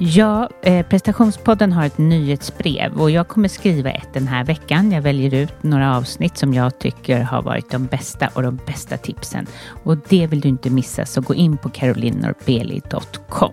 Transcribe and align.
Ja, 0.00 0.48
eh, 0.62 0.86
prestationspodden 0.86 1.72
har 1.72 1.84
ett 1.84 1.98
nyhetsbrev 1.98 3.00
och 3.00 3.10
jag 3.10 3.28
kommer 3.28 3.48
skriva 3.48 3.90
ett 3.90 4.12
den 4.12 4.28
här 4.28 4.44
veckan. 4.44 4.92
Jag 4.92 5.02
väljer 5.02 5.34
ut 5.34 5.62
några 5.62 5.96
avsnitt 5.96 6.36
som 6.36 6.54
jag 6.54 6.78
tycker 6.78 7.20
har 7.20 7.42
varit 7.42 7.70
de 7.70 7.86
bästa 7.86 8.28
och 8.34 8.42
de 8.42 8.58
bästa 8.66 8.96
tipsen. 8.96 9.46
Och 9.84 9.96
det 10.08 10.26
vill 10.26 10.40
du 10.40 10.48
inte 10.48 10.70
missa 10.70 11.06
så 11.06 11.20
gå 11.20 11.34
in 11.34 11.56
på 11.56 11.68
carolinorbeli.com. 11.68 13.52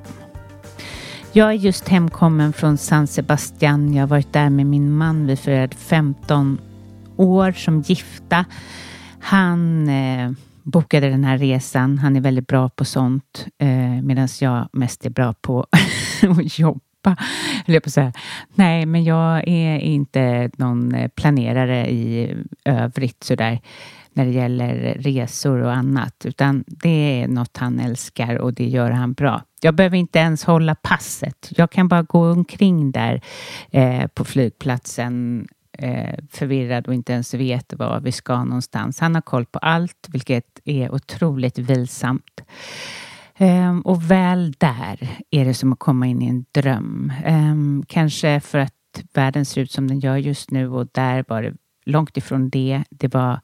Jag 1.31 1.49
är 1.49 1.53
just 1.53 1.87
hemkommen 1.87 2.53
från 2.53 2.77
San 2.77 3.07
Sebastian. 3.07 3.93
Jag 3.93 4.01
har 4.01 4.07
varit 4.07 4.33
där 4.33 4.49
med 4.49 4.65
min 4.65 4.91
man. 4.97 5.27
Vi 5.27 5.35
firade 5.35 5.75
15 5.75 6.61
år 7.17 7.51
som 7.51 7.81
gifta. 7.81 8.45
Han 9.19 9.89
eh, 9.89 10.31
bokade 10.65 11.09
den 11.09 11.23
här 11.23 11.37
resan. 11.37 11.97
Han 11.97 12.15
är 12.15 12.21
väldigt 12.21 12.47
bra 12.47 12.69
på 12.69 12.85
sånt 12.85 13.47
eh, 13.57 14.01
medan 14.01 14.27
jag 14.41 14.69
mest 14.73 15.05
är 15.05 15.09
bra 15.09 15.33
på 15.33 15.65
att 16.29 16.59
jobba. 16.59 16.81
Eller 17.65 17.79
på 17.79 17.89
så 17.89 18.11
Nej, 18.55 18.85
men 18.85 19.03
jag 19.03 19.47
är 19.47 19.77
inte 19.77 20.49
någon 20.57 20.95
eh, 20.95 21.07
planerare 21.07 21.89
i 21.91 22.35
övrigt 22.65 23.23
sådär 23.23 23.59
när 24.13 24.25
det 24.25 24.31
gäller 24.31 24.97
resor 24.99 25.57
och 25.61 25.73
annat, 25.73 26.25
utan 26.25 26.63
det 26.67 27.21
är 27.21 27.27
något 27.27 27.57
han 27.57 27.79
älskar 27.79 28.35
och 28.35 28.53
det 28.53 28.67
gör 28.67 28.91
han 28.91 29.13
bra. 29.13 29.41
Jag 29.61 29.75
behöver 29.75 29.97
inte 29.97 30.19
ens 30.19 30.43
hålla 30.43 30.75
passet. 30.75 31.51
Jag 31.57 31.71
kan 31.71 31.87
bara 31.87 32.03
gå 32.03 32.31
omkring 32.31 32.91
där 32.91 33.21
eh, 33.71 34.07
på 34.07 34.25
flygplatsen 34.25 35.47
eh, 35.77 36.19
förvirrad 36.29 36.87
och 36.87 36.93
inte 36.93 37.13
ens 37.13 37.33
vet 37.33 37.73
var 37.73 37.99
vi 37.99 38.11
ska 38.11 38.43
någonstans. 38.43 38.99
Han 38.99 39.15
har 39.15 39.21
koll 39.21 39.45
på 39.45 39.59
allt, 39.59 40.07
vilket 40.11 40.59
är 40.65 40.93
otroligt 40.93 41.57
vilsamt. 41.57 42.41
Um, 43.37 43.81
och 43.81 44.11
väl 44.11 44.51
där 44.51 45.09
är 45.31 45.45
det 45.45 45.53
som 45.53 45.73
att 45.73 45.79
komma 45.79 46.07
in 46.07 46.21
i 46.21 46.27
en 46.27 46.45
dröm. 46.51 47.13
Um, 47.27 47.85
kanske 47.87 48.39
för 48.39 48.59
att 48.59 49.03
världen 49.13 49.45
ser 49.45 49.61
ut 49.61 49.71
som 49.71 49.87
den 49.87 49.99
gör 49.99 50.17
just 50.17 50.51
nu 50.51 50.69
och 50.69 50.87
där 50.91 51.25
var 51.27 51.41
det 51.41 51.53
långt 51.85 52.17
ifrån 52.17 52.49
det. 52.49 52.83
Det 52.89 53.13
var 53.13 53.39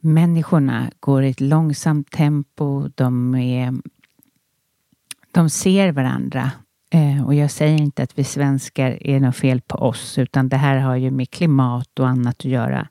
människorna 0.00 0.90
går 1.00 1.22
i 1.22 1.30
ett 1.30 1.40
långsamt 1.40 2.10
tempo. 2.10 2.88
De, 2.94 3.34
är, 3.34 3.74
de 5.32 5.50
ser 5.50 5.92
varandra. 5.92 6.50
Eh, 6.90 7.26
och 7.26 7.34
jag 7.34 7.50
säger 7.50 7.80
inte 7.80 8.02
att 8.02 8.18
vi 8.18 8.24
svenskar 8.24 9.06
är 9.06 9.20
något 9.20 9.36
fel 9.36 9.60
på 9.60 9.78
oss, 9.78 10.18
utan 10.18 10.48
det 10.48 10.56
här 10.56 10.76
har 10.76 10.96
ju 10.96 11.10
med 11.10 11.30
klimat 11.30 11.98
och 12.00 12.08
annat 12.08 12.36
att 12.38 12.44
göra. 12.44 12.88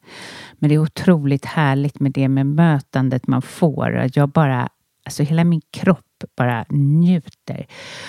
Men 0.53 0.69
det 0.69 0.75
är 0.75 0.79
otroligt 0.79 1.45
härligt 1.45 1.99
med 1.99 2.11
det 2.11 2.27
med 2.27 2.45
mötandet 2.45 3.27
man 3.27 3.41
får. 3.41 4.09
Jag 4.13 4.29
bara 4.29 4.69
Alltså 5.07 5.23
hela 5.23 5.43
min 5.43 5.61
kropp 5.71 6.23
bara 6.37 6.65
njuter. 6.69 7.65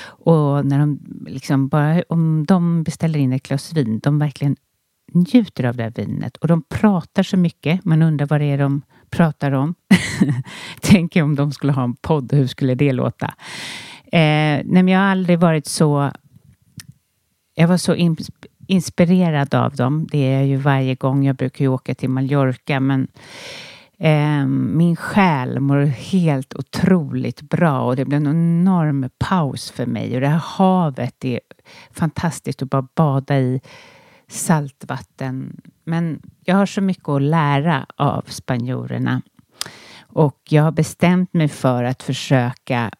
Och 0.06 0.66
när 0.66 0.78
de 0.78 0.98
liksom 1.26 1.68
bara, 1.68 2.02
om 2.08 2.46
de 2.46 2.82
beställer 2.82 3.18
in 3.18 3.32
ett 3.32 3.48
glas 3.48 3.72
vin, 3.72 4.00
de 4.02 4.18
verkligen 4.18 4.56
njuter 5.12 5.64
av 5.64 5.76
det 5.76 5.82
här 5.82 5.92
vinet. 5.96 6.36
Och 6.36 6.48
de 6.48 6.62
pratar 6.62 7.22
så 7.22 7.36
mycket. 7.36 7.84
Man 7.84 8.02
undrar 8.02 8.26
vad 8.26 8.40
det 8.40 8.44
är 8.44 8.58
de 8.58 8.82
pratar 9.10 9.52
om. 9.52 9.74
Tänk 10.80 11.16
om 11.16 11.34
de 11.34 11.52
skulle 11.52 11.72
ha 11.72 11.84
en 11.84 11.94
podd, 11.94 12.32
hur 12.32 12.46
skulle 12.46 12.74
det 12.74 12.92
låta? 12.92 13.34
Eh, 14.12 14.62
nej, 14.64 14.64
men 14.64 14.88
jag 14.88 15.00
har 15.00 15.06
aldrig 15.06 15.38
varit 15.38 15.66
så... 15.66 16.10
Jag 17.54 17.68
var 17.68 17.76
så 17.76 18.16
inspirerad 18.66 19.54
av 19.54 19.76
dem. 19.76 20.06
Det 20.10 20.18
är 20.18 20.32
jag 20.38 20.46
ju 20.46 20.56
varje 20.56 20.94
gång. 20.94 21.24
Jag 21.24 21.36
brukar 21.36 21.64
ju 21.64 21.68
åka 21.68 21.94
till 21.94 22.10
Mallorca, 22.10 22.80
men 22.80 23.08
Eh, 23.98 24.46
min 24.46 24.96
själ 24.96 25.60
mår 25.60 25.84
helt 25.84 26.54
otroligt 26.54 27.42
bra 27.42 27.80
och 27.80 27.96
det 27.96 28.04
blir 28.04 28.16
en 28.16 28.26
enorm 28.26 29.10
paus 29.18 29.70
för 29.70 29.86
mig. 29.86 30.14
Och 30.14 30.20
det 30.20 30.28
här 30.28 30.42
havet 30.44 31.24
är 31.24 31.40
fantastiskt 31.90 32.62
att 32.62 32.70
bara 32.70 32.88
bada 32.94 33.38
i 33.38 33.60
saltvatten. 34.28 35.60
Men 35.84 36.20
jag 36.44 36.56
har 36.56 36.66
så 36.66 36.80
mycket 36.80 37.08
att 37.08 37.22
lära 37.22 37.86
av 37.96 38.24
spanjorerna. 38.28 39.22
Och 40.00 40.40
jag 40.48 40.62
har 40.62 40.72
bestämt 40.72 41.34
mig 41.34 41.48
för 41.48 41.84
att 41.84 42.02
försöka 42.02 42.90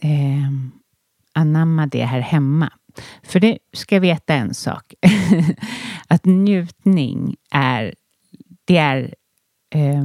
eh, 0.00 0.50
anamma 1.32 1.86
det 1.86 2.04
här 2.04 2.20
hemma. 2.20 2.72
För 3.22 3.40
det 3.40 3.58
ska 3.72 4.00
veta 4.00 4.34
en 4.34 4.54
sak. 4.54 4.94
att 6.08 6.24
njutning 6.24 7.36
är, 7.50 7.94
det 8.64 8.76
är 8.76 9.14
eh, 9.74 10.04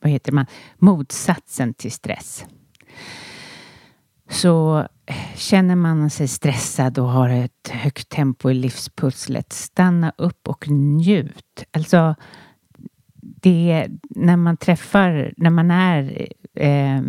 vad 0.00 0.12
heter 0.12 0.32
man, 0.32 0.46
motsatsen 0.78 1.74
till 1.74 1.92
stress. 1.92 2.46
Så 4.30 4.88
känner 5.34 5.76
man 5.76 6.10
sig 6.10 6.28
stressad 6.28 6.98
och 6.98 7.08
har 7.08 7.28
ett 7.28 7.68
högt 7.70 8.08
tempo 8.08 8.50
i 8.50 8.54
livspusslet, 8.54 9.52
stanna 9.52 10.12
upp 10.18 10.48
och 10.48 10.68
njut. 10.68 11.64
Alltså, 11.70 12.14
det 13.22 13.88
när 14.10 14.36
man 14.36 14.56
träffar, 14.56 15.34
när 15.36 15.50
man 15.50 15.70
är 15.70 16.28
eh, 16.54 17.02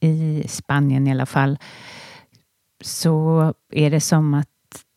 i 0.00 0.44
Spanien 0.48 1.06
i 1.06 1.10
alla 1.10 1.26
fall, 1.26 1.58
så 2.80 3.54
är 3.72 3.90
det 3.90 4.00
som 4.00 4.34
att 4.34 4.48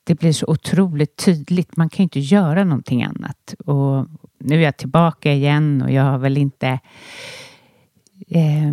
det 0.04 0.16
blir 0.16 0.34
så 0.34 0.46
otroligt 0.48 1.16
tydligt. 1.16 1.78
Man 1.78 1.90
kan 1.90 1.98
ju 1.98 2.04
inte 2.04 2.20
göra 2.20 2.64
någonting 2.64 3.04
annat. 3.04 3.56
Och 3.66 4.06
nu 4.40 4.56
är 4.56 4.64
jag 4.64 4.78
tillbaka 4.78 5.34
igen 5.34 5.82
och 5.82 5.92
jag 5.92 6.04
har 6.04 6.18
väl 6.18 6.38
inte 6.38 6.80
eh, 8.28 8.72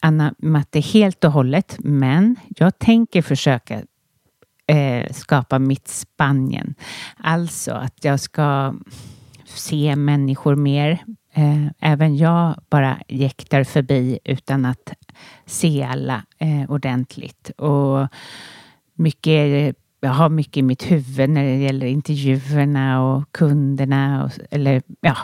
anammat 0.00 0.68
det 0.70 0.80
helt 0.80 1.24
och 1.24 1.32
hållet. 1.32 1.76
Men 1.78 2.36
jag 2.48 2.78
tänker 2.78 3.22
försöka 3.22 3.82
eh, 4.66 5.12
skapa 5.12 5.58
mitt 5.58 5.88
Spanien. 5.88 6.74
Alltså 7.16 7.72
att 7.72 8.04
jag 8.04 8.20
ska 8.20 8.74
se 9.44 9.96
människor 9.96 10.54
mer. 10.54 11.04
Eh, 11.36 11.66
även 11.80 12.16
jag 12.16 12.54
bara 12.70 12.98
jäktar 13.08 13.64
förbi 13.64 14.18
utan 14.24 14.64
att 14.64 14.92
se 15.46 15.82
alla 15.82 16.22
eh, 16.38 16.70
ordentligt. 16.70 17.50
Och 17.50 18.08
mycket 18.94 19.76
jag 20.00 20.10
har 20.10 20.28
mycket 20.28 20.56
i 20.56 20.62
mitt 20.62 20.90
huvud 20.90 21.30
när 21.30 21.44
det 21.44 21.56
gäller 21.56 21.86
intervjuerna 21.86 23.02
och 23.02 23.32
kunderna. 23.32 24.24
Och, 24.24 24.30
eller, 24.50 24.82
ja. 25.00 25.16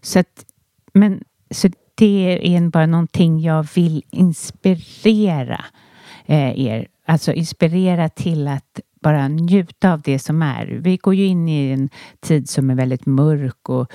så, 0.00 0.18
att, 0.18 0.44
men, 0.92 1.24
så 1.50 1.68
det 1.94 2.56
är 2.56 2.68
bara 2.68 2.86
någonting 2.86 3.40
jag 3.40 3.66
vill 3.74 4.02
inspirera 4.10 5.64
eh, 6.26 6.60
er. 6.60 6.86
Alltså 7.06 7.32
inspirera 7.32 8.08
till 8.08 8.48
att 8.48 8.80
bara 9.00 9.28
njuta 9.28 9.92
av 9.92 10.02
det 10.02 10.18
som 10.18 10.42
är. 10.42 10.66
Vi 10.66 10.96
går 10.96 11.14
ju 11.14 11.26
in 11.26 11.48
i 11.48 11.70
en 11.70 11.88
tid 12.20 12.48
som 12.48 12.70
är 12.70 12.74
väldigt 12.74 13.06
mörk 13.06 13.68
och 13.68 13.92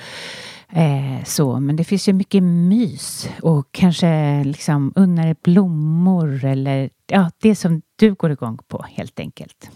eh, 0.72 1.24
så, 1.24 1.60
men 1.60 1.76
det 1.76 1.84
finns 1.84 2.08
ju 2.08 2.12
mycket 2.12 2.42
mys 2.42 3.28
och 3.42 3.68
kanske 3.70 4.44
liksom 4.44 4.92
unna 4.96 5.24
dig 5.24 5.34
blommor 5.42 6.44
eller 6.44 6.90
ja, 7.06 7.30
det 7.40 7.54
som 7.54 7.82
du 7.96 8.14
går 8.14 8.30
igång 8.30 8.58
på 8.68 8.84
helt 8.88 9.20
enkelt. 9.20 9.70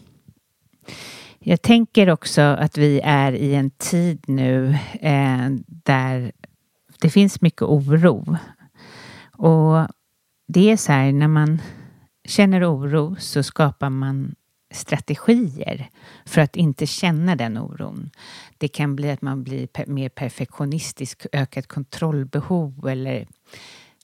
Jag 1.39 1.63
tänker 1.63 2.11
också 2.11 2.41
att 2.41 2.79
vi 2.79 3.01
är 3.05 3.33
i 3.33 3.55
en 3.55 3.71
tid 3.71 4.25
nu 4.27 4.79
eh, 5.01 5.49
där 5.67 6.33
det 7.01 7.11
finns 7.11 7.41
mycket 7.41 7.63
oro. 7.63 8.37
Och 9.37 9.89
det 10.49 10.71
är 10.71 10.77
så 10.77 10.93
här, 10.93 11.13
när 11.13 11.29
man 11.29 11.61
känner 12.25 12.75
oro 12.75 13.17
så 13.19 13.43
skapar 13.43 13.91
man 13.91 14.35
strategier 14.75 15.91
för 16.25 16.41
att 16.41 16.57
inte 16.57 16.87
känna 16.87 17.37
den 17.37 17.59
oron. 17.59 18.11
Det 18.59 18.69
kan 18.69 18.97
bli 18.97 19.11
att 19.11 19.23
man 19.23 19.45
blir 19.45 19.69
mer 19.87 20.09
perfektionistisk, 20.09 21.27
ökat 21.33 21.67
kontrollbehov 21.67 22.89
eller 22.89 23.27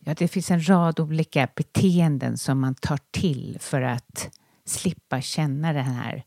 ja, 0.00 0.14
det 0.14 0.28
finns 0.28 0.50
en 0.50 0.69
rad 0.69 1.00
olika 1.00 1.49
beteenden 1.55 2.38
som 2.38 2.61
man 2.61 2.75
tar 2.75 2.99
till 3.11 3.56
för 3.61 3.82
att 3.82 4.38
slippa 4.64 5.20
känna 5.20 5.72
den 5.72 5.84
här 5.84 6.25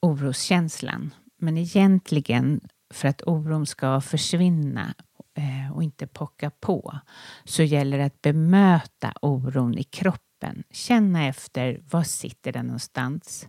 oroskänslan. 0.00 1.14
Men 1.38 1.58
egentligen 1.58 2.60
för 2.90 3.08
att 3.08 3.22
oron 3.26 3.66
ska 3.66 4.00
försvinna 4.00 4.94
eh, 5.34 5.76
och 5.76 5.82
inte 5.82 6.06
pocka 6.06 6.50
på 6.50 6.98
så 7.44 7.62
gäller 7.62 7.98
det 7.98 8.04
att 8.04 8.22
bemöta 8.22 9.12
oron 9.22 9.78
i 9.78 9.82
kroppen. 9.82 10.31
Känna 10.70 11.26
efter, 11.26 11.82
var 11.90 12.02
sitter 12.02 12.52
den 12.52 12.66
någonstans? 12.66 13.46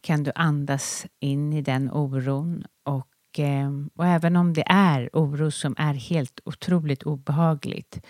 Kan 0.00 0.22
du 0.22 0.32
andas 0.34 1.06
in 1.20 1.52
i 1.52 1.62
den 1.62 1.90
oron? 1.90 2.64
Och, 2.84 3.38
eh, 3.38 3.70
och 3.94 4.06
även 4.06 4.36
om 4.36 4.52
det 4.52 4.64
är 4.66 5.10
oro 5.12 5.50
som 5.50 5.74
är 5.78 5.94
helt 5.94 6.40
otroligt 6.44 7.02
obehagligt 7.02 8.00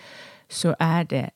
så 0.49 0.75
är 0.79 1.03
det 1.03 1.29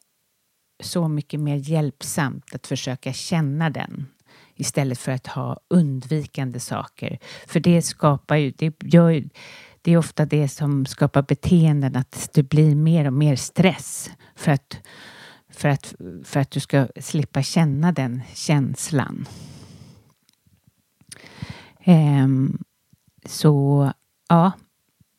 så 0.83 1.07
mycket 1.07 1.39
mer 1.39 1.55
hjälpsamt 1.55 2.55
att 2.55 2.67
försöka 2.67 3.13
känna 3.13 3.69
den 3.69 4.07
istället 4.55 4.99
för 4.99 5.11
att 5.11 5.27
ha 5.27 5.59
undvikande 5.67 6.59
saker. 6.59 7.19
För 7.47 7.59
det 7.59 7.81
skapar 7.81 8.35
ju, 8.35 8.51
det 8.51 8.83
gör 8.83 9.23
det 9.81 9.91
är 9.91 9.97
ofta 9.97 10.25
det 10.25 10.49
som 10.49 10.85
skapar 10.85 11.21
beteenden, 11.21 11.95
att 11.95 12.29
det 12.33 12.43
blir 12.43 12.75
mer 12.75 13.07
och 13.07 13.13
mer 13.13 13.35
stress 13.35 14.11
för 14.35 14.51
att, 14.51 14.77
för 15.59 15.69
att, 15.69 15.95
för 16.23 16.39
att 16.39 16.51
du 16.51 16.59
ska 16.59 16.87
slippa 16.99 17.43
känna 17.43 17.91
den 17.91 18.21
känslan. 18.33 19.25
Um, 21.85 22.63
så 23.25 23.91
ja, 24.29 24.51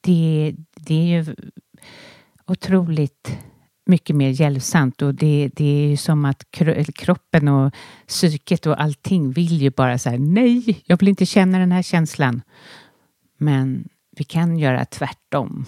det, 0.00 0.54
det 0.74 0.94
är 0.94 1.22
ju 1.22 1.34
otroligt 2.46 3.38
mycket 3.86 4.16
mer 4.16 4.28
hjälpsamt 4.28 5.02
och 5.02 5.14
det, 5.14 5.50
det 5.54 5.84
är 5.84 5.88
ju 5.88 5.96
som 5.96 6.24
att 6.24 6.50
kroppen 6.94 7.48
och 7.48 7.74
psyket 8.06 8.66
och 8.66 8.82
allting 8.82 9.32
vill 9.32 9.62
ju 9.62 9.70
bara 9.70 9.98
så 9.98 10.10
här, 10.10 10.18
nej, 10.18 10.82
jag 10.86 11.00
vill 11.00 11.08
inte 11.08 11.26
känna 11.26 11.58
den 11.58 11.72
här 11.72 11.82
känslan. 11.82 12.42
Men 13.38 13.88
vi 14.16 14.24
kan 14.24 14.58
göra 14.58 14.84
tvärtom 14.84 15.64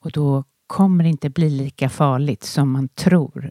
och 0.00 0.10
då 0.10 0.44
kommer 0.66 1.04
det 1.04 1.10
inte 1.10 1.30
bli 1.30 1.50
lika 1.50 1.88
farligt 1.88 2.42
som 2.42 2.70
man 2.70 2.88
tror 2.88 3.50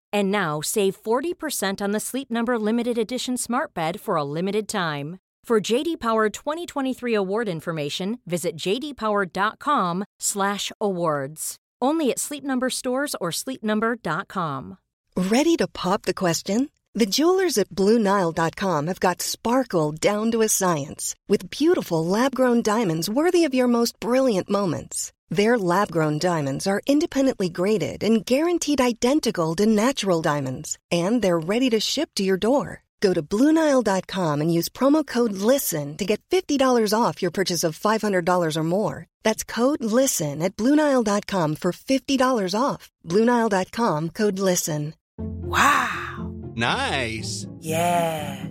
And 0.13 0.31
now 0.31 0.61
save 0.61 0.95
40% 1.01 1.81
on 1.81 1.91
the 1.91 1.99
Sleep 1.99 2.31
Number 2.31 2.57
limited 2.57 2.97
edition 2.97 3.37
smart 3.37 3.73
bed 3.73 3.99
for 3.99 4.15
a 4.15 4.23
limited 4.23 4.67
time. 4.67 5.17
For 5.43 5.59
JD 5.59 5.99
Power 5.99 6.29
2023 6.29 7.13
award 7.13 7.49
information, 7.49 8.19
visit 8.25 8.55
jdpower.com/awards. 8.55 11.55
Only 11.81 12.11
at 12.11 12.19
Sleep 12.19 12.43
Number 12.43 12.69
stores 12.69 13.15
or 13.19 13.31
sleepnumber.com. 13.31 14.77
Ready 15.17 15.57
to 15.57 15.67
pop 15.67 16.03
the 16.03 16.13
question? 16.13 16.69
The 16.93 17.05
jewelers 17.05 17.57
at 17.57 17.69
BlueNile.com 17.69 18.87
have 18.87 18.99
got 18.99 19.21
sparkle 19.21 19.93
down 19.93 20.31
to 20.31 20.41
a 20.41 20.49
science 20.49 21.15
with 21.27 21.49
beautiful 21.49 22.05
lab-grown 22.05 22.61
diamonds 22.61 23.09
worthy 23.09 23.45
of 23.45 23.53
your 23.53 23.67
most 23.67 23.99
brilliant 23.99 24.49
moments. 24.49 25.11
Their 25.31 25.57
lab-grown 25.57 26.19
diamonds 26.19 26.67
are 26.67 26.81
independently 26.85 27.49
graded 27.49 28.03
and 28.03 28.25
guaranteed 28.25 28.81
identical 28.81 29.55
to 29.55 29.65
natural 29.65 30.21
diamonds, 30.21 30.77
and 30.91 31.21
they're 31.21 31.39
ready 31.39 31.69
to 31.69 31.79
ship 31.79 32.09
to 32.15 32.23
your 32.23 32.37
door. 32.37 32.83
Go 32.99 33.13
to 33.13 33.23
Bluenile.com 33.23 34.41
and 34.41 34.53
use 34.53 34.69
promo 34.69 35.05
code 35.05 35.33
LISTEN 35.33 35.97
to 35.97 36.05
get 36.05 36.21
$50 36.29 36.93
off 36.93 37.21
your 37.21 37.31
purchase 37.31 37.63
of 37.63 37.79
$500 37.79 38.57
or 38.57 38.63
more. 38.63 39.07
That's 39.23 39.43
code 39.43 39.83
LISTEN 39.83 40.41
at 40.41 40.55
Bluenile.com 40.55 41.55
for 41.55 41.71
$50 41.71 42.53
off. 42.59 42.91
Bluenile.com 43.07 44.09
code 44.09 44.37
LISTEN. 44.37 44.93
Wow! 45.17 46.31
Nice! 46.55 47.47
Yeah! 47.59 48.50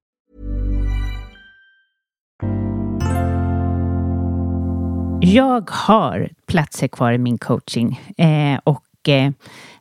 Mm. 5.23 5.35
Jag 5.35 5.69
har 5.69 6.29
platser 6.47 6.87
kvar 6.87 7.11
i 7.11 7.17
min 7.17 7.37
coaching 7.37 7.99
eh, 8.17 8.59
och 8.63 9.09
eh, 9.09 9.31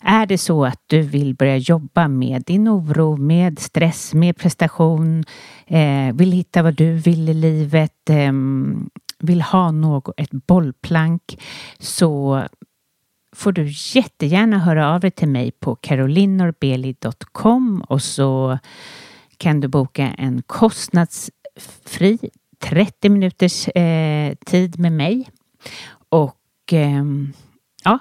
är 0.01 0.27
det 0.27 0.39
så 0.39 0.65
att 0.65 0.83
du 0.87 1.03
vill 1.03 1.35
börja 1.35 1.57
jobba 1.57 2.09
med 2.09 2.43
din 2.43 2.69
oro, 2.69 3.17
med 3.17 3.59
stress, 3.59 4.15
med 4.15 4.37
prestation, 4.37 5.25
eh, 5.67 6.15
vill 6.15 6.33
hitta 6.33 6.63
vad 6.63 6.75
du 6.75 6.93
vill 6.93 7.29
i 7.29 7.35
livet, 7.35 8.11
eh, 8.11 8.33
vill 9.19 9.43
ha 9.43 9.71
något, 9.71 10.21
ett 10.21 10.33
bollplank 10.33 11.43
så 11.79 12.43
får 13.37 13.53
du 13.53 13.73
jättegärna 13.95 14.59
höra 14.59 14.95
av 14.95 15.01
dig 15.01 15.11
till 15.11 15.29
mig 15.29 15.51
på 15.51 15.77
carolinorbeli.com 15.77 17.85
och 17.89 18.03
så 18.03 18.59
kan 19.37 19.61
du 19.61 19.69
boka 19.69 20.15
en 20.19 20.43
kostnadsfri 20.43 22.31
30 22.61 23.09
minuters 23.09 23.69
eh, 23.69 24.35
tid 24.47 24.79
med 24.79 24.93
mig. 24.93 25.29
Och 26.09 26.73
eh, 26.73 27.05
ja, 27.85 27.99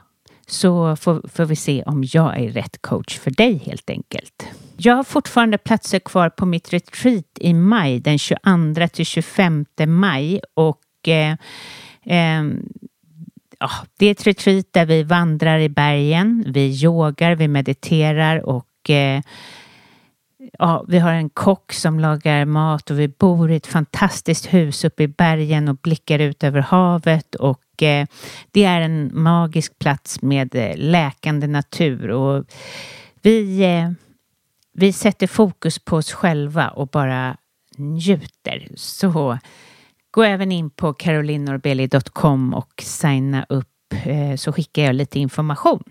så 0.48 0.96
får, 0.96 1.28
får, 1.28 1.46
vi 1.46 1.56
se 1.56 1.84
om 1.84 2.04
jag 2.14 2.40
är 2.40 2.50
rätt 2.50 2.82
coach 2.82 3.20
för 3.20 3.32
dig 3.32 3.58
helt 3.66 3.90
enkelt. 3.90 4.48
Jag 4.78 4.96
har 4.96 5.04
fortfarande 5.04 5.58
platser 5.58 6.00
kvar 6.00 6.30
på 6.30 6.46
mitt 6.46 6.74
retreat 6.74 7.26
i 7.40 7.54
maj, 7.54 8.00
den 8.00 8.20
22 8.20 8.88
till 8.94 9.06
25 9.06 9.66
maj 9.88 10.42
och 10.54 11.08
eh, 11.08 11.36
ehm, 12.06 12.66
ja, 13.60 13.70
det 13.98 14.06
är 14.06 14.12
ett 14.12 14.28
retreat 14.28 14.66
där 14.72 14.86
vi 14.86 15.04
vandrar 15.04 15.60
i 15.60 15.70
bergen, 15.70 16.44
vi 16.48 16.84
yogar, 16.84 17.36
vi 17.36 17.48
mediterar 17.48 18.46
och 18.46 18.90
eh, 18.90 19.22
ja, 20.60 20.86
vi 20.88 21.00
har 21.00 21.14
en 21.14 21.30
kock 21.30 21.74
som 21.74 22.00
lagar 22.00 22.46
mat 22.46 22.92
och 22.92 23.00
vi 23.00 23.08
bor 23.08 23.52
i 23.52 23.56
ett 23.56 23.68
fantastiskt 23.68 24.54
hus 24.54 24.86
uppe 24.86 25.04
i 25.04 25.08
bergen 25.08 25.68
och 25.68 25.76
blickar 25.76 26.20
ut 26.20 26.44
över 26.44 26.60
havet 26.60 27.36
och 27.36 27.84
eh, 27.84 28.08
det 28.52 28.64
är 28.64 28.82
en 28.82 29.12
magisk 29.14 29.80
plats 29.80 30.22
med 30.22 30.56
eh, 30.56 30.78
läkande 30.78 31.48
natur 31.48 32.10
och 32.10 32.46
vi, 33.22 33.64
eh, 33.64 33.92
vi 34.74 34.94
sätter 34.94 35.28
fokus 35.28 35.80
på 35.80 35.96
oss 35.96 36.12
själva 36.12 36.70
och 36.70 36.88
bara 36.88 37.38
njuter. 37.78 38.68
Så 38.76 39.38
gå 40.12 40.24
även 40.24 40.52
in 40.52 40.70
på 40.70 40.94
carolinorbeli.com 40.94 42.54
och 42.54 42.84
signa 42.84 43.46
upp 43.50 43.94
eh, 44.06 44.36
så 44.36 44.54
skickar 44.54 44.84
jag 44.84 44.96
lite 44.96 45.20
information. 45.20 45.84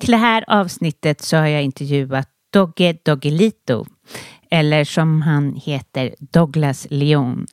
Till 0.00 0.10
det 0.10 0.16
här 0.16 0.44
avsnittet 0.46 1.20
så 1.20 1.36
har 1.36 1.46
jag 1.46 1.62
intervjuat 1.62 2.28
Dogge 2.52 2.98
Doggelito, 3.02 3.86
eller 4.50 4.84
som 4.84 5.22
han 5.22 5.54
heter 5.54 6.14
Douglas 6.18 6.86
Leon. 6.90 7.46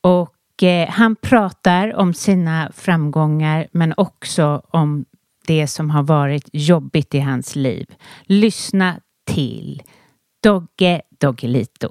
Och 0.00 0.62
eh, 0.62 0.88
han 0.88 1.16
pratar 1.16 1.94
om 1.96 2.14
sina 2.14 2.72
framgångar 2.74 3.68
men 3.72 3.94
också 3.96 4.62
om 4.70 5.04
det 5.46 5.66
som 5.66 5.90
har 5.90 6.02
varit 6.02 6.48
jobbigt 6.52 7.14
i 7.14 7.20
hans 7.20 7.56
liv. 7.56 7.86
Lyssna 8.22 9.00
till 9.26 9.82
Dogge 10.42 11.02
Doggelito. 11.20 11.90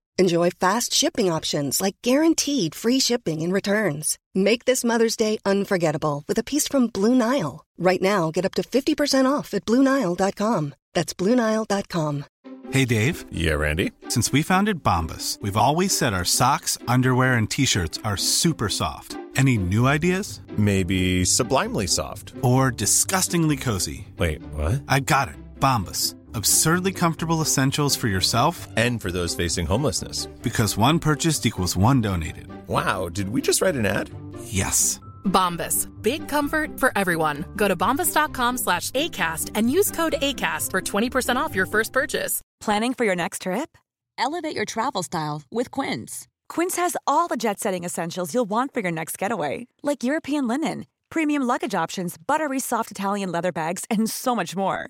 Enjoy 0.21 0.51
fast 0.51 0.93
shipping 0.93 1.31
options 1.31 1.81
like 1.81 1.95
guaranteed 2.03 2.75
free 2.75 2.99
shipping 2.99 3.41
and 3.41 3.51
returns. 3.51 4.19
Make 4.35 4.65
this 4.65 4.83
Mother's 4.83 5.15
Day 5.15 5.39
unforgettable 5.47 6.23
with 6.27 6.37
a 6.37 6.43
piece 6.43 6.67
from 6.67 6.91
Blue 6.93 7.15
Nile. 7.15 7.65
Right 7.79 8.03
now, 8.03 8.29
get 8.29 8.45
up 8.45 8.53
to 8.57 8.61
50% 8.61 9.25
off 9.25 9.55
at 9.55 9.65
BlueNile.com. 9.65 10.75
That's 10.93 11.15
BlueNile.com. 11.15 12.25
Hey 12.69 12.85
Dave. 12.85 13.25
Yeah, 13.31 13.55
Randy. 13.55 13.93
Since 14.09 14.31
we 14.31 14.43
founded 14.43 14.83
Bombus, 14.83 15.39
we've 15.41 15.57
always 15.57 15.97
said 15.97 16.13
our 16.13 16.23
socks, 16.23 16.77
underwear, 16.87 17.33
and 17.33 17.49
t 17.49 17.65
shirts 17.65 17.97
are 18.03 18.15
super 18.15 18.69
soft. 18.69 19.17
Any 19.35 19.57
new 19.57 19.87
ideas? 19.87 20.41
Maybe 20.55 21.25
sublimely 21.25 21.87
soft. 21.87 22.33
Or 22.43 22.69
disgustingly 22.69 23.57
cozy. 23.57 24.07
Wait, 24.19 24.43
what? 24.53 24.83
I 24.87 24.99
got 24.99 25.29
it. 25.29 25.35
Bombus. 25.59 26.13
Absurdly 26.33 26.93
comfortable 26.93 27.41
essentials 27.41 27.95
for 27.95 28.07
yourself 28.07 28.67
and 28.77 29.01
for 29.01 29.11
those 29.11 29.35
facing 29.35 29.65
homelessness. 29.65 30.27
Because 30.41 30.77
one 30.77 30.99
purchased 30.99 31.45
equals 31.45 31.75
one 31.75 32.01
donated. 32.01 32.47
Wow, 32.67 33.09
did 33.09 33.29
we 33.29 33.41
just 33.41 33.61
write 33.61 33.75
an 33.75 33.85
ad? 33.85 34.09
Yes. 34.45 34.99
Bombas. 35.25 35.87
Big 36.01 36.27
comfort 36.27 36.79
for 36.79 36.91
everyone. 36.95 37.45
Go 37.55 37.67
to 37.67 37.75
bombas.com 37.75 38.57
slash 38.57 38.91
ACAST 38.91 39.51
and 39.55 39.71
use 39.71 39.91
code 39.91 40.13
ACAST 40.21 40.71
for 40.71 40.81
20% 40.81 41.35
off 41.35 41.55
your 41.55 41.65
first 41.65 41.93
purchase. 41.93 42.41
Planning 42.59 42.93
for 42.93 43.05
your 43.05 43.15
next 43.15 43.43
trip? 43.43 43.77
Elevate 44.17 44.55
your 44.55 44.65
travel 44.65 45.03
style 45.03 45.41
with 45.51 45.71
Quince. 45.71 46.27
Quince 46.47 46.75
has 46.75 46.95
all 47.07 47.27
the 47.27 47.37
jet 47.37 47.59
setting 47.59 47.83
essentials 47.83 48.33
you'll 48.33 48.49
want 48.49 48.73
for 48.73 48.79
your 48.81 48.91
next 48.91 49.17
getaway, 49.17 49.67
like 49.83 50.03
European 50.03 50.47
linen, 50.47 50.85
premium 51.09 51.43
luggage 51.43 51.75
options, 51.75 52.17
buttery 52.17 52.59
soft 52.59 52.91
Italian 52.91 53.31
leather 53.31 53.51
bags, 53.51 53.85
and 53.89 54.09
so 54.09 54.35
much 54.35 54.55
more. 54.55 54.89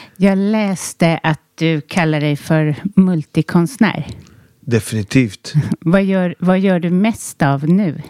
Jag 0.21 0.37
läste 0.37 1.19
att 1.23 1.39
du 1.55 1.81
kallar 1.81 2.19
dig 2.19 2.35
för 2.35 2.75
multikonstnär. 2.95 4.07
Definitivt. 4.59 5.53
vad, 5.79 6.03
gör, 6.03 6.35
vad 6.39 6.59
gör 6.59 6.79
du 6.79 6.89
mest 6.89 7.41
av 7.41 7.69
nu? 7.69 8.01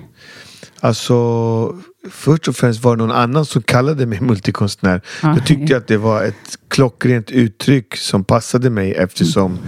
Alltså, 0.79 1.79
först 2.09 2.47
och 2.47 2.55
främst 2.55 2.83
var 2.83 2.95
det 2.95 3.03
någon 3.03 3.15
annan 3.15 3.45
som 3.45 3.61
kallade 3.61 4.05
mig 4.05 4.21
multikonstnär. 4.21 5.01
Ja. 5.23 5.33
Jag 5.35 5.45
tyckte 5.45 5.77
att 5.77 5.87
det 5.87 5.97
var 5.97 6.23
ett 6.23 6.59
klockrent 6.67 7.31
uttryck 7.31 7.95
som 7.95 8.23
passade 8.23 8.69
mig 8.69 8.93
eftersom 8.93 9.59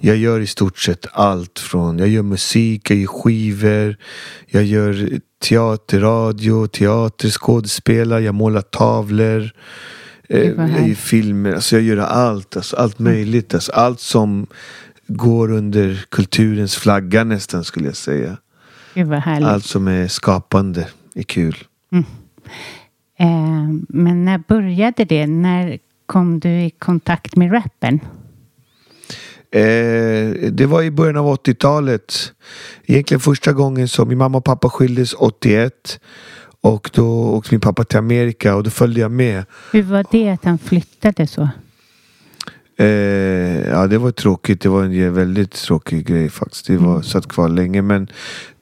jag 0.00 0.16
gör 0.16 0.40
i 0.40 0.46
stort 0.46 0.78
sett 0.78 1.06
allt 1.12 1.58
från, 1.58 1.98
jag 1.98 2.08
gör 2.08 2.22
musik, 2.22 2.90
jag 2.90 2.98
gör 2.98 3.06
skivor, 3.06 3.96
jag 4.46 4.64
gör 4.64 5.20
teater, 5.42 6.00
radio, 6.00 6.66
teater, 6.66 7.28
skådespelar, 7.28 8.20
jag 8.20 8.34
målar 8.34 8.62
tavlor. 8.62 9.52
Eh, 10.32 10.44
gör 10.44 10.94
filmer, 10.94 11.52
alltså 11.52 11.76
jag 11.76 11.82
gör 11.82 11.96
allt, 11.96 12.56
alltså 12.56 12.76
allt 12.76 12.98
möjligt. 12.98 13.54
Alltså 13.54 13.72
allt 13.72 14.00
som 14.00 14.46
går 15.06 15.50
under 15.50 16.04
kulturens 16.08 16.76
flagga 16.76 17.24
nästan 17.24 17.64
skulle 17.64 17.86
jag 17.86 17.96
säga. 17.96 18.36
Allt 19.24 19.64
som 19.64 19.88
är 19.88 20.08
skapande 20.08 20.88
är 21.14 21.22
kul. 21.22 21.56
Mm. 21.92 22.04
Eh, 23.18 23.82
men 23.88 24.24
när 24.24 24.38
började 24.38 25.04
det? 25.04 25.26
När 25.26 25.78
kom 26.06 26.40
du 26.40 26.48
i 26.48 26.70
kontakt 26.70 27.36
med 27.36 27.52
rappen? 27.52 28.00
Eh, 29.50 30.50
det 30.52 30.66
var 30.66 30.82
i 30.82 30.90
början 30.90 31.16
av 31.16 31.26
80-talet. 31.26 32.32
Egentligen 32.86 33.20
första 33.20 33.52
gången 33.52 33.88
som 33.88 34.08
min 34.08 34.18
mamma 34.18 34.38
och 34.38 34.44
pappa 34.44 34.70
skildes 34.70 35.14
81. 35.14 36.00
Och 36.62 36.90
då 36.94 37.30
åkte 37.30 37.54
min 37.54 37.60
pappa 37.60 37.84
till 37.84 37.98
Amerika 37.98 38.56
och 38.56 38.62
då 38.62 38.70
följde 38.70 39.00
jag 39.00 39.10
med. 39.10 39.44
Hur 39.72 39.82
var 39.82 40.04
det 40.10 40.30
att 40.30 40.44
han 40.44 40.58
flyttade 40.58 41.26
så? 41.26 41.48
Eh, 42.76 42.86
ja 43.68 43.86
det 43.86 43.98
var 43.98 44.10
tråkigt. 44.10 44.60
Det 44.60 44.68
var 44.68 44.84
en 44.84 45.14
väldigt 45.14 45.52
tråkig 45.52 46.06
grej 46.06 46.30
faktiskt. 46.30 46.66
Det 46.66 46.76
var, 46.76 46.90
mm. 46.90 47.02
satt 47.02 47.28
kvar 47.28 47.48
länge. 47.48 47.82
Men 47.82 48.08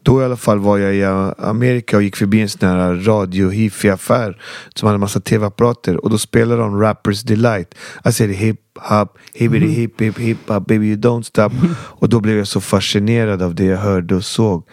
då 0.02 0.22
i 0.22 0.24
alla 0.24 0.36
fall 0.36 0.58
var 0.58 0.78
jag 0.78 0.94
i 0.94 1.04
Amerika 1.38 1.96
och 1.96 2.02
gick 2.02 2.16
förbi 2.16 2.40
en 2.40 2.48
sån 2.48 2.68
här 2.68 2.94
radio 2.94 3.50
hifi 3.50 3.90
affär 3.90 4.42
som 4.74 4.86
hade 4.86 4.96
en 4.96 5.00
massa 5.00 5.20
tv-apparater 5.20 6.04
och 6.04 6.10
då 6.10 6.18
spelade 6.18 6.62
de 6.62 6.80
Rappers 6.80 7.22
Delight. 7.22 7.74
I 8.04 8.12
said 8.12 8.30
hip 8.30 8.60
hop, 8.78 9.18
hippity 9.34 9.64
mm. 9.64 9.70
hip 9.70 10.00
hip 10.00 10.18
hip 10.18 10.38
hop 10.48 10.66
baby 10.66 10.86
you 10.86 10.96
don't 10.96 11.22
stop. 11.22 11.50
Och 11.76 12.08
då 12.08 12.20
blev 12.20 12.38
jag 12.38 12.46
så 12.46 12.60
fascinerad 12.60 13.42
av 13.42 13.54
det 13.54 13.64
jag 13.64 13.78
hörde 13.78 14.14
och 14.14 14.24
såg. 14.24 14.68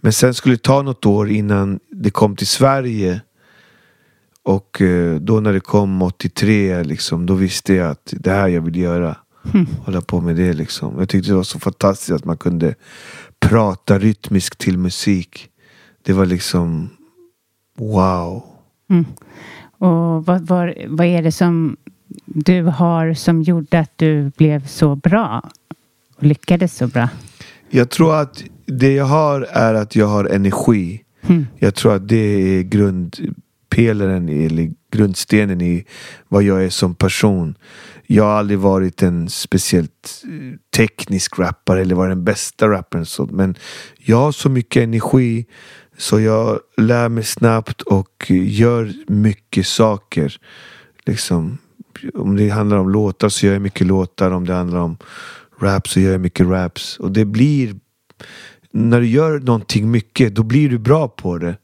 Men 0.00 0.12
sen 0.12 0.34
skulle 0.34 0.54
det 0.54 0.62
ta 0.62 0.82
något 0.82 1.06
år 1.06 1.30
innan 1.30 1.80
det 1.90 2.10
kom 2.10 2.36
till 2.36 2.46
Sverige. 2.46 3.20
Och 4.44 4.80
eh, 4.80 5.16
då 5.16 5.40
när 5.40 5.52
det 5.52 5.60
kom 5.60 6.02
83 6.02 6.82
liksom, 6.82 7.26
då 7.26 7.34
visste 7.34 7.74
jag 7.74 7.90
att 7.90 8.14
det 8.16 8.30
här 8.30 8.48
jag 8.48 8.60
vill 8.60 8.76
göra. 8.76 9.16
Mm. 9.54 9.66
Hålla 9.84 10.00
på 10.00 10.20
med 10.20 10.36
det 10.36 10.52
liksom. 10.52 10.98
Jag 10.98 11.08
tyckte 11.08 11.30
det 11.30 11.36
var 11.36 11.42
så 11.42 11.58
fantastiskt 11.58 12.10
att 12.10 12.24
man 12.24 12.36
kunde 12.36 12.74
prata 13.42 13.98
rytmiskt 13.98 14.58
till 14.58 14.78
musik. 14.78 15.48
Det 16.02 16.12
var 16.12 16.26
liksom 16.26 16.90
wow. 17.78 18.42
Mm. 18.90 19.04
Och 19.78 20.26
vad, 20.26 20.46
vad, 20.46 20.74
vad 20.86 21.06
är 21.06 21.22
det 21.22 21.32
som 21.32 21.76
du 22.24 22.62
har 22.62 23.14
som 23.14 23.42
gjorde 23.42 23.78
att 23.78 23.92
du 23.96 24.30
blev 24.36 24.66
så 24.66 24.96
bra? 24.96 25.50
Och 26.16 26.22
lyckades 26.22 26.76
så 26.76 26.86
bra? 26.86 27.08
Jag 27.70 27.90
tror 27.90 28.14
att 28.14 28.44
det 28.66 28.92
jag 28.92 29.04
har 29.04 29.40
är 29.40 29.74
att 29.74 29.96
jag 29.96 30.06
har 30.06 30.24
energi. 30.24 31.02
Mm. 31.22 31.46
Jag 31.58 31.74
tror 31.74 31.94
att 31.94 32.08
det 32.08 32.16
är 32.16 32.62
grundpelaren, 32.62 34.28
eller 34.28 34.72
grundstenen 34.92 35.60
i 35.60 35.84
vad 36.28 36.42
jag 36.42 36.64
är 36.64 36.70
som 36.70 36.94
person. 36.94 37.54
Jag 38.06 38.24
har 38.24 38.30
aldrig 38.30 38.58
varit 38.58 39.02
en 39.02 39.30
speciellt 39.30 40.22
eh, 40.24 40.58
teknisk 40.76 41.38
rappare 41.38 41.80
eller 41.80 41.94
varit 41.94 42.10
den 42.10 42.24
bästa 42.24 42.68
rapparen. 42.68 43.06
Så, 43.06 43.26
men 43.26 43.54
jag 43.98 44.16
har 44.16 44.32
så 44.32 44.48
mycket 44.48 44.82
energi 44.82 45.46
så 45.98 46.20
jag 46.20 46.60
lär 46.76 47.08
mig 47.08 47.24
snabbt 47.24 47.82
och 47.82 48.30
gör 48.30 48.92
mycket 49.06 49.66
saker. 49.66 50.36
Liksom, 51.06 51.58
om 52.14 52.36
det 52.36 52.48
handlar 52.48 52.76
om 52.76 52.90
låtar 52.90 53.28
så 53.28 53.46
gör 53.46 53.52
jag 53.52 53.62
mycket 53.62 53.86
låtar. 53.86 54.30
Om 54.30 54.46
det 54.46 54.54
handlar 54.54 54.78
om 54.78 54.96
rap 55.60 55.88
så 55.88 56.00
gör 56.00 56.12
jag 56.12 56.20
mycket 56.20 56.46
raps. 56.46 56.98
Och 56.98 57.12
det 57.12 57.24
blir... 57.24 57.74
När 58.74 59.00
du 59.00 59.06
gör 59.06 59.38
någonting 59.38 59.90
mycket, 59.90 60.34
då 60.34 60.42
blir 60.42 60.70
du 60.70 60.78
bra 60.78 61.08
på 61.08 61.38
det. 61.38 61.56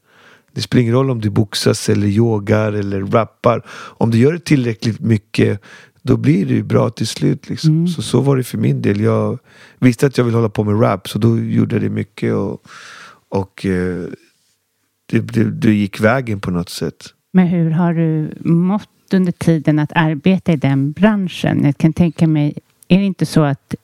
Det 0.59 0.63
spelar 0.63 0.81
ingen 0.81 0.93
roll 0.93 1.09
om 1.09 1.21
du 1.21 1.29
boxas 1.29 1.89
eller 1.89 2.07
yogar 2.07 2.73
eller 2.73 3.01
rappar. 3.01 3.65
Om 3.71 4.11
du 4.11 4.17
gör 4.17 4.33
det 4.33 4.39
tillräckligt 4.39 4.99
mycket 4.99 5.61
då 6.01 6.17
blir 6.17 6.45
det 6.45 6.53
ju 6.53 6.63
bra 6.63 6.89
till 6.89 7.07
slut. 7.07 7.49
Liksom. 7.49 7.69
Mm. 7.69 7.87
Så, 7.87 8.01
så 8.01 8.21
var 8.21 8.37
det 8.37 8.43
för 8.43 8.57
min 8.57 8.81
del. 8.81 9.01
Jag 9.01 9.39
visste 9.79 10.07
att 10.07 10.17
jag 10.17 10.25
ville 10.25 10.37
hålla 10.37 10.49
på 10.49 10.63
med 10.63 10.81
rap 10.81 11.09
så 11.09 11.19
då 11.19 11.39
gjorde 11.39 11.75
jag 11.75 11.83
det 11.83 11.89
mycket. 11.89 12.33
Och, 12.33 12.67
och 13.29 13.65
eh, 13.65 14.05
det, 15.05 15.19
det, 15.19 15.51
det 15.51 15.73
gick 15.73 15.99
vägen 15.99 16.39
på 16.39 16.51
något 16.51 16.69
sätt. 16.69 17.13
Men 17.31 17.47
hur 17.47 17.69
har 17.69 17.93
du 17.93 18.33
mått 18.39 19.13
under 19.13 19.31
tiden 19.31 19.79
att 19.79 19.91
arbeta 19.95 20.51
i 20.51 20.55
den 20.55 20.91
branschen? 20.91 21.63
Jag 21.63 21.77
kan 21.77 21.93
tänka 21.93 22.27
mig, 22.27 22.57
är 22.87 22.97
det 22.97 23.05
inte 23.05 23.25
så 23.25 23.43
att 23.43 23.75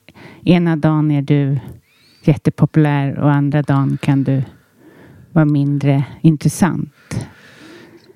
ena 0.44 0.76
dagen 0.76 1.10
är 1.10 1.22
du 1.22 1.58
jättepopulär 2.24 3.18
och 3.18 3.32
andra 3.32 3.62
dagen 3.62 3.98
kan 4.02 4.24
du 4.24 4.42
vara 5.36 5.44
mindre 5.44 6.04
intressant? 6.22 6.92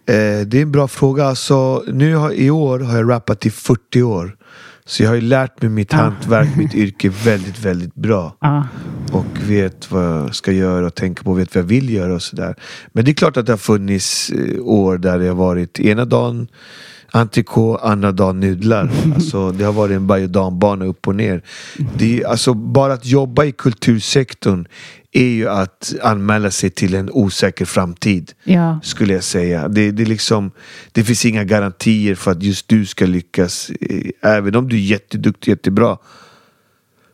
Eh, 0.06 0.46
det 0.46 0.58
är 0.58 0.62
en 0.62 0.72
bra 0.72 0.88
fråga. 0.88 1.24
Alltså, 1.24 1.84
nu 1.86 2.14
har, 2.14 2.32
I 2.32 2.50
år 2.50 2.78
har 2.78 2.96
jag 2.96 3.10
rappat 3.10 3.46
i 3.46 3.50
40 3.50 4.02
år. 4.02 4.36
Så 4.84 5.02
jag 5.02 5.10
har 5.10 5.14
ju 5.14 5.20
lärt 5.20 5.62
mig 5.62 5.70
mitt 5.70 5.94
ah. 5.94 5.96
hantverk, 5.96 6.56
mitt 6.56 6.74
yrke 6.74 7.08
väldigt, 7.08 7.58
väldigt 7.64 7.94
bra. 7.94 8.36
Ah. 8.38 8.62
Och 9.12 9.50
vet 9.50 9.90
vad 9.90 10.04
jag 10.04 10.34
ska 10.34 10.52
göra 10.52 10.86
och 10.86 10.94
tänka 10.94 11.22
på, 11.22 11.32
vet 11.32 11.54
vad 11.54 11.62
jag 11.62 11.68
vill 11.68 11.90
göra 11.90 12.14
och 12.14 12.22
sådär. 12.22 12.54
Men 12.92 13.04
det 13.04 13.10
är 13.10 13.14
klart 13.14 13.36
att 13.36 13.46
det 13.46 13.52
har 13.52 13.58
funnits 13.58 14.30
eh, 14.30 14.60
år 14.62 14.98
där 14.98 15.18
det 15.18 15.28
har 15.28 15.34
varit 15.34 15.80
ena 15.80 16.04
dagen 16.04 16.48
entrecote, 17.12 17.84
andra 17.84 18.12
dagen 18.12 18.40
nudlar. 18.40 18.90
Alltså, 19.14 19.52
det 19.52 19.64
har 19.64 19.72
varit 19.72 19.96
en 19.96 20.06
berg 20.06 20.24
och 20.24 20.88
upp 20.88 21.08
och 21.08 21.16
ner. 21.16 21.42
Det 21.96 22.20
är, 22.20 22.26
alltså, 22.26 22.54
bara 22.54 22.92
att 22.92 23.06
jobba 23.06 23.44
i 23.44 23.52
kultursektorn 23.52 24.66
är 25.12 25.24
ju 25.24 25.48
att 25.48 25.94
anmäla 26.02 26.50
sig 26.50 26.70
till 26.70 26.94
en 26.94 27.10
osäker 27.10 27.64
framtid. 27.64 28.32
Ja. 28.44 28.80
Skulle 28.82 29.14
jag 29.14 29.24
säga. 29.24 29.68
Det, 29.68 29.90
det, 29.90 30.04
liksom, 30.04 30.50
det 30.92 31.04
finns 31.04 31.24
inga 31.24 31.44
garantier 31.44 32.14
för 32.14 32.30
att 32.30 32.42
just 32.42 32.68
du 32.68 32.86
ska 32.86 33.06
lyckas. 33.06 33.70
Eh, 33.70 34.10
Även 34.22 34.56
om 34.56 34.68
du 34.68 34.76
är 34.76 34.80
jätteduktig, 34.80 35.50
jättebra. 35.50 35.98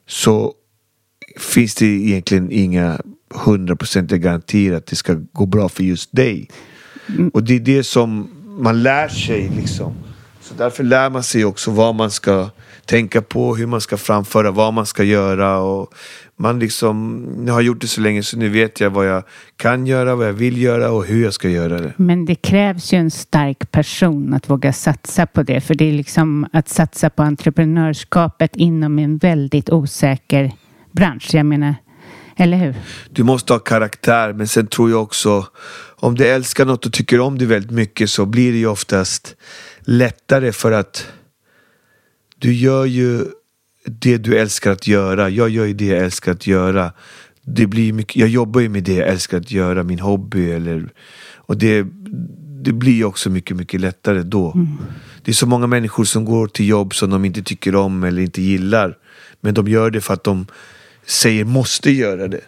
Så 0.07 0.55
finns 1.41 1.75
det 1.75 1.87
egentligen 1.87 2.53
inga 2.53 3.01
hundraprocentiga 3.35 4.19
garantier 4.19 4.73
att 4.73 4.87
det 4.87 4.97
ska 4.97 5.15
gå 5.33 5.47
bra 5.47 5.69
för 5.69 5.83
just 5.83 6.13
dig. 6.13 6.49
Och 7.33 7.43
det 7.43 7.55
är 7.55 7.61
det 7.61 7.85
som 7.85 8.31
man 8.45 8.83
lär 8.83 9.09
sig 9.09 9.53
liksom. 9.57 9.95
Så 10.41 10.55
därför 10.55 10.85
lär 10.85 11.11
man 11.11 11.23
sig 11.23 11.45
också 11.45 11.71
vad 11.71 11.95
man 11.95 12.11
ska 12.11 12.51
tänka 12.87 13.23
på, 13.23 13.57
hur 13.57 13.67
man 13.67 13.81
ska 13.81 13.97
framföra, 13.97 14.51
vad 14.51 14.75
man 14.75 14.87
ska 14.87 15.05
göra. 15.05 15.59
Och 15.59 15.95
man 16.37 16.59
liksom, 16.59 17.27
jag 17.47 17.55
har 17.55 17.61
gjort 17.61 17.81
det 17.81 17.87
så 17.87 18.01
länge 18.01 18.23
så 18.23 18.37
nu 18.37 18.49
vet 18.49 18.81
jag 18.81 18.91
vad 18.91 19.09
jag 19.09 19.23
kan 19.57 19.87
göra, 19.87 20.15
vad 20.15 20.29
jag 20.29 20.33
vill 20.33 20.63
göra 20.63 20.91
och 20.91 21.07
hur 21.07 21.25
jag 21.25 21.35
ska 21.35 21.49
göra 21.49 21.81
det. 21.81 21.93
Men 21.97 22.25
det 22.25 22.35
krävs 22.35 22.93
ju 22.93 22.99
en 22.99 23.11
stark 23.11 23.71
person 23.71 24.35
att 24.35 24.51
våga 24.51 24.73
satsa 24.73 25.27
på 25.27 25.43
det. 25.43 25.61
För 25.61 25.75
det 25.75 25.85
är 25.89 25.93
liksom 25.93 26.47
att 26.53 26.69
satsa 26.69 27.11
på 27.11 27.23
entreprenörskapet 27.23 28.57
inom 28.57 28.99
en 28.99 29.19
väldigt 29.19 29.71
osäker 29.71 30.53
bransch. 30.93 31.29
Jag 31.33 31.47
menar, 31.47 31.75
eller 32.37 32.57
hur? 32.57 32.75
Du 33.11 33.23
måste 33.23 33.53
ha 33.53 33.59
karaktär, 33.59 34.33
men 34.33 34.49
sen 34.49 34.67
tror 34.67 34.91
jag 34.91 35.03
också 35.03 35.47
om 35.99 36.15
du 36.15 36.27
älskar 36.27 36.65
något 36.65 36.87
och 36.87 36.93
tycker 36.93 37.21
om 37.21 37.39
det 37.39 37.47
väldigt 37.47 37.71
mycket 37.71 38.11
så 38.11 38.27
blir 38.27 38.53
det 38.53 38.59
ju 38.59 38.67
oftast 38.67 39.37
lättare 39.81 40.53
för 40.53 40.73
att 40.73 41.07
du 42.39 42.53
gör 42.53 42.85
ju 42.85 43.25
det 43.85 44.19
du 44.19 44.39
älskar 44.39 44.73
att 44.73 44.87
göra. 44.87 45.31
Jag 45.31 45.49
gör 45.51 45.65
ju 45.65 45.75
det 45.75 45.87
jag 45.87 45.99
älskar 45.99 46.33
att 46.33 46.47
göra. 46.47 46.93
Det 47.43 47.67
blir 47.67 47.93
mycket, 47.93 48.17
jag 48.17 48.29
jobbar 48.29 48.61
ju 48.61 48.69
med 48.69 48.85
det 48.85 48.95
jag 48.95 49.09
älskar 49.09 49.39
att 49.39 49.51
göra, 49.51 49.83
min 49.83 50.01
hobby. 50.01 50.51
Eller, 50.51 50.89
och 51.37 51.57
det, 51.57 51.87
det 52.63 52.73
blir 52.73 53.05
också 53.05 53.31
mycket, 53.31 53.57
mycket 53.57 53.81
lättare 53.81 54.23
då. 54.23 54.53
Mm. 54.53 54.69
Det 55.23 55.31
är 55.31 55.35
så 55.35 55.47
många 55.47 55.67
människor 55.67 56.05
som 56.05 56.25
går 56.25 56.47
till 56.47 56.69
jobb 56.69 56.95
som 56.95 57.11
de 57.11 57.25
inte 57.25 57.43
tycker 57.43 57.75
om 57.75 58.05
eller 58.05 58.23
inte 58.23 58.43
gillar. 58.43 58.99
Men 59.41 59.55
de 59.55 59.69
gör 59.69 59.91
det 59.91 60.01
för 60.01 60.15
att 60.15 60.25
de 60.25 60.47
säger 61.07 61.45
måste 61.45 61.91
göra 61.91 62.29
det. 62.29 62.41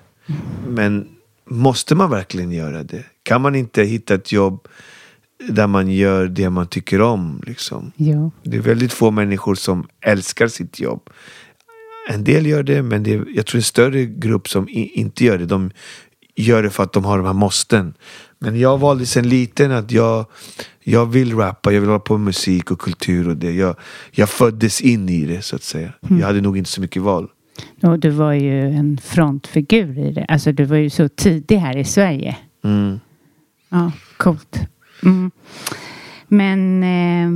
Men 0.68 1.08
måste 1.44 1.94
man 1.94 2.10
verkligen 2.10 2.52
göra 2.52 2.82
det? 2.82 3.04
Kan 3.22 3.40
man 3.40 3.54
inte 3.54 3.82
hitta 3.82 4.14
ett 4.14 4.32
jobb 4.32 4.68
där 5.48 5.66
man 5.66 5.90
gör 5.90 6.28
det 6.28 6.50
man 6.50 6.66
tycker 6.66 7.00
om? 7.00 7.42
Liksom? 7.46 7.92
Jo. 7.96 8.30
Det 8.42 8.56
är 8.56 8.60
väldigt 8.60 8.92
få 8.92 9.10
människor 9.10 9.54
som 9.54 9.88
älskar 10.00 10.48
sitt 10.48 10.80
jobb. 10.80 11.10
En 12.10 12.24
del 12.24 12.46
gör 12.46 12.62
det, 12.62 12.82
men 12.82 13.02
det 13.02 13.14
är, 13.14 13.24
jag 13.34 13.46
tror 13.46 13.58
en 13.58 13.62
större 13.62 14.04
grupp 14.04 14.48
som 14.48 14.68
i, 14.68 14.90
inte 14.94 15.24
gör 15.24 15.38
det. 15.38 15.46
De 15.46 15.70
gör 16.36 16.62
det 16.62 16.70
för 16.70 16.82
att 16.82 16.92
de 16.92 17.04
har 17.04 17.16
de 17.16 17.26
här 17.26 17.32
måsten. 17.32 17.94
Men 18.38 18.60
jag 18.60 18.78
valde 18.78 19.06
sen 19.06 19.28
liten 19.28 19.72
att 19.72 19.90
jag, 19.90 20.26
jag 20.84 21.06
vill 21.06 21.36
rappa, 21.36 21.72
jag 21.72 21.80
vill 21.80 21.88
hålla 21.88 22.00
på 22.00 22.18
med 22.18 22.24
musik 22.24 22.70
och 22.70 22.80
kultur 22.80 23.28
och 23.28 23.36
det. 23.36 23.52
Jag, 23.52 23.76
jag 24.10 24.28
föddes 24.28 24.80
in 24.80 25.08
i 25.08 25.24
det 25.24 25.42
så 25.42 25.56
att 25.56 25.62
säga. 25.62 25.92
Mm. 26.08 26.20
Jag 26.20 26.26
hade 26.26 26.40
nog 26.40 26.58
inte 26.58 26.70
så 26.70 26.80
mycket 26.80 27.02
val. 27.02 27.28
Och 27.82 27.98
du 27.98 28.10
var 28.10 28.32
ju 28.32 28.60
en 28.60 28.98
frontfigur 29.04 29.98
i 29.98 30.12
det. 30.12 30.24
Alltså 30.24 30.52
du 30.52 30.64
var 30.64 30.76
ju 30.76 30.90
så 30.90 31.08
tidig 31.08 31.56
här 31.56 31.76
i 31.76 31.84
Sverige. 31.84 32.36
Mm. 32.64 33.00
Ja, 33.68 33.92
coolt. 34.16 34.60
Mm. 35.04 35.30
Men 36.28 36.82
eh, 36.82 37.30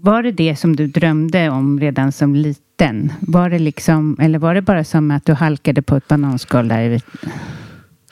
var 0.00 0.22
det 0.22 0.32
det 0.32 0.56
som 0.56 0.76
du 0.76 0.86
drömde 0.86 1.50
om 1.50 1.80
redan 1.80 2.12
som 2.12 2.34
liten? 2.34 3.12
Var 3.20 3.50
det 3.50 3.58
liksom, 3.58 4.16
eller 4.20 4.38
var 4.38 4.54
det 4.54 4.62
bara 4.62 4.84
som 4.84 5.10
att 5.10 5.26
du 5.26 5.32
halkade 5.32 5.82
på 5.82 5.96
ett 5.96 6.08
bananskal 6.08 6.68
där? 6.68 7.00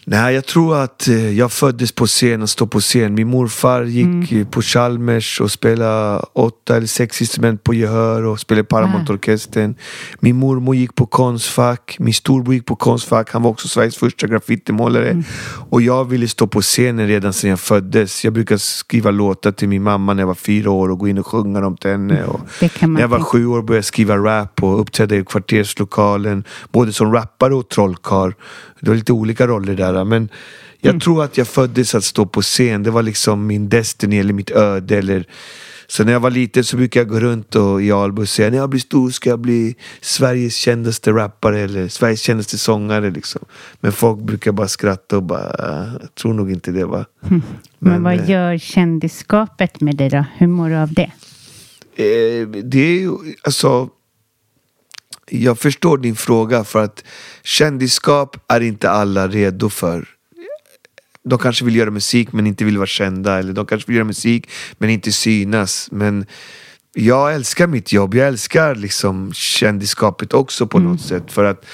Nej, 0.04 0.34
jag 0.34 0.46
tror 0.46 0.76
att 0.76 1.08
eh, 1.08 1.30
jag 1.30 1.52
föddes 1.52 1.92
på 1.92 2.06
scen 2.06 2.42
och 2.42 2.50
stod 2.50 2.70
på 2.70 2.80
scen. 2.80 3.14
Min 3.14 3.28
morfar 3.28 3.82
gick 3.82 4.32
eh, 4.32 4.46
på 4.46 4.62
Chalmers 4.62 5.40
och 5.40 5.50
spelade 5.50 6.24
åtta 6.32 6.76
eller 6.76 6.86
sex 6.86 7.20
instrument 7.20 7.62
på 7.62 7.74
gehör 7.74 8.22
och 8.22 8.40
spelade 8.40 8.64
Paramount-orkestern. 8.64 9.74
Min 10.20 10.36
mormor 10.36 10.74
gick 10.74 10.94
på 10.94 11.06
Konstfack. 11.06 11.96
Min 11.98 12.14
storbror 12.14 12.54
gick 12.54 12.66
på 12.66 12.76
Konstfack. 12.76 13.32
Han 13.32 13.42
var 13.42 13.50
också 13.50 13.68
Sveriges 13.68 13.96
första 13.96 14.26
graffitimålare. 14.26 15.22
Och 15.70 15.82
jag 15.82 16.04
ville 16.04 16.28
stå 16.28 16.46
på 16.46 16.60
scenen 16.62 17.06
redan 17.08 17.32
sedan 17.32 17.50
jag 17.50 17.60
föddes. 17.60 18.24
Jag 18.24 18.32
brukade 18.32 18.58
skriva 18.58 19.10
låtar 19.10 19.52
till 19.52 19.68
min 19.68 19.82
mamma 19.82 20.14
när 20.14 20.22
jag 20.22 20.26
var 20.26 20.34
fyra 20.34 20.70
år 20.70 20.90
och 20.90 20.98
gå 20.98 21.08
in 21.08 21.18
och 21.18 21.26
sjunga 21.26 21.60
dem 21.60 21.76
till 21.76 21.90
henne. 21.90 22.24
Och 22.24 22.40
kan 22.60 22.70
man 22.80 22.92
när 22.92 23.00
jag 23.00 23.08
var 23.08 23.20
sju 23.20 23.46
år 23.46 23.62
började 23.62 23.78
jag 23.78 23.84
skriva 23.84 24.16
rap 24.16 24.62
och 24.62 24.80
uppträda 24.80 25.16
i 25.16 25.24
kvarterslokalen. 25.24 26.44
Både 26.72 26.92
som 26.92 27.12
rappare 27.12 27.54
och 27.54 27.68
trollkarl. 27.68 28.32
Det 28.80 28.88
var 28.88 28.96
lite 28.96 29.12
olika 29.12 29.46
roller 29.46 29.74
där. 29.74 30.01
Men 30.04 30.28
jag 30.80 30.90
Mm. 30.90 31.00
tror 31.00 31.24
att 31.24 31.38
jag 31.38 31.48
föddes 31.48 31.94
att 31.94 32.04
stå 32.04 32.26
på 32.26 32.42
scen. 32.42 32.82
Det 32.82 32.90
var 32.90 33.02
liksom 33.02 33.46
min 33.46 33.68
destiny 33.68 34.18
eller 34.18 34.32
mitt 34.32 34.50
öde. 34.50 34.98
Eller... 34.98 35.24
Så 35.86 36.04
när 36.04 36.12
jag 36.12 36.20
var 36.20 36.30
liten 36.30 36.64
så 36.64 36.76
brukade 36.76 37.00
jag 37.04 37.08
gå 37.08 37.20
runt 37.20 37.54
och, 37.54 37.82
i 37.82 37.92
Alby 37.92 38.22
och 38.22 38.28
säga 38.28 38.50
när 38.50 38.56
jag 38.58 38.70
blir 38.70 38.80
stor 38.80 39.10
ska 39.10 39.30
jag 39.30 39.38
bli 39.38 39.74
Sveriges 40.00 40.54
kändaste 40.56 41.10
rappare 41.10 41.60
eller 41.60 41.88
Sveriges 41.88 42.20
kändaste 42.20 42.58
sångare. 42.58 43.10
Liksom. 43.10 43.44
Men 43.80 43.92
folk 43.92 44.18
brukar 44.20 44.52
bara 44.52 44.68
skratta 44.68 45.16
och 45.16 45.22
bara, 45.22 45.50
"Ah, 45.58 45.86
jag 46.00 46.14
tror 46.14 46.34
nog 46.34 46.50
inte 46.52 46.70
det 46.72 46.84
va. 46.84 47.04
Men, 47.20 47.42
Men, 47.78 48.02
vad 48.02 48.14
eh, 48.20 48.30
gör 48.30 48.58
kändisskapet 48.58 49.80
med 49.80 49.96
dig 49.96 50.08
då? 50.10 50.24
Hur 50.36 50.46
mår 50.46 50.68
du 50.68 50.76
av 50.76 50.92
det? 50.92 51.10
Eh, 51.96 52.48
det 52.48 52.78
är 52.78 53.00
ju, 53.00 53.10
alltså 53.42 53.88
Jag 55.34 55.58
förstår 55.58 55.98
din 55.98 56.16
fråga 56.16 56.64
för 56.64 56.84
att 56.84 57.04
kändisskap 57.42 58.36
är 58.48 58.60
inte 58.60 58.90
alla 58.90 59.28
redo 59.28 59.68
för. 59.68 60.08
De 61.24 61.38
kanske 61.38 61.64
vill 61.64 61.76
göra 61.76 61.90
musik 61.90 62.32
men 62.32 62.46
inte 62.46 62.64
vill 62.64 62.76
vara 62.76 62.86
kända 62.86 63.38
eller 63.38 63.52
de 63.52 63.66
kanske 63.66 63.86
vill 63.86 63.96
göra 63.96 64.04
musik 64.04 64.50
men 64.78 64.90
inte 64.90 65.12
synas. 65.12 65.88
Men 65.92 66.26
jag 66.94 67.34
älskar 67.34 67.66
mitt 67.66 67.92
jobb, 67.92 68.14
jag 68.14 68.28
älskar 68.28 68.74
liksom 68.74 69.32
kändisskapet 69.32 70.32
också 70.32 70.66
på 70.66 70.78
något 70.78 71.00
sätt. 71.00 71.32
För 71.32 71.44
att 71.44 71.64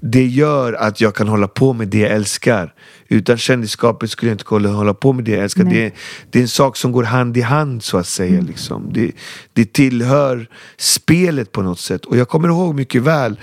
det 0.00 0.26
gör 0.26 0.72
att 0.72 1.00
jag 1.00 1.14
kan 1.14 1.28
hålla 1.28 1.48
på 1.48 1.72
med 1.72 1.88
det 1.88 1.98
jag 1.98 2.10
älskar. 2.10 2.74
Utan 3.08 3.38
kändisskapet 3.38 4.10
skulle 4.10 4.30
jag 4.30 4.34
inte 4.34 4.44
kunna 4.44 4.68
hålla 4.68 4.94
på 4.94 5.12
med 5.12 5.24
det 5.24 5.30
jag 5.30 5.42
älskar. 5.44 5.64
Det, 5.64 5.94
det 6.30 6.38
är 6.38 6.42
en 6.42 6.48
sak 6.48 6.76
som 6.76 6.92
går 6.92 7.02
hand 7.02 7.36
i 7.36 7.40
hand 7.40 7.82
så 7.82 7.98
att 7.98 8.06
säga. 8.06 8.40
Liksom. 8.40 8.90
Det, 8.92 9.12
det 9.52 9.72
tillhör 9.72 10.48
spelet 10.76 11.52
på 11.52 11.62
något 11.62 11.80
sätt. 11.80 12.04
Och 12.04 12.16
jag 12.16 12.28
kommer 12.28 12.48
ihåg 12.48 12.74
mycket 12.74 13.02
väl 13.02 13.40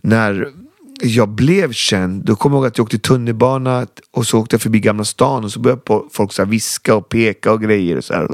när 0.00 0.52
jag 1.02 1.28
blev 1.28 1.72
känd, 1.72 2.24
då 2.24 2.36
kommer 2.36 2.56
jag 2.56 2.60
ihåg 2.60 2.66
att 2.66 2.78
jag 2.78 2.84
åkte 2.84 2.98
tunnelbana 2.98 3.86
och 4.10 4.26
så 4.26 4.38
åkte 4.38 4.54
jag 4.54 4.60
förbi 4.60 4.80
Gamla 4.80 5.04
stan 5.04 5.44
och 5.44 5.52
så 5.52 5.60
började 5.60 5.82
folk 6.12 6.32
så 6.32 6.42
här 6.42 6.50
viska 6.50 6.94
och 6.94 7.08
peka 7.08 7.52
och 7.52 7.62
grejer. 7.62 7.96
Och 7.96 8.04
så 8.04 8.14
här, 8.14 8.28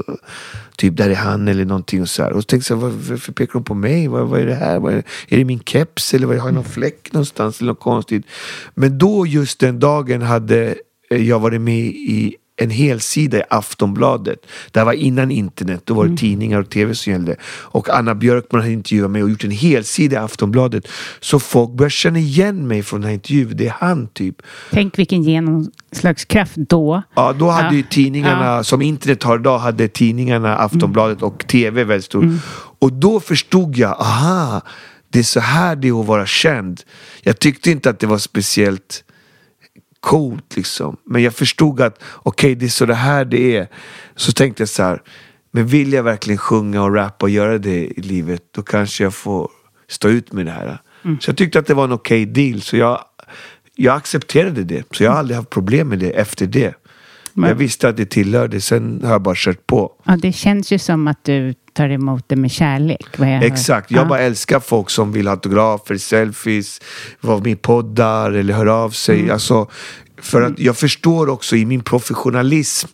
typ 0.77 0.97
där 0.97 1.09
är 1.09 1.15
han 1.15 1.47
eller 1.47 1.65
någonting 1.65 2.01
och 2.01 2.09
så 2.09 2.23
här. 2.23 2.31
Och 2.31 2.41
så 2.41 2.45
tänkte 2.45 2.73
jag, 2.73 2.77
varför 2.77 3.31
pekar 3.31 3.53
de 3.53 3.63
på 3.63 3.73
mig? 3.73 4.07
Vad, 4.07 4.27
vad 4.27 4.39
är 4.39 4.45
det 4.45 4.55
här? 4.55 4.79
Vad 4.79 4.93
är, 4.93 4.95
det? 4.95 5.35
är 5.35 5.37
det 5.37 5.45
min 5.45 5.59
keps 5.59 6.13
eller 6.13 6.27
vad, 6.27 6.37
har 6.37 6.47
jag 6.47 6.55
någon 6.55 6.63
fläck 6.63 7.13
någonstans 7.13 7.61
eller 7.61 7.71
något 7.71 7.79
konstigt? 7.79 8.25
Men 8.73 8.97
då 8.97 9.25
just 9.25 9.59
den 9.59 9.79
dagen 9.79 10.21
hade 10.21 10.75
jag 11.09 11.39
varit 11.39 11.61
med 11.61 11.85
i 11.85 12.35
en 12.57 12.69
hel 12.69 12.99
sida 12.99 13.37
i 13.37 13.41
Aftonbladet. 13.49 14.39
Det 14.71 14.79
här 14.79 14.85
var 14.85 14.93
innan 14.93 15.31
internet, 15.31 15.81
då 15.85 15.93
var 15.93 16.05
det 16.05 16.17
tidningar 16.17 16.59
och 16.59 16.69
tv 16.69 16.95
som 16.95 17.11
gällde. 17.13 17.35
Och 17.45 17.89
Anna 17.89 18.15
Björkman 18.15 18.61
hade 18.61 18.73
intervjuat 18.73 19.11
mig 19.11 19.23
och 19.23 19.29
gjort 19.29 19.43
en 19.43 19.51
hel 19.51 19.83
sida 19.83 20.15
i 20.15 20.19
Aftonbladet. 20.19 20.87
Så 21.19 21.39
folk 21.39 21.71
började 21.71 21.91
känna 21.91 22.19
igen 22.19 22.67
mig 22.67 22.83
från 22.83 23.01
den 23.01 23.07
här 23.07 23.13
intervjun. 23.13 23.51
Det 23.55 23.67
är 23.67 23.73
han 23.79 24.07
typ. 24.07 24.35
Tänk 24.71 24.99
vilken 24.99 25.23
genomslagskraft 25.23 26.55
då. 26.55 27.01
Ja, 27.15 27.33
då 27.33 27.49
hade 27.49 27.67
Ja. 27.67 27.73
ju 27.73 27.83
tidningarna, 27.83 28.45
Ja. 28.45 28.63
som 28.63 28.81
internet 28.81 29.23
har 29.23 29.39
idag, 29.39 29.59
hade 29.59 29.87
tidningarna 29.87 30.55
Aftonbladet 30.57 31.21
och 31.21 31.47
tv 31.47 31.83
väldigt 31.83 32.05
stort. 32.05 32.23
Mm. 32.23 32.39
Och 32.79 32.93
då 32.93 33.19
förstod 33.19 33.77
jag, 33.77 33.91
aha, 33.91 34.61
det 35.09 35.19
är 35.19 35.23
så 35.23 35.39
här 35.39 35.75
det 35.75 35.87
är 35.87 35.99
att 36.01 36.05
vara 36.07 36.25
känd. 36.25 36.81
Jag 37.21 37.39
tyckte 37.39 37.71
inte 37.71 37.89
att 37.89 37.99
det 37.99 38.07
var 38.07 38.17
speciellt 38.17 39.03
coolt 40.07 40.55
liksom. 40.55 40.97
Men 41.05 41.23
jag 41.23 41.33
förstod 41.33 41.81
att 41.81 42.03
okej, 42.13 42.55
det 42.55 42.65
är 42.65 42.69
så 42.69 42.85
det 42.85 42.95
här 42.95 43.25
det 43.25 43.57
är. 43.57 43.67
Så 44.15 44.31
tänkte 44.31 44.61
jag 44.61 44.69
så 44.69 44.83
här, 44.83 45.01
men 45.51 45.67
vill 45.67 45.93
jag 45.93 46.03
verkligen 46.03 46.37
sjunga 46.37 46.83
och 46.83 46.95
rappa 46.95 47.25
och 47.25 47.29
göra 47.29 47.57
det 47.57 47.85
i 47.87 48.01
livet, 48.01 48.41
då 48.55 48.61
kanske 48.63 49.03
jag 49.03 49.13
får 49.13 49.49
stå 49.87 50.09
ut 50.09 50.31
med 50.33 50.45
det 50.45 50.51
här. 50.51 50.81
Mm. 51.05 51.19
Så 51.19 51.29
jag 51.29 51.37
tyckte 51.37 51.59
att 51.59 51.65
det 51.67 51.73
var 51.73 51.83
en 51.83 51.91
okej 51.91 52.25
deal. 52.25 52.61
Så 52.61 52.77
jag, 52.77 52.99
jag 53.75 53.95
accepterade 53.97 54.63
det. 54.63 54.83
Så 54.95 55.03
jag 55.03 55.11
har 55.11 55.17
aldrig 55.19 55.37
haft 55.37 55.49
problem 55.49 55.89
med 55.89 55.99
det 55.99 56.09
efter 56.11 56.47
det. 56.47 56.73
Men- 57.33 57.49
Jag 57.49 57.55
visste 57.55 57.89
att 57.89 57.97
det 57.97 58.05
tillhörde, 58.09 58.61
sen 58.61 59.01
har 59.03 59.11
jag 59.11 59.21
bara 59.21 59.35
kört 59.37 59.67
på. 59.67 59.91
Ja, 60.03 60.17
det 60.21 60.31
känns 60.33 60.71
ju 60.71 60.79
som 60.79 61.07
att 61.07 61.23
du 61.23 61.53
tar 61.77 61.89
emot 61.89 62.23
det 62.27 62.35
med 62.35 62.51
kärlek. 62.51 63.05
Jag. 63.17 63.43
Exakt, 63.43 63.91
jag 63.91 64.01
Ja. 64.01 64.05
bara 64.05 64.19
älskar 64.19 64.59
folk 64.59 64.89
som 64.89 65.11
vill 65.11 65.27
ha 65.27 65.31
autografer, 65.33 65.97
selfies, 65.97 66.81
vara 67.21 67.39
med 67.39 67.51
i 67.51 67.55
poddar 67.55 68.31
eller 68.31 68.53
höra 68.53 68.73
av 68.73 68.89
sig. 68.89 69.19
Mm. 69.19 69.31
Alltså, 69.31 69.67
För 70.21 70.41
att 70.41 70.59
jag 70.59 70.77
förstår 70.77 71.29
också 71.29 71.55
i 71.55 71.65
min 71.65 71.81
professionalism 71.81 72.87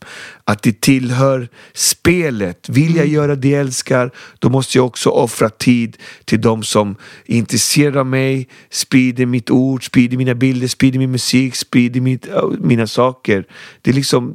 att 0.43 0.63
det 0.63 0.81
tillhör 0.81 1.47
spelet. 1.73 2.69
Vill 2.69 2.95
jag 2.95 3.07
göra 3.07 3.35
det 3.35 3.49
jag 3.49 3.61
älskar, 3.61 4.11
då 4.39 4.49
måste 4.49 4.77
jag 4.77 4.85
också 4.85 5.09
offra 5.09 5.49
tid 5.49 5.97
till 6.25 6.41
de 6.41 6.63
som 6.63 6.95
är 7.25 7.35
intresserade 7.35 7.99
av 7.99 8.05
mig, 8.05 8.47
sprider 8.69 9.25
mitt 9.25 9.49
ord, 9.49 9.85
sprider 9.85 10.17
mina 10.17 10.35
bilder, 10.35 10.67
sprider 10.67 10.99
min 10.99 11.11
musik, 11.11 11.55
sprider 11.55 12.01
mitt, 12.01 12.27
äh, 12.27 12.43
mina 12.59 12.87
saker. 12.87 13.45
Det, 13.81 13.91
är 13.91 13.95
liksom, 13.95 14.33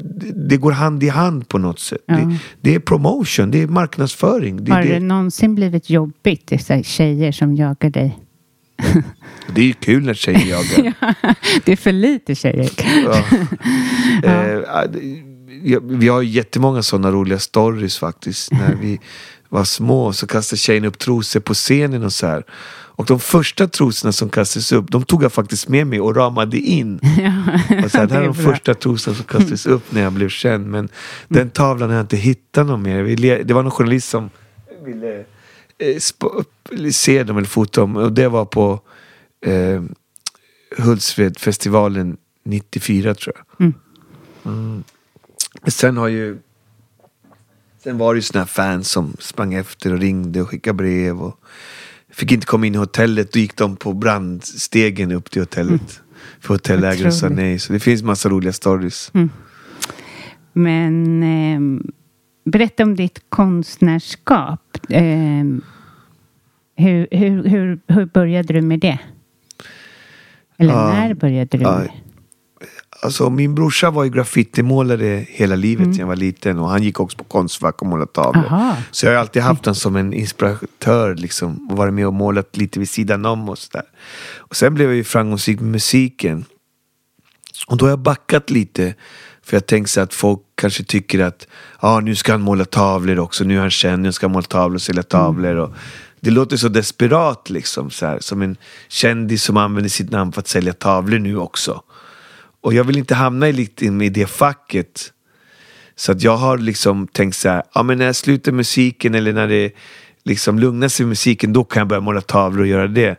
det 0.49 0.57
går 0.57 0.73
hand 0.73 1.03
i 1.03 1.09
hand 1.09 1.49
på 1.49 1.59
något 1.59 1.81
sätt. 1.81 2.03
Ja. 2.07 2.15
Det, 2.15 2.39
det 2.61 2.75
är 2.75 2.79
promotion, 2.79 3.51
det 3.51 3.63
är 3.63 3.67
marknadsföring. 3.67 4.65
Det, 4.65 4.73
Har 4.73 4.83
det 4.83 4.89
det, 4.89 5.01
någonsin 5.01 5.55
blivit 5.55 5.91
jobbigt, 5.91 6.47
det 6.47 6.87
tjejer 6.87 7.33
som 7.33 7.57
jagar 7.57 7.91
dig? 7.91 8.19
det 9.55 9.61
är 9.61 9.65
ju 9.65 9.73
kul 9.73 10.05
när 10.05 10.15
tjejer 10.15 10.47
jagar. 10.47 10.95
det 11.65 11.73
är 11.73 11.77
för 11.77 11.93
lite 11.93 12.35
tjejer. 12.35 12.71
Ja. 13.05 13.25
Eh, 14.23 14.61
ja, 15.63 15.81
vi 15.83 16.09
har 16.09 16.23
jättemånga 16.23 16.83
sådana 16.83 17.11
roliga 17.11 17.39
stories 17.39 17.99
faktiskt. 17.99 18.53
När 18.53 18.75
vi 18.75 19.01
var 19.49 19.65
små 19.65 20.13
så 20.13 20.27
kastade 20.27 20.59
tjejerna 20.59 20.87
upp 20.89 20.99
trosor 20.99 21.41
på 21.41 21.55
scenen 21.55 22.05
och 22.05 22.13
så 22.13 22.27
här. 22.27 22.45
Och 22.99 23.07
de 23.07 23.21
första 23.21 23.69
trosorna 23.69 24.13
som 24.13 24.29
kastades 24.29 24.73
upp, 24.73 24.91
de 24.91 25.03
tog 25.03 25.23
jag 25.23 25.33
faktiskt 25.33 25.69
med 25.69 25.87
mig 25.87 26.01
och 26.01 26.17
ramade 26.17 26.59
in. 26.59 27.01
och 27.85 27.91
så 27.91 27.99
här, 27.99 28.07
det 28.07 28.15
här 28.15 28.23
är 28.23 28.27
de 28.27 28.43
bra. 28.43 28.53
första 28.53 28.75
trosorna 28.75 29.17
som 29.17 29.25
kastades 29.25 29.67
upp 29.67 29.93
när 29.93 30.03
jag 30.03 30.13
blev 30.13 30.29
känd. 30.29 30.67
Men 30.67 30.89
den 31.29 31.51
tavlan 31.51 31.89
har 31.89 31.97
jag 31.97 32.05
inte 32.05 32.17
hittat 32.17 32.67
någon 32.67 32.83
mer. 32.83 33.45
Det 33.45 33.55
var 33.55 33.63
någon 33.63 33.71
journalist 33.71 34.09
som 34.09 34.31
ville 34.85 35.25
eh, 35.79 36.91
se 36.91 37.23
dem 37.25 37.37
eller 37.37 37.49
fota 37.49 37.81
dem. 37.81 37.97
Och 37.97 38.13
det 38.13 38.29
var 38.29 38.45
på 38.45 38.81
eh, 39.47 39.83
Hultsfredfestivalen 40.79 42.17
94 42.45 43.15
tror 43.15 43.37
jag. 43.37 43.61
Mm. 43.61 43.75
Mm. 44.45 44.85
Sen 45.67 45.97
har 45.97 46.09
ju 46.09 46.39
Sen 47.83 47.99
var 47.99 48.15
det 48.15 48.19
ju 48.19 48.23
såna 48.23 48.41
här 48.41 48.47
fans 48.47 48.91
som 48.91 49.17
sprang 49.19 49.55
efter 49.55 49.93
och 49.93 49.99
ringde 49.99 50.43
och 50.43 50.49
skickade 50.49 50.75
brev 50.75 51.23
och 51.23 51.41
fick 52.11 52.33
inte 52.33 52.47
komma 52.47 52.67
in 52.67 52.75
i 52.75 52.79
hotellet. 52.79 53.33
Då 53.33 53.39
gick 53.39 53.57
de 53.57 53.77
på 53.77 53.93
brandstegen 53.93 55.13
upp 55.13 55.31
till 55.31 55.43
hotellet. 55.43 56.01
För 56.41 56.55
hotellägaren 56.55 57.13
sa 57.13 57.29
nej. 57.29 57.59
Så 57.59 57.73
det 57.73 57.81
finns 57.81 58.03
massa 58.03 58.29
roliga 58.29 58.53
stories. 58.53 59.11
Mm. 59.15 59.31
Men 60.53 61.23
ehm, 61.23 61.83
berätta 62.45 62.83
om 62.83 62.97
ditt 62.97 63.21
konstnärskap. 63.29 64.61
Ehm, 64.89 65.63
hur, 66.77 67.09
hur, 67.11 67.45
hur, 67.49 67.81
hur 67.89 68.07
började 68.07 68.53
du 68.53 68.61
med 68.63 68.81
det? 68.81 68.99
Eller 70.59 70.73
Ja, 70.73 70.89
när 70.93 71.15
började 71.15 71.59
du? 71.59 71.65
med? 71.65 71.89
Alltså 73.03 73.31
min 73.31 73.55
brorsa 73.55 73.91
var 73.91 74.05
ju 74.05 74.11
graffitimålare 74.11 75.25
hela 75.29 75.57
livet 75.57 75.83
Mm. 75.85 75.93
sedan 75.95 76.01
jag 76.01 76.07
var 76.07 76.17
liten 76.17 76.59
och 76.59 76.69
han 76.69 76.83
gick 76.83 77.01
också 77.01 77.19
på 77.19 77.25
Konstfack 77.25 77.83
och 77.83 77.89
målade 77.89 78.13
tavlor. 78.13 78.45
Aha. 78.47 78.77
Så 78.91 79.07
jag 79.07 79.13
har 79.13 79.19
alltid 79.19 79.43
haft 79.43 79.65
honom 79.65 79.75
som 79.75 79.97
en 79.97 80.13
inspiratör 80.13 81.15
liksom 81.15 81.69
och 81.71 81.77
varit 81.77 81.95
med 81.95 82.07
och 82.07 82.15
målat 82.15 82.57
lite 82.57 82.79
vid 82.79 82.89
sidan 82.89 83.25
om 83.27 83.49
och 83.49 83.59
sådär. 83.59 83.85
Och 84.37 84.57
sen 84.57 84.75
blev 84.75 84.89
jag 84.89 84.97
ju 84.97 85.05
framgångsrik 85.05 85.61
med 85.61 85.71
musiken. 85.71 86.45
Och 87.67 87.77
då 87.77 87.85
har 87.85 87.91
jag 87.91 87.99
backat 87.99 88.51
lite. 88.51 88.95
För 89.43 89.57
jag 89.57 89.67
tänkte 89.67 90.03
att 90.03 90.15
folk 90.15 90.41
kanske 90.59 90.83
tycker 90.85 91.19
att 91.19 91.47
ah, 91.79 92.01
nu 92.01 92.15
ska 92.15 92.33
han 92.33 92.41
måla 92.41 92.65
tavlor 92.65 93.19
också, 93.19 93.45
nu 93.45 93.57
är 93.57 93.61
han 93.61 93.71
känd, 93.71 94.03
nu 94.03 94.13
ska 94.13 94.27
han 94.27 94.33
måla 94.33 94.43
tavlor 94.43 94.75
och 94.75 94.83
sälja 94.83 95.03
tavlor. 95.03 95.57
Och 95.57 95.75
det 96.21 96.31
låter 96.31 96.57
så 96.57 96.69
desperat 96.69 97.51
liksom, 97.51 97.91
så 97.91 98.07
här, 98.07 98.19
som 98.21 98.43
en 98.43 98.57
kändis 98.89 99.43
som 99.43 99.57
använder 99.57 99.91
sitt 99.91 100.11
namn 100.11 100.33
för 100.33 100.41
att 100.41 100.49
sälja 100.49 100.73
tavlor 100.73 101.19
nu 101.19 101.39
också. 101.39 101.83
Och 102.61 102.75
jag 102.75 102.85
vill 102.85 102.99
inte 102.99 103.15
hamna 103.15 103.49
i, 103.49 103.53
lite 103.53 103.85
i 103.85 104.09
det 104.09 104.27
facket. 104.27 105.13
Så 105.97 106.13
att 106.13 106.23
jag 106.23 106.37
har 106.37 106.59
liksom 106.59 107.07
tänkt 107.07 107.37
så 107.37 107.49
här, 107.49 107.63
ja 107.75 107.83
men 107.83 107.99
när 107.99 108.07
jag 108.07 108.17
slutar 108.17 108.53
musiken 108.53 109.15
eller 109.15 109.33
när 109.33 109.49
det 109.49 109.73
liksom 110.25 110.59
lugnar 110.59 110.89
sig 110.89 111.05
med 111.05 111.09
musiken, 111.09 111.53
då 111.53 111.65
kan 111.65 111.81
jag 111.81 111.89
börja 111.89 112.01
måla 112.01 112.21
tavlor 112.21 112.61
och 112.61 112.67
göra 112.67 112.87
det. 112.87 113.17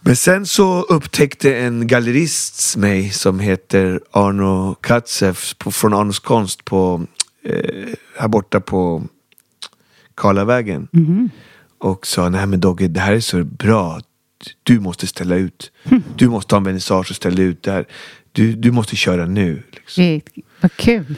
Men 0.00 0.16
sen 0.16 0.46
så 0.46 0.82
upptäckte 0.82 1.56
en 1.56 1.86
gallerist 1.86 2.76
mig 2.76 3.10
som 3.10 3.40
heter 3.40 4.00
Arno 4.10 4.74
Katzev 4.74 5.38
på, 5.58 5.70
från 5.70 5.94
Arnos 5.94 6.18
konst 6.18 6.64
på, 6.64 7.06
eh, 7.44 7.88
här 8.18 8.28
borta 8.28 8.60
på 8.60 9.02
Karlavägen. 10.14 10.88
Mhm. 10.92 11.30
Och 11.78 12.06
sa, 12.06 12.28
nej 12.28 12.46
men 12.46 12.60
Dogge, 12.60 12.88
det 12.88 13.00
här 13.00 13.12
är 13.12 13.20
så 13.20 13.44
bra. 13.44 14.00
Du 14.62 14.80
måste 14.80 15.06
ställa 15.06 15.36
ut. 15.36 15.72
Du 16.16 16.28
måste 16.28 16.54
ha 16.54 16.58
en 16.58 16.64
vernissage 16.64 17.10
och 17.10 17.16
ställa 17.16 17.42
ut 17.42 17.62
det 17.62 17.72
här. 17.72 17.86
Du, 18.32 18.52
du 18.52 18.70
måste 18.70 18.96
köra 18.96 19.26
nu. 19.26 19.62
Liksom. 19.70 20.20
Vad 20.60 20.72
kul. 20.72 21.14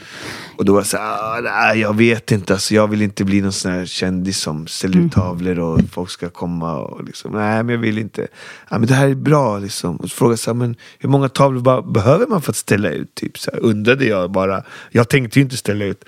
Och 0.60 0.66
då 0.66 0.72
var 0.72 0.80
jag 0.80 0.86
så 0.86 0.96
här, 0.96 1.38
"Ah, 1.38 1.40
nej, 1.40 1.80
jag 1.80 1.96
vet 1.96 2.32
inte, 2.32 2.52
alltså, 2.52 2.74
jag 2.74 2.88
vill 2.88 3.02
inte 3.02 3.24
bli 3.24 3.40
någon 3.40 3.52
sån 3.52 3.72
här 3.72 3.86
kändis 3.86 4.38
som 4.38 4.66
ställer 4.66 4.98
ut 4.98 5.12
tavlor 5.12 5.58
och 5.58 5.80
folk 5.92 6.10
ska 6.10 6.28
komma 6.30 6.78
och 6.78 7.04
liksom, 7.04 7.32
nej 7.32 7.62
men 7.62 7.74
jag 7.74 7.80
vill 7.82 7.98
inte. 7.98 8.26
Ja, 8.70 8.78
men 8.78 8.88
det 8.88 8.94
här 8.94 9.08
är 9.08 9.14
bra 9.14 9.58
liksom. 9.58 9.96
Och 9.96 10.10
så 10.10 10.16
frågade 10.16 10.32
jag 10.32 10.38
så 10.38 10.50
här, 10.50 10.54
men 10.54 10.76
hur 10.98 11.08
många 11.08 11.28
tavlor 11.28 11.92
behöver 11.92 12.26
man 12.26 12.42
för 12.42 12.50
att 12.52 12.56
ställa 12.56 12.90
ut? 12.90 13.14
Typ, 13.14 13.38
så 13.38 13.50
här, 13.50 13.60
undrade 13.60 14.04
jag 14.04 14.30
bara. 14.30 14.62
Jag 14.90 15.08
tänkte 15.08 15.38
ju 15.38 15.42
inte 15.42 15.56
ställa 15.56 15.84
ut. 15.84 16.04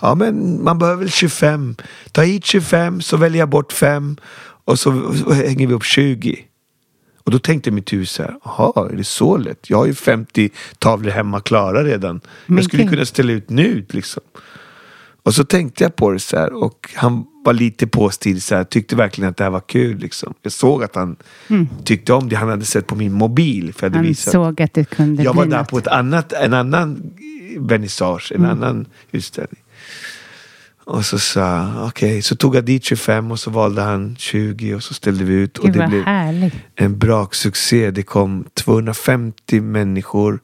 Ja 0.00 0.14
men 0.14 0.64
man 0.64 0.78
behöver 0.78 0.98
väl 0.98 1.10
25. 1.10 1.76
Ta 2.12 2.22
hit 2.22 2.44
25 2.46 3.00
så 3.00 3.16
väljer 3.16 3.38
jag 3.38 3.48
bort 3.48 3.72
fem 3.72 4.16
och 4.64 4.78
så, 4.78 5.14
så 5.14 5.32
hänger 5.32 5.66
vi 5.66 5.74
upp 5.74 5.84
20. 5.84 6.44
Och 7.30 7.34
då 7.34 7.38
tänkte 7.38 7.70
mitt 7.70 7.92
hus 7.92 8.10
så 8.10 8.22
här, 8.22 8.34
jaha, 8.44 8.88
är 8.92 8.96
det 8.96 9.04
så 9.04 9.36
lätt? 9.36 9.70
Jag 9.70 9.78
har 9.78 9.86
ju 9.86 9.94
50 9.94 10.50
tavlor 10.78 11.10
hemma 11.10 11.40
klara 11.40 11.84
redan. 11.84 12.20
Men 12.46 12.56
jag 12.56 12.64
skulle 12.64 12.82
gud. 12.82 12.92
kunna 12.92 13.04
ställa 13.04 13.32
ut 13.32 13.50
nu 13.50 13.86
liksom. 13.90 14.22
Och 15.22 15.34
så 15.34 15.44
tänkte 15.44 15.84
jag 15.84 15.96
på 15.96 16.10
det 16.10 16.18
så 16.18 16.36
här 16.36 16.52
och 16.64 16.90
han 16.94 17.24
var 17.44 17.52
lite 17.52 17.86
påstilig 17.86 18.42
så 18.42 18.54
här, 18.54 18.64
tyckte 18.64 18.96
verkligen 18.96 19.30
att 19.30 19.36
det 19.36 19.44
här 19.44 19.50
var 19.50 19.60
kul 19.60 19.98
liksom. 19.98 20.34
Jag 20.42 20.52
såg 20.52 20.84
att 20.84 20.94
han 20.94 21.16
tyckte 21.84 22.12
om 22.12 22.28
det 22.28 22.36
han 22.36 22.48
hade 22.48 22.64
sett 22.64 22.86
på 22.86 22.94
min 22.94 23.12
mobil. 23.12 23.72
För 23.74 23.86
jag 23.86 23.94
Han 23.94 24.04
visat. 24.04 24.32
såg 24.32 24.62
att 24.62 24.74
det 24.74 24.84
kunde 24.90 25.22
Jag 25.22 25.34
var 25.34 25.46
där 25.46 25.58
något. 25.58 25.68
på 25.70 25.78
ett 25.78 25.86
annat, 25.88 26.32
en 26.32 26.54
annan 26.54 27.02
vernissage, 27.58 28.32
en 28.34 28.44
Mm. 28.44 28.50
annan 28.50 28.86
utställning. 29.12 29.60
Och 30.90 31.04
så 31.04 31.18
sa 31.18 31.72
okej, 31.86 32.22
så 32.22 32.36
tog 32.36 32.56
jag 32.56 32.64
dit 32.64 32.84
25 32.84 33.30
och 33.30 33.38
så 33.40 33.50
valde 33.50 33.82
han 33.82 34.16
20 34.18 34.74
och 34.74 34.82
så 34.82 34.94
ställde 34.94 35.24
vi 35.24 35.34
ut. 35.34 35.58
och 35.58 35.64
Gud 35.64 35.72
det 35.74 35.78
vad 35.78 35.88
blev 35.88 36.02
härligt. 36.04 36.54
en 36.76 36.98
braksuccé. 36.98 37.90
Det 37.90 38.02
kom 38.02 38.44
250 38.54 39.60
människor. 39.60 40.40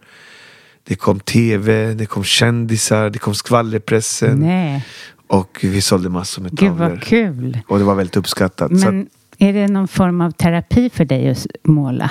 Det 0.85 0.95
kom 0.95 1.21
tv, 1.21 1.95
det 1.95 2.07
kom 2.07 2.25
kändisar, 2.25 3.11
det 3.11 3.19
kom 3.19 3.35
skvallerpressen. 3.35 4.39
Nej, 4.41 4.85
Och 5.27 5.59
vi 5.63 5.81
sålde 5.81 6.09
massor 6.09 6.43
med 6.43 6.51
gud 6.51 6.69
tavlor. 6.69 6.89
vad 6.89 7.03
kul. 7.03 7.59
Och 7.69 7.79
det 7.79 7.85
var 7.85 7.95
väldigt 7.95 8.17
uppskattat. 8.17 8.81
Så 8.81 8.89
att, 8.89 8.95
Men 8.95 9.09
är 9.39 9.53
det 9.53 9.69
någon 9.69 9.89
form 9.89 10.21
av 10.21 10.31
terapi 10.31 10.91
för 10.91 11.05
dig 11.05 11.31
att 11.31 11.47
måla? 11.65 12.11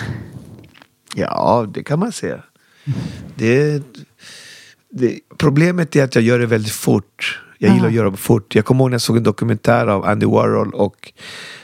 ja, 1.15 1.67
det 1.73 1.83
kan 1.83 1.99
man 1.99 2.11
säga. 2.11 2.43
Det, 3.35 3.83
det, 4.89 5.19
problemet 5.37 5.95
är 5.95 6.03
att 6.03 6.15
jag 6.15 6.23
gör 6.23 6.39
det 6.39 6.45
väldigt 6.45 6.73
fort. 6.73 7.41
Jag 7.65 7.75
gillar 7.75 7.87
att 7.87 7.93
göra 7.93 8.09
det 8.09 8.17
fort. 8.17 8.55
Jag 8.55 8.65
kommer 8.65 8.81
ihåg 8.83 8.89
när 8.89 8.93
jag 8.95 9.01
såg 9.01 9.17
en 9.17 9.23
dokumentär 9.23 9.87
av 9.87 10.05
Andy 10.05 10.25
Warhol 10.25 10.73
och 10.73 11.11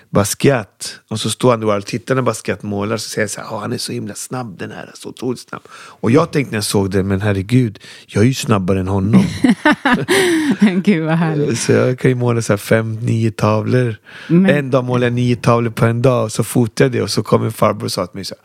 Basquiat. 0.09 0.99
Och 1.09 1.19
så 1.19 1.29
står 1.29 1.53
Andy 1.53 1.65
Warhol 1.65 1.79
och 1.81 1.85
tittar 1.87 2.15
när 2.15 2.21
Basquiat 2.21 2.63
målar 2.63 2.97
så 2.97 3.09
säger 3.09 3.23
jag 3.23 3.29
så 3.29 3.41
här, 3.41 3.47
"Åh, 3.51 3.59
han 3.59 3.73
är 3.73 3.77
så 3.77 3.91
himla 3.91 4.13
snabb 4.15 4.57
den 4.59 4.71
här, 4.71 4.91
så 4.93 5.09
otroligt 5.09 5.39
snabb. 5.39 5.61
Och 5.73 6.11
jag 6.11 6.31
tänkte 6.31 6.51
när 6.51 6.57
jag 6.57 6.63
såg 6.63 6.91
det, 6.91 7.03
men 7.03 7.21
herregud, 7.21 7.79
jag 8.07 8.23
är 8.23 8.27
ju 8.27 8.33
snabbare 8.33 8.79
än 8.79 8.87
honom. 8.87 9.23
gud 10.83 11.05
vad 11.05 11.15
härligt. 11.17 11.59
så 11.59 11.71
jag 11.71 11.99
kan 11.99 12.11
ju 12.11 12.15
måla 12.15 12.41
så 12.41 12.53
här 12.53 12.57
fem, 12.57 12.95
nio 12.95 13.31
tavlor. 13.31 13.95
Men- 14.27 14.45
En 14.55 14.71
dag 14.71 14.83
målade 14.83 15.05
jag 15.05 15.13
nio 15.13 15.35
tavlor 15.35 15.71
på 15.71 15.85
en 15.85 16.01
dag 16.01 16.23
och 16.23 16.31
så 16.31 16.43
fotade 16.43 16.83
jag 16.85 16.91
det 16.91 17.01
och 17.01 17.09
så 17.09 17.23
kom 17.23 17.43
en 17.45 17.51
farbror 17.51 17.85
och 17.85 17.91
sa 17.91 18.05
till 18.05 18.15
mig 18.17 18.25
så 18.25 18.35
här, 18.35 18.43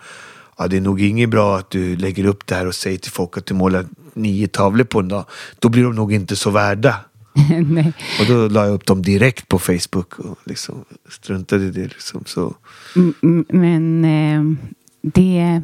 Ja, 0.59 0.69
det 0.69 0.77
är 0.77 0.81
nog 0.81 1.01
inget 1.03 1.29
bra 1.31 1.57
att 1.59 1.71
du 1.71 1.97
lägger 1.97 2.25
upp 2.27 2.47
det 2.47 2.55
här 2.55 2.67
och 2.67 2.75
säger 2.75 2.99
till 2.99 3.13
folk 3.13 3.39
att 3.39 3.47
du 3.47 3.55
målar 3.55 3.85
nio 4.15 4.49
tavlor 4.49 4.85
på 4.85 4.99
en 5.01 5.09
dag. 5.09 5.25
Då 5.59 5.69
blir 5.69 5.83
de 5.85 5.95
nog 5.95 6.13
inte 6.13 6.37
så 6.37 6.51
värda. 6.51 6.95
Nej. 7.67 7.93
Och 8.21 8.27
då 8.29 8.49
la 8.49 8.65
jag 8.67 8.75
upp 8.75 8.87
dem 8.87 9.03
direkt 9.03 9.49
på 9.49 9.59
Facebook 9.59 10.19
och 10.19 10.39
liksom 10.45 10.85
struntade 11.11 11.65
i 11.65 11.71
det. 11.71 11.83
Liksom, 11.83 12.23
så. 12.27 12.55
M- 12.97 13.15
m- 13.23 13.45
Men 13.49 14.05
ehm, 14.05 14.59
det... 15.03 15.63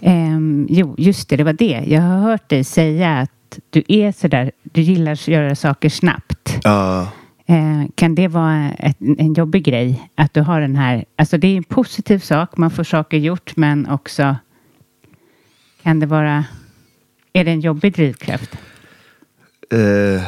ehm, 0.00 0.66
jo, 0.70 0.94
just 0.98 1.28
det, 1.28 1.36
det 1.36 1.44
var 1.44 1.52
det. 1.52 1.84
Jag 1.86 2.00
har 2.02 2.18
hört 2.18 2.48
dig 2.48 2.64
säga 2.64 3.18
att 3.18 3.58
du 3.70 3.82
är 3.88 4.12
sådär, 4.12 4.52
du 4.62 4.80
gillar 4.80 5.12
att 5.12 5.28
göra 5.28 5.54
saker 5.56 5.88
snabbt. 5.88 6.58
Ja, 6.64 7.08
Eh, 7.46 7.82
kan 7.94 8.14
det 8.14 8.28
vara 8.28 8.70
ett, 8.78 8.96
en 9.00 9.34
jobbig 9.34 9.64
grej? 9.64 10.10
Att 10.14 10.34
du 10.34 10.40
har 10.40 10.60
den 10.60 10.76
här, 10.76 11.04
alltså 11.16 11.38
det 11.38 11.46
är 11.48 11.56
en 11.56 11.64
positiv 11.64 12.18
sak, 12.18 12.56
man 12.56 12.70
får 12.70 12.84
saker 12.84 13.16
gjort, 13.16 13.56
men 13.56 13.88
också 13.88 14.36
kan 15.82 16.00
det 16.00 16.06
vara, 16.06 16.44
är 17.32 17.44
det 17.44 17.50
en 17.50 17.60
jobbig 17.60 17.94
drivkraft? 17.94 18.50
Eh, 19.72 20.22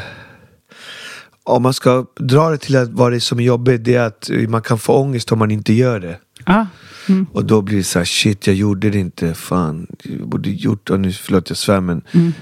om 1.45 1.63
man 1.63 1.75
ska 1.75 2.07
dra 2.17 2.51
det 2.51 2.59
till 2.59 2.77
att 2.77 2.89
vad 2.89 3.13
det 3.13 3.17
är 3.17 3.21
som 3.21 3.41
är 3.41 3.45
jobbigt, 3.45 3.85
det 3.85 3.95
är 3.95 4.07
att 4.07 4.31
man 4.49 4.63
kan 4.63 4.79
få 4.79 4.93
ångest 4.93 5.33
om 5.33 5.39
man 5.39 5.51
inte 5.51 5.73
gör 5.73 6.01
det. 6.01 6.19
Ja. 6.47 6.67
Mm. 7.09 7.27
Och 7.33 7.45
då 7.45 7.63
blir 7.63 7.77
det 7.77 7.85
så 7.85 7.99
här, 7.99 8.07
shit 8.07 8.47
jag 8.47 8.57
gjorde 8.57 8.91
det 8.91 8.99
inte, 8.99 9.35
fan. 9.35 9.87
Jag 10.03 10.29
borde 10.29 10.51
gjort 10.51 10.87
det, 10.87 10.97
nu 10.97 11.13
förlåt 11.13 11.49
jag 11.49 11.57
svär 11.57 11.81
men. 11.81 12.03
Mm. 12.13 12.33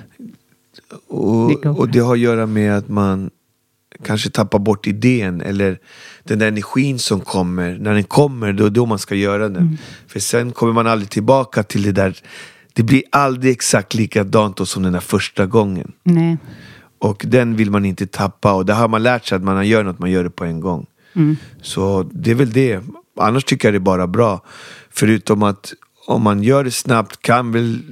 Och, 1.08 1.66
och 1.66 1.88
det 1.88 1.98
har 1.98 2.12
att 2.12 2.18
göra 2.18 2.46
med 2.46 2.76
att 2.76 2.88
man 2.88 3.30
kanske 4.04 4.30
tappar 4.30 4.58
bort 4.58 4.86
idén 4.86 5.40
eller 5.40 5.78
den 6.24 6.38
där 6.38 6.48
energin 6.48 6.98
som 6.98 7.20
kommer. 7.20 7.78
När 7.78 7.94
den 7.94 8.04
kommer, 8.04 8.52
då 8.52 8.66
är 8.66 8.70
då 8.70 8.86
man 8.86 8.98
ska 8.98 9.14
göra 9.14 9.48
den. 9.48 9.62
Mm. 9.62 9.78
För 10.06 10.20
sen 10.20 10.52
kommer 10.52 10.72
man 10.72 10.86
aldrig 10.86 11.10
tillbaka 11.10 11.62
till 11.62 11.82
det 11.82 11.92
där. 11.92 12.16
Det 12.72 12.82
blir 12.82 13.02
aldrig 13.12 13.52
exakt 13.52 13.94
likadant 13.94 14.56
då 14.56 14.66
som 14.66 14.82
den 14.82 14.92
där 14.92 15.00
första 15.00 15.46
gången. 15.46 15.92
Nej. 16.02 16.36
Och 17.02 17.24
den 17.28 17.56
vill 17.56 17.70
man 17.70 17.84
inte 17.84 18.06
tappa. 18.06 18.52
Och 18.52 18.66
det 18.66 18.72
har 18.72 18.88
man 18.88 19.02
lärt 19.02 19.26
sig 19.26 19.36
att 19.36 19.42
man 19.42 19.66
gör 19.66 19.84
något, 19.84 19.98
man 19.98 20.10
gör 20.10 20.24
det 20.24 20.30
på 20.30 20.44
en 20.44 20.60
gång. 20.60 20.86
Mm. 21.14 21.36
Så 21.62 22.10
det 22.12 22.30
är 22.30 22.34
väl 22.34 22.52
det. 22.52 22.80
Annars 23.20 23.44
tycker 23.44 23.68
jag 23.68 23.74
det 23.74 23.78
är 23.78 23.80
bara 23.80 24.06
bra. 24.06 24.40
Förutom 24.90 25.42
att 25.42 25.72
om 26.06 26.22
man 26.22 26.42
gör 26.42 26.64
det 26.64 26.70
snabbt 26.70 27.22
kan 27.22 27.52
väl 27.52 27.82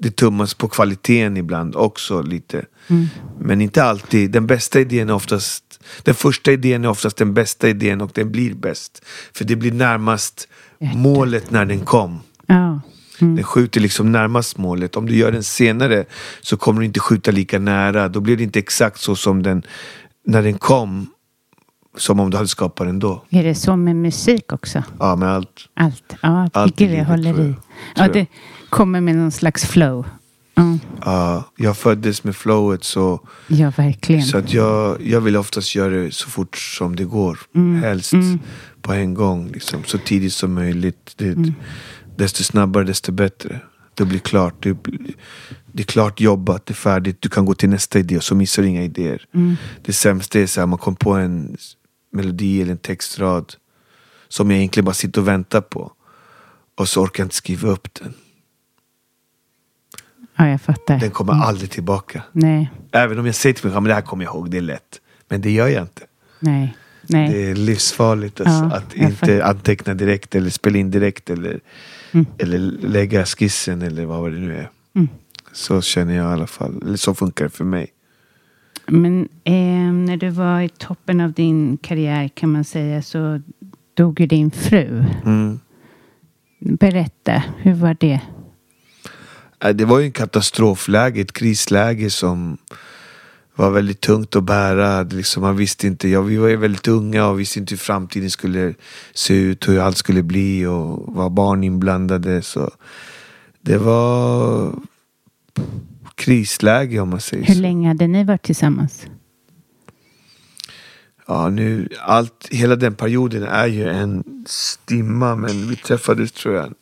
det 0.00 0.10
tummas 0.10 0.54
på 0.54 0.68
kvaliteten 0.68 1.36
ibland 1.36 1.76
också 1.76 2.22
lite. 2.22 2.64
Mm. 2.88 3.06
Men 3.40 3.60
inte 3.60 3.84
alltid. 3.84 4.30
Den 4.30 4.46
bästa 4.46 4.80
idén 4.80 5.08
är 5.08 5.14
oftast 5.14 5.80
den 6.02 6.14
första 6.14 6.52
idén 6.52 6.84
är 6.84 6.88
oftast 6.88 7.16
den 7.16 7.34
bästa 7.34 7.68
idén 7.68 8.00
och 8.00 8.10
den 8.14 8.32
blir 8.32 8.54
bäst. 8.54 9.04
För 9.32 9.44
det 9.44 9.56
blir 9.56 9.72
närmast 9.72 10.48
målet 10.94 11.50
när 11.50 11.64
den 11.64 11.80
kom. 11.80 12.20
Ja. 12.46 12.80
Mm. 13.20 13.34
Den 13.36 13.44
skjuter 13.44 13.80
liksom 13.80 14.12
närmast 14.12 14.58
målet. 14.58 14.96
Om 14.96 15.06
du 15.06 15.16
gör 15.16 15.32
den 15.32 15.42
senare 15.42 16.04
så 16.40 16.56
kommer 16.56 16.80
du 16.80 16.86
inte 16.86 17.00
skjuta 17.00 17.30
lika 17.30 17.58
nära. 17.58 18.08
Då 18.08 18.20
blir 18.20 18.36
det 18.36 18.42
inte 18.42 18.58
exakt 18.58 19.00
så 19.00 19.16
som 19.16 19.42
den 19.42 19.62
när 20.26 20.42
den 20.42 20.58
kom. 20.58 21.06
Som 21.96 22.20
om 22.20 22.30
du 22.30 22.36
hade 22.36 22.48
skapat 22.48 22.86
den 22.86 22.98
då. 22.98 23.24
Är 23.30 23.44
det 23.44 23.54
så 23.54 23.76
med 23.76 23.96
musik 23.96 24.52
också? 24.52 24.82
Ja, 24.98 25.16
med 25.16 25.28
allt. 25.28 25.68
Allt? 25.74 26.16
Ja, 26.22 26.48
Allt 26.52 26.76
gud 26.76 26.90
jag 26.90 27.04
håller 27.04 27.32
tror 27.34 27.44
i. 27.46 27.48
jag. 27.48 28.06
Ja, 28.08 28.12
det 28.12 28.18
jag. 28.18 28.26
kommer 28.68 29.00
med 29.00 29.16
någon 29.16 29.30
slags 29.32 29.66
flow. 29.66 30.06
Ja, 30.54 30.78
Ja, 31.04 31.44
jag 31.56 31.76
föddes 31.76 32.24
med 32.24 32.36
flowet 32.36 32.84
så, 32.84 33.20
ja 33.48 33.72
verkligen. 33.76 34.22
så 34.22 34.38
att 34.38 34.52
jag, 34.52 35.02
jag 35.02 35.20
vill 35.20 35.36
oftast 35.36 35.74
göra 35.74 35.94
det 35.94 36.14
så 36.14 36.28
fort 36.30 36.56
som 36.56 36.96
det 36.96 37.04
går. 37.04 37.38
Mm, 37.54 37.82
Helst 37.82 38.12
mm. 38.12 38.38
på 38.82 38.92
en 38.92 39.14
gång. 39.14 39.48
Liksom, 39.52 39.84
så 39.84 39.98
tidigt 39.98 40.32
som 40.32 40.54
möjligt. 40.54 41.12
Det, 41.16 41.24
Mm. 41.24 41.54
Desto 42.16 42.44
snabbare 42.44 42.84
desto 42.84 43.12
bättre. 43.12 43.60
Det 43.94 44.04
blir 44.04 44.18
klart. 44.18 44.54
Det, 44.62 44.76
det 45.72 45.82
är 45.82 45.86
klart 45.86 46.20
jobbat, 46.20 46.66
det 46.66 46.72
är 46.72 46.74
färdigt. 46.74 47.16
Du 47.20 47.28
kan 47.28 47.44
gå 47.44 47.54
till 47.54 47.68
nästa 47.68 47.98
idé 47.98 48.16
och 48.16 48.24
så 48.24 48.34
missar 48.34 48.62
du 48.62 48.68
inga 48.68 48.82
idéer. 48.82 49.26
Mm. 49.34 49.56
Det 49.82 49.92
sämsta 49.92 50.38
är 50.40 50.46
så 50.46 50.60
här, 50.60 50.66
man 50.66 50.78
kom 50.78 50.96
på 50.96 51.12
en 51.12 51.56
melodi 52.12 52.62
eller 52.62 52.72
en 52.72 52.78
textrad 52.78 53.54
som 54.28 54.50
jag 54.50 54.58
egentligen 54.58 54.84
bara 54.84 54.94
sitter 54.94 55.20
och 55.20 55.28
väntar 55.28 55.60
på. 55.60 55.92
Och 56.74 56.88
så 56.88 57.02
orkar 57.02 57.22
jag 57.22 57.26
inte 57.26 57.34
skriva 57.36 57.68
upp 57.68 57.94
den. 57.94 58.14
Ja, 60.36 60.48
jag 60.48 60.60
fattar. 60.60 60.98
Den 60.98 61.10
kommer 61.10 61.32
Mm. 61.32 61.44
aldrig 61.44 61.70
tillbaka. 61.70 62.22
Nej, 62.32 62.70
Även 62.92 63.18
om 63.18 63.26
jag 63.26 63.34
säger 63.34 63.54
till 63.54 63.64
mig 63.66 63.72
själv, 63.72 63.82
men 63.82 63.88
det 63.88 63.94
här 63.94 64.02
kommer 64.02 64.24
jag 64.24 64.34
ihåg, 64.34 64.50
det 64.50 64.56
är 64.56 64.60
lätt. 64.62 65.00
Men 65.28 65.40
det 65.40 65.50
gör 65.50 65.68
jag 65.68 65.82
inte. 65.82 66.02
nej, 66.38 66.76
nej. 67.02 67.28
Det 67.32 67.50
är 67.50 67.54
livsfarligt 67.54 68.40
alltså, 68.40 68.54
Ja, 68.70 68.76
att 68.76 68.94
inte 68.94 69.16
fattar. 69.16 69.40
anteckna 69.40 69.94
direkt 69.94 70.34
eller 70.34 70.50
spela 70.50 70.78
in 70.78 70.90
direkt 70.90 71.30
eller, 71.30 71.60
Mm. 72.12 72.26
eller 72.38 72.58
lägga 72.88 73.26
skissen 73.26 73.82
eller 73.82 74.06
vad 74.06 74.32
det 74.32 74.38
nu 74.38 74.56
är. 74.56 74.70
Mm. 74.94 75.08
Så 75.52 75.82
känner 75.82 76.14
jag 76.16 76.30
i 76.30 76.32
alla 76.32 76.46
fall. 76.46 76.82
Eller 76.82 76.96
så 76.96 77.14
funkar 77.14 77.44
det 77.44 77.50
för 77.50 77.64
mig. 77.64 77.92
Men 78.86 79.28
eh, 79.44 79.92
när 79.92 80.16
du 80.16 80.28
var 80.28 80.60
i 80.60 80.68
toppen 80.68 81.20
av 81.20 81.32
din 81.32 81.76
karriär 81.76 82.28
kan 82.28 82.52
man 82.52 82.64
säga 82.64 83.02
så 83.02 83.40
dog 83.94 84.20
ju 84.20 84.26
din 84.26 84.50
fru. 84.50 85.04
Mm. 85.24 85.60
Berätta, 86.58 87.42
hur 87.58 87.74
var 87.74 87.96
det? 88.00 88.20
Äh, 89.64 89.70
Det 89.70 89.84
var 89.84 89.98
ju 89.98 90.04
en 90.04 90.12
katastrofläge, 90.12 91.20
ett 91.20 91.32
krisläge 91.32 92.10
som 92.10 92.58
var 93.60 93.70
väldigt 93.70 94.00
tungt 94.00 94.36
att 94.36 94.44
bära. 94.44 95.02
Liksom, 95.02 95.42
man 95.42 95.56
visste 95.56 95.86
inte, 95.86 96.08
ja, 96.08 96.22
vi 96.22 96.36
var 96.36 96.48
ju 96.48 96.56
väldigt 96.56 96.88
unga 96.88 97.26
och 97.26 97.40
visste 97.40 97.58
inte 97.58 97.74
hur 97.74 97.78
framtiden 97.78 98.30
skulle 98.30 98.74
se 99.14 99.34
ut, 99.34 99.68
hur 99.68 99.80
allt 99.80 99.96
skulle 99.96 100.22
bli 100.22 100.66
och 100.66 101.14
var 101.14 101.30
barn 101.30 101.64
inblandade. 101.64 102.42
Så 102.42 102.70
det 103.60 103.78
var 103.78 104.72
krisläge 106.14 107.00
om 107.00 107.08
man 107.08 107.20
säger 107.20 107.44
Hur 107.44 107.54
så. 107.54 107.60
länge 107.60 107.88
hade 107.88 108.06
ni 108.06 108.24
varit 108.24 108.42
tillsammans? 108.42 109.06
Ja, 111.26 111.50
nu, 111.50 111.88
allt, 112.00 112.48
hela 112.50 112.76
den 112.76 112.94
perioden 112.94 113.42
är 113.42 113.66
ju 113.66 113.88
en 113.88 114.24
stimma 114.46 115.36
men 115.36 115.68
vi 115.68 115.76
träffades 115.76 116.32
tror 116.32 116.54
jag 116.54 116.74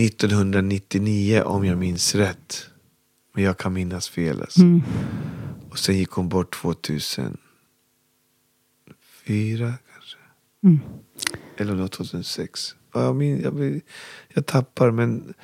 1999 0.00 1.42
om 1.42 1.64
jag 1.64 1.78
minns 1.78 2.14
rätt. 2.14 2.66
Men 3.34 3.44
jag 3.44 3.58
kan 3.58 3.72
minnas 3.72 4.08
fel 4.08 4.40
alltså. 4.40 4.60
Mm. 4.60 4.82
Och 5.78 5.84
sen 5.84 5.96
gick 5.96 6.10
hon 6.10 6.28
bort 6.28 6.54
2004 6.54 7.38
kanske. 9.26 10.18
Mm. 10.64 10.80
Eller 11.56 11.74
var 11.74 11.88
2006. 11.88 12.74
Ja, 12.94 13.02
jag, 13.02 13.16
min, 13.16 13.42
jag, 13.42 13.80
jag 14.34 14.46
tappar 14.46 14.90
men 14.90 15.34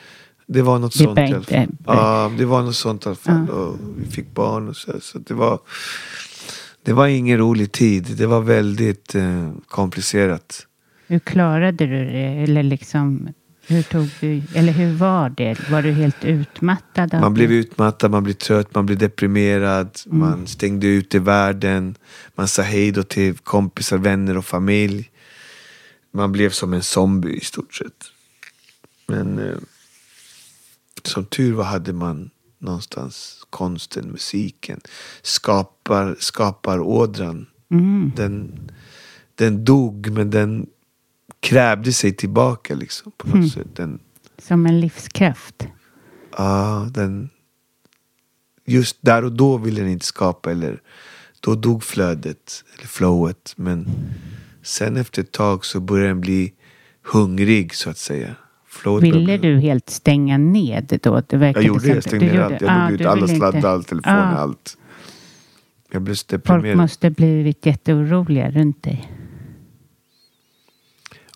det 0.46 0.62
var 0.62 0.78
något 0.78 0.92
Det 0.92 1.04
sånt 1.04 1.18
i 1.18 1.22
alla 1.22 1.42
fall. 1.42 1.66
Ja, 1.86 2.32
det 2.38 2.44
var 2.44 2.62
något 2.62 2.76
sånt 2.76 3.06
i 3.06 3.08
alla 3.08 3.16
fall. 3.16 3.46
Ja. 3.48 3.54
Och 3.54 3.78
vi 3.96 4.06
fick 4.10 4.34
barn 4.34 4.68
och 4.68 4.76
så. 4.76 5.00
Så 5.00 5.18
det 5.18 5.34
var, 5.34 5.60
det 6.82 6.92
var 6.92 7.06
ingen 7.06 7.38
rolig 7.38 7.72
tid. 7.72 8.04
Det 8.16 8.26
var 8.26 8.40
väldigt 8.40 9.14
eh, 9.14 9.52
komplicerat. 9.68 10.66
Hur 11.06 11.18
klarade 11.18 11.86
du 11.86 12.04
det? 12.04 12.42
Eller 12.42 12.62
liksom, 12.62 13.28
hur 13.66 13.82
tog 13.82 14.08
du, 14.20 14.42
eller 14.54 14.72
hur 14.72 14.92
var 14.92 15.30
det? 15.30 15.70
Var 15.70 15.82
du 15.82 15.92
helt 15.92 16.24
utmattad? 16.24 17.12
Man 17.12 17.34
blev 17.34 17.48
det? 17.48 17.54
utmattad, 17.54 18.10
man 18.10 18.24
blev 18.24 18.34
trött, 18.34 18.74
man 18.74 18.86
blev 18.86 18.98
deprimerad. 18.98 19.98
Mm. 20.06 20.18
Man 20.18 20.46
stängde 20.46 20.86
ute 20.86 21.18
världen. 21.18 21.96
Man 22.34 22.48
sa 22.48 22.62
hej 22.62 22.92
då 22.92 23.02
till 23.02 23.38
kompisar, 23.38 23.98
vänner 23.98 24.36
och 24.36 24.44
familj. 24.44 25.10
Man 26.10 26.32
blev 26.32 26.50
som 26.50 26.72
en 26.72 26.82
zombie 26.82 27.36
i 27.36 27.40
stort 27.40 27.74
sett. 27.74 28.04
Men 29.06 29.38
eh, 29.38 29.58
som 31.02 31.24
tur 31.24 31.52
var 31.52 31.64
hade 31.64 31.92
man 31.92 32.30
någonstans 32.58 33.46
konsten, 33.50 34.10
musiken. 34.10 34.80
Skapar, 35.22 36.16
skapar 36.18 36.78
ådran. 36.78 37.46
Mm. 37.70 38.12
Den, 38.16 38.52
den 39.34 39.64
dog 39.64 40.10
men 40.10 40.30
den 40.30 40.66
krävde 41.44 41.92
sig 41.92 42.12
tillbaka 42.12 42.74
liksom. 42.74 43.12
På 43.16 43.26
något 43.28 43.34
Mm. 43.36 43.48
sätt. 43.48 43.76
Den, 43.76 43.98
Som 44.38 44.66
en 44.66 44.80
livskraft. 44.80 45.68
Ja, 46.36 46.88
den... 46.94 47.30
Just 48.66 48.96
där 49.00 49.24
och 49.24 49.32
då 49.32 49.56
ville 49.56 49.80
den 49.80 49.90
inte 49.90 50.06
skapa 50.06 50.50
eller 50.50 50.80
då 51.40 51.54
dog 51.54 51.84
flödet 51.84 52.64
eller 52.78 52.86
flowet. 52.86 53.52
Men 53.56 53.88
sen 54.62 54.96
efter 54.96 55.22
ett 55.22 55.32
tag 55.32 55.64
så 55.64 55.80
började 55.80 56.08
den 56.10 56.20
bli 56.20 56.52
hungrig 57.02 57.74
så 57.74 57.90
att 57.90 57.98
säga. 57.98 58.34
Flowet 58.68 59.04
Ville 59.04 59.24
bli- 59.38 59.38
du 59.38 59.58
helt 59.60 59.90
stänga 59.90 60.38
ned 60.38 60.98
då? 61.02 61.20
Det 61.28 61.36
Jag 61.36 61.62
gjorde 61.62 61.86
det, 61.86 61.94
jag 61.94 62.02
stängde 62.02 62.26
ner 62.26 62.40
allt. 62.40 62.60
Jag 62.60 62.70
Ah, 62.70 62.86
drog 62.88 63.00
ut 63.00 63.06
alla 63.06 63.20
inte- 63.20 63.34
sladdar, 63.36 63.68
all 63.70 63.84
telefoner, 63.84 64.34
Ah, 64.34 64.38
allt. 64.38 64.76
Jag 65.92 66.02
blev 66.02 66.14
så 66.14 66.26
Folk 66.28 66.44
deprimerad. 66.44 66.76
måste 66.76 67.10
blivit 67.10 67.66
jätteoroliga 67.66 68.50
runt 68.50 68.82
dig. 68.82 69.10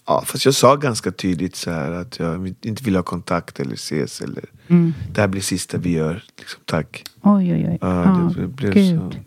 Ja, 0.08 0.24
fast 0.26 0.44
jag 0.44 0.54
sa 0.54 0.76
ganska 0.76 1.10
tydligt 1.10 1.56
så 1.56 1.70
här 1.70 1.92
att 1.92 2.18
jag 2.18 2.54
inte 2.62 2.84
vill 2.84 2.96
ha 2.96 3.02
kontakt 3.02 3.60
eller 3.60 3.74
ses. 3.74 4.20
Eller, 4.20 4.44
Mm. 4.70 4.94
Det 5.14 5.20
här 5.20 5.28
blir 5.28 5.40
sista 5.40 5.78
vi 5.78 5.90
gör. 5.92 6.24
Liksom, 6.38 6.60
tack. 6.64 7.04
Oj, 7.22 7.52
oj, 7.52 7.66
oj. 7.70 7.78
Ja, 7.80 8.04
Ja, 8.04 8.32
det 8.36 8.46
blev 8.46 8.72
gud. 8.74 8.98
så. 8.98 9.18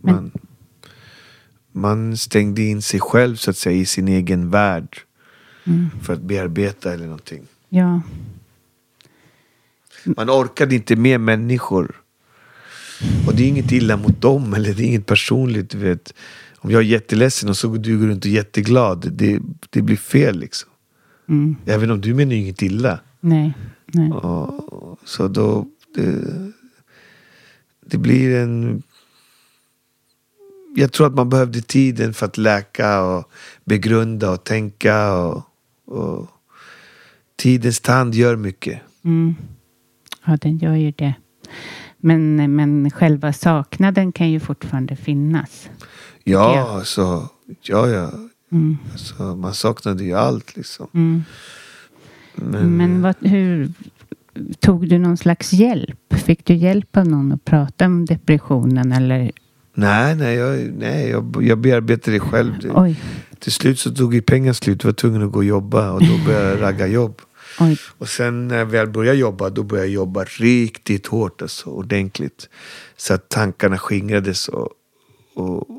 Man, 0.00 0.30
man 1.72 2.16
stängde 2.16 2.62
in 2.62 2.82
sig 2.82 3.00
själv 3.00 3.36
så 3.36 3.50
att 3.50 3.56
säga 3.56 3.76
i 3.76 3.86
sin 3.86 4.08
egen 4.08 4.50
värld. 4.50 4.98
Mm. 5.64 5.86
För 6.02 6.12
att 6.12 6.22
bearbeta 6.22 6.92
eller 6.94 7.04
någonting. 7.04 7.42
Ja. 7.68 8.00
Man 10.04 10.30
orkade 10.30 10.74
inte 10.74 10.96
med 10.96 11.20
människor. 11.20 12.02
Och 13.26 13.34
det 13.34 13.42
är 13.42 13.48
inget 13.48 13.72
illa 13.72 13.96
mot 13.96 14.20
dem 14.20 14.54
eller 14.54 14.74
det 14.74 14.82
är 14.82 14.86
inget 14.86 15.06
personligt. 15.06 15.70
Du 15.70 15.78
vet. 15.78 16.14
Om 16.58 16.70
jag 16.70 16.80
är 16.80 16.84
jätteledsen 16.86 17.48
och 17.48 17.56
så 17.56 17.68
går 17.68 17.78
du 17.78 18.08
runt 18.08 18.24
och 18.24 18.30
är 18.30 18.34
jätteglad. 18.34 19.12
Det, 19.12 19.40
det 19.76 19.82
blir 19.82 19.96
fel 19.96 20.38
liksom. 20.38 20.70
Mm. 21.28 21.56
Även 21.66 21.90
om 21.90 22.00
du 22.00 22.14
menar 22.14 22.32
ju 22.32 22.38
inget 22.38 22.62
illa. 22.62 23.00
Nej. 23.20 23.54
Nej. 23.86 24.12
Och, 24.12 24.98
så 25.04 25.28
då... 25.28 25.66
Det, 25.94 26.52
det 27.86 27.98
blir 27.98 28.36
en... 28.36 28.82
Jag 30.76 30.92
tror 30.92 31.06
att 31.06 31.14
man 31.14 31.28
behövde 31.28 31.60
tiden 31.60 32.14
för 32.14 32.26
att 32.26 32.38
läka 32.38 33.02
och 33.02 33.30
begrunda 33.64 34.30
och 34.30 34.44
tänka. 34.44 35.12
Och, 35.12 35.42
och 35.84 36.26
tidens 37.36 37.80
tand 37.80 38.14
gör 38.14 38.36
mycket. 38.36 38.80
Mm. 39.04 39.34
Ja, 40.24 40.36
den 40.36 40.58
gör 40.58 40.74
ju 40.74 40.90
det. 40.90 41.14
Men, 41.98 42.54
men 42.56 42.90
själva 42.90 43.32
saknaden 43.32 44.12
kan 44.12 44.30
ju 44.30 44.40
fortfarande 44.40 44.96
finnas. 44.96 45.70
Ja, 46.24 46.70
alltså, 46.70 47.28
ja, 47.62 47.88
ja. 47.88 48.10
Mm. 48.52 48.76
Så 48.96 49.22
man 49.22 49.54
saknade 49.54 50.04
ju 50.04 50.12
allt 50.12 50.56
liksom. 50.56 50.88
Mm. 50.94 51.24
Men, 52.34 52.76
Men 52.76 53.02
vad, 53.02 53.14
hur 53.20 53.72
tog 54.60 54.88
du 54.88 54.98
någon 54.98 55.16
slags 55.16 55.52
hjälp? 55.52 56.14
Fick 56.14 56.44
du 56.44 56.54
hjälp 56.54 56.96
av 56.96 57.06
någon 57.06 57.32
att 57.32 57.44
prata 57.44 57.86
om 57.86 58.04
depressionen 58.04 58.92
eller? 58.92 59.30
Nej, 59.74 60.16
nej, 60.16 60.34
jag, 60.34 60.72
nej 60.78 61.08
jag, 61.08 61.42
jag 61.42 61.58
bearbetade 61.58 62.16
det 62.16 62.20
själv. 62.20 62.54
Oj, 62.74 63.00
till 63.38 63.52
slut 63.52 63.78
så 63.78 63.94
tog 63.94 64.14
ju 64.14 64.22
pengar 64.22 64.52
slut. 64.52 64.82
Jag 64.84 64.88
var 64.88 64.94
tvungen 64.94 65.22
att 65.22 65.32
gå 65.32 65.38
och 65.38 65.44
jobba 65.44 65.90
och 65.90 66.00
då 66.00 66.24
började 66.26 66.48
jag 66.48 66.62
ragga 66.62 66.86
jobb. 66.86 67.20
oj. 67.60 67.78
Och 67.98 68.08
sen 68.08 68.48
när 68.48 68.58
jag 68.58 68.66
väl 68.66 68.90
började 68.90 69.18
jobba, 69.18 69.50
då 69.50 69.62
började 69.62 69.86
jag 69.86 69.94
jobba 69.94 70.24
riktigt 70.24 71.06
hårt, 71.06 71.42
alltså, 71.42 71.70
ordentligt. 71.70 72.48
Så 72.96 73.14
att 73.14 73.28
tankarna 73.28 73.78
skingrades 73.78 74.48
och, 74.48 74.68
och, 75.34 75.70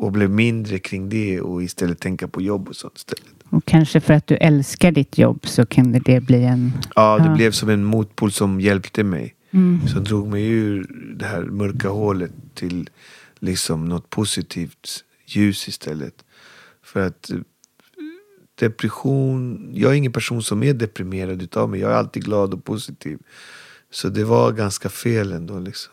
och 0.00 0.12
blev 0.12 0.30
mindre 0.30 0.78
kring 0.78 1.08
det 1.08 1.40
och 1.40 1.62
istället 1.62 2.00
tänka 2.00 2.28
på 2.28 2.42
jobb 2.42 2.68
och 2.68 2.76
sånt 2.76 2.96
istället. 2.96 3.24
Och 3.50 3.64
kanske 3.64 4.00
för 4.00 4.14
att 4.14 4.26
du 4.26 4.34
älskar 4.36 4.92
ditt 4.92 5.18
jobb 5.18 5.46
så 5.46 5.66
kunde 5.66 5.98
det 5.98 6.20
bli 6.20 6.44
en... 6.44 6.72
Ja, 6.94 7.18
det 7.18 7.24
Ja. 7.24 7.34
blev 7.34 7.50
som 7.50 7.68
en 7.68 7.84
motpol 7.84 8.32
som 8.32 8.60
hjälpte 8.60 9.04
mig. 9.04 9.34
Mm. 9.50 9.88
Som 9.88 10.04
drog 10.04 10.28
mig 10.28 10.46
ur 10.48 10.86
det 11.18 11.24
här 11.26 11.42
mörka 11.42 11.88
hålet 11.88 12.32
till 12.54 12.90
liksom 13.38 13.84
något 13.84 14.10
positivt 14.10 15.04
ljus 15.26 15.68
istället. 15.68 16.24
För 16.82 17.06
att 17.06 17.30
eh, 17.30 17.36
depression, 18.60 19.70
jag 19.74 19.92
är 19.92 19.96
ingen 19.96 20.12
person 20.12 20.42
som 20.42 20.62
är 20.62 20.74
deprimerad 20.74 21.42
utav 21.42 21.70
mig. 21.70 21.80
Jag 21.80 21.90
är 21.90 21.94
alltid 21.96 22.24
glad 22.24 22.54
och 22.54 22.64
positiv. 22.64 23.18
Så 23.90 24.08
det 24.08 24.24
var 24.24 24.52
ganska 24.52 24.88
fel 24.88 25.32
ändå 25.32 25.58
liksom. 25.58 25.92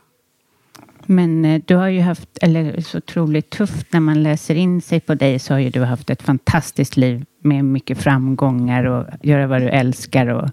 Men 1.05 1.45
eh, 1.45 1.61
du 1.65 1.75
har 1.75 1.87
ju 1.87 2.01
haft, 2.01 2.29
eller 2.41 2.81
så 2.81 2.97
otroligt 2.97 3.49
tufft 3.49 3.87
när 3.89 3.99
man 3.99 4.23
läser 4.23 4.55
in 4.55 4.81
sig 4.81 4.99
på 4.99 5.15
dig 5.15 5.39
så 5.39 5.53
har 5.53 5.59
ju 5.59 5.69
du 5.69 5.83
haft 5.83 6.09
ett 6.09 6.21
fantastiskt 6.23 6.97
liv 6.97 7.25
med 7.41 7.65
mycket 7.65 7.97
framgångar 7.97 8.83
och 8.83 9.05
göra 9.21 9.47
vad 9.47 9.61
du 9.61 9.69
älskar 9.69 10.27
och 10.27 10.49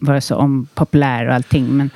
vara 0.00 0.20
så 0.20 0.36
om, 0.36 0.68
populär 0.74 1.26
och 1.26 1.34
allting. 1.34 1.76
Men 1.76 1.90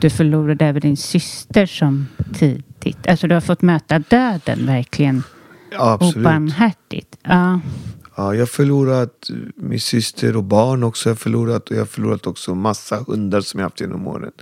du 0.00 0.10
förlorade 0.10 0.66
även 0.66 0.80
din 0.80 0.96
syster 0.96 1.66
som 1.66 2.06
tidigt. 2.34 3.06
Alltså 3.06 3.26
du 3.26 3.34
har 3.34 3.40
fått 3.40 3.62
möta 3.62 3.98
döden 3.98 4.66
verkligen 4.66 5.22
Ja, 5.72 5.92
absolut. 5.92 6.16
obarmhärtigt. 6.16 7.16
Ja. 7.22 7.60
Ja, 8.16 8.34
jag 8.34 8.40
har 8.40 8.46
förlorat 8.46 9.30
min 9.56 9.80
syster 9.80 10.36
och 10.36 10.44
barn 10.44 10.82
också. 10.82 11.08
Jag 11.08 11.14
har 11.14 11.18
förlorat 11.18 11.70
och 11.70 11.76
jag 11.76 11.80
har 11.80 11.86
förlorat 11.86 12.26
också 12.26 12.54
massa 12.54 13.04
hundar 13.06 13.40
som 13.40 13.60
jag 13.60 13.66
haft 13.66 13.80
genom 13.80 14.06
åren. 14.06 14.32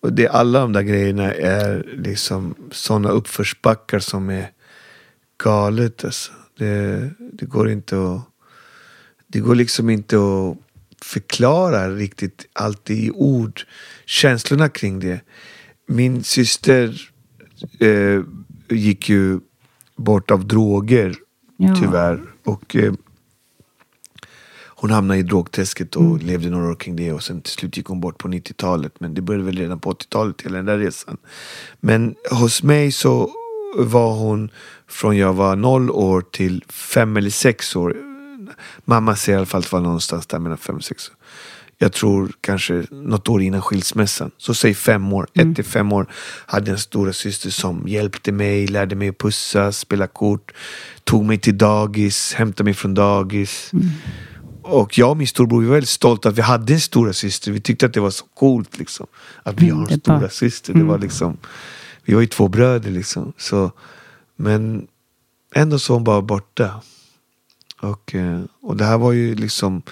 Och 0.00 0.12
det, 0.12 0.28
alla 0.28 0.60
de 0.60 0.72
där 0.72 0.82
grejerna 0.82 1.34
är 1.34 1.96
liksom 1.96 2.54
sådana 2.70 3.08
uppförsbackar 3.08 3.98
som 3.98 4.30
är 4.30 4.50
galet 5.42 6.04
alltså. 6.04 6.32
Det, 6.58 7.10
det 7.32 7.46
går 7.46 7.70
inte 7.70 7.96
att... 7.96 8.20
Det 9.26 9.40
går 9.40 9.54
liksom 9.54 9.90
inte 9.90 10.16
att 10.16 10.56
förklara 11.02 11.90
riktigt 11.90 12.46
allt 12.52 12.90
i 12.90 13.10
ord. 13.10 13.60
Känslorna 14.04 14.68
kring 14.68 15.00
det. 15.00 15.20
Min 15.86 16.24
syster 16.24 17.00
eh, 17.80 18.20
gick 18.68 19.08
ju 19.08 19.40
bort 19.96 20.30
av 20.30 20.46
droger 20.46 21.14
Ja. 21.56 21.76
tyvärr. 21.80 22.20
Och 22.44 22.76
eh, 22.76 22.92
hon 24.80 24.90
hamnade 24.90 25.20
i 25.20 25.22
drogträsket 25.22 25.96
och 25.96 26.22
levde 26.22 26.50
några 26.50 26.70
år 26.70 26.74
kring 26.74 26.96
det 26.96 27.12
och 27.12 27.22
sen 27.22 27.40
till 27.42 27.52
slut 27.52 27.76
gick 27.76 27.86
hon 27.86 28.00
bort 28.00 28.18
på 28.18 28.28
90-talet. 28.28 28.92
Men 28.98 29.14
det 29.14 29.22
började 29.22 29.44
väl 29.44 29.56
redan 29.58 29.80
på 29.80 29.92
80-talet, 29.92 30.42
hela 30.42 30.56
den 30.56 30.66
där 30.66 30.78
resan. 30.78 31.16
Men 31.80 32.14
hos 32.30 32.62
mig 32.62 32.92
så 32.92 33.30
var 33.76 34.14
hon 34.14 34.50
från 34.88 35.16
jag 35.16 35.32
var 35.32 35.56
noll 35.56 35.90
år 35.90 36.20
till 36.20 36.64
fem 36.68 37.16
eller 37.16 37.30
sex 37.30 37.76
år. 37.76 37.96
Mamma 38.84 39.16
säger 39.16 39.36
i 39.36 39.40
alla 39.40 39.46
fall 39.46 39.58
att 39.58 39.70
det 39.70 39.72
var 39.72 39.80
någonstans 39.80 40.26
där 40.26 40.38
mellan 40.38 40.58
fem 40.58 40.76
och 40.76 40.84
sex 40.84 41.08
år. 41.08 41.14
Jag 41.78 41.92
tror 41.92 42.32
kanske 42.40 42.84
något 42.90 43.28
år 43.28 43.42
innan 43.42 43.62
skilsmässan. 43.62 44.30
Så 44.36 44.54
säg 44.54 44.74
fem 44.74 45.12
år, 45.12 45.26
ett 45.34 45.56
till 45.56 45.64
fem 45.64 45.92
år. 45.92 46.06
Hade 46.46 46.70
en 46.70 46.78
stora 46.78 47.12
syster 47.12 47.50
som 47.50 47.88
hjälpte 47.88 48.32
mig, 48.32 48.66
lärde 48.66 48.94
mig 48.94 49.08
att 49.08 49.18
pussa, 49.18 49.72
spela 49.72 50.06
kort. 50.06 50.52
Tog 51.04 51.24
mig 51.24 51.38
till 51.38 51.58
dagis, 51.58 52.34
hämtade 52.34 52.64
mig 52.64 52.74
från 52.74 52.94
dagis. 52.94 53.70
Och 54.70 54.98
jag 54.98 55.10
och 55.10 55.16
min 55.16 55.26
storbror 55.26 55.60
vi 55.60 55.66
var 55.66 55.74
väldigt 55.74 55.88
stolta 55.88 56.28
att 56.28 56.38
vi 56.38 56.42
hade 56.42 56.72
en 56.72 56.80
stora 56.80 57.12
syster. 57.12 57.52
Vi 57.52 57.60
tyckte 57.60 57.86
att 57.86 57.94
det 57.94 58.00
var 58.00 58.10
så 58.10 58.24
coolt 58.24 58.78
liksom. 58.78 59.06
Att 59.42 59.60
vi 59.60 59.68
har 59.68 59.92
en 59.92 60.00
stora 60.00 60.28
syster. 60.28 60.74
Det 60.74 60.82
var 60.82 60.98
liksom, 60.98 61.36
vi 62.04 62.14
var 62.14 62.20
ju 62.20 62.26
två 62.26 62.48
bröder 62.48 62.90
liksom. 62.90 63.32
Så, 63.36 63.72
men 64.36 64.86
ändå 65.54 65.78
så 65.78 65.92
var 65.92 65.96
hon 65.96 66.04
bara 66.04 66.22
borta. 66.22 66.82
Och, 67.80 68.14
eh, 68.14 68.40
och 68.62 68.76
det 68.76 68.84
här 68.84 68.98
var 68.98 69.12
ju 69.12 69.34
liksom 69.34 69.82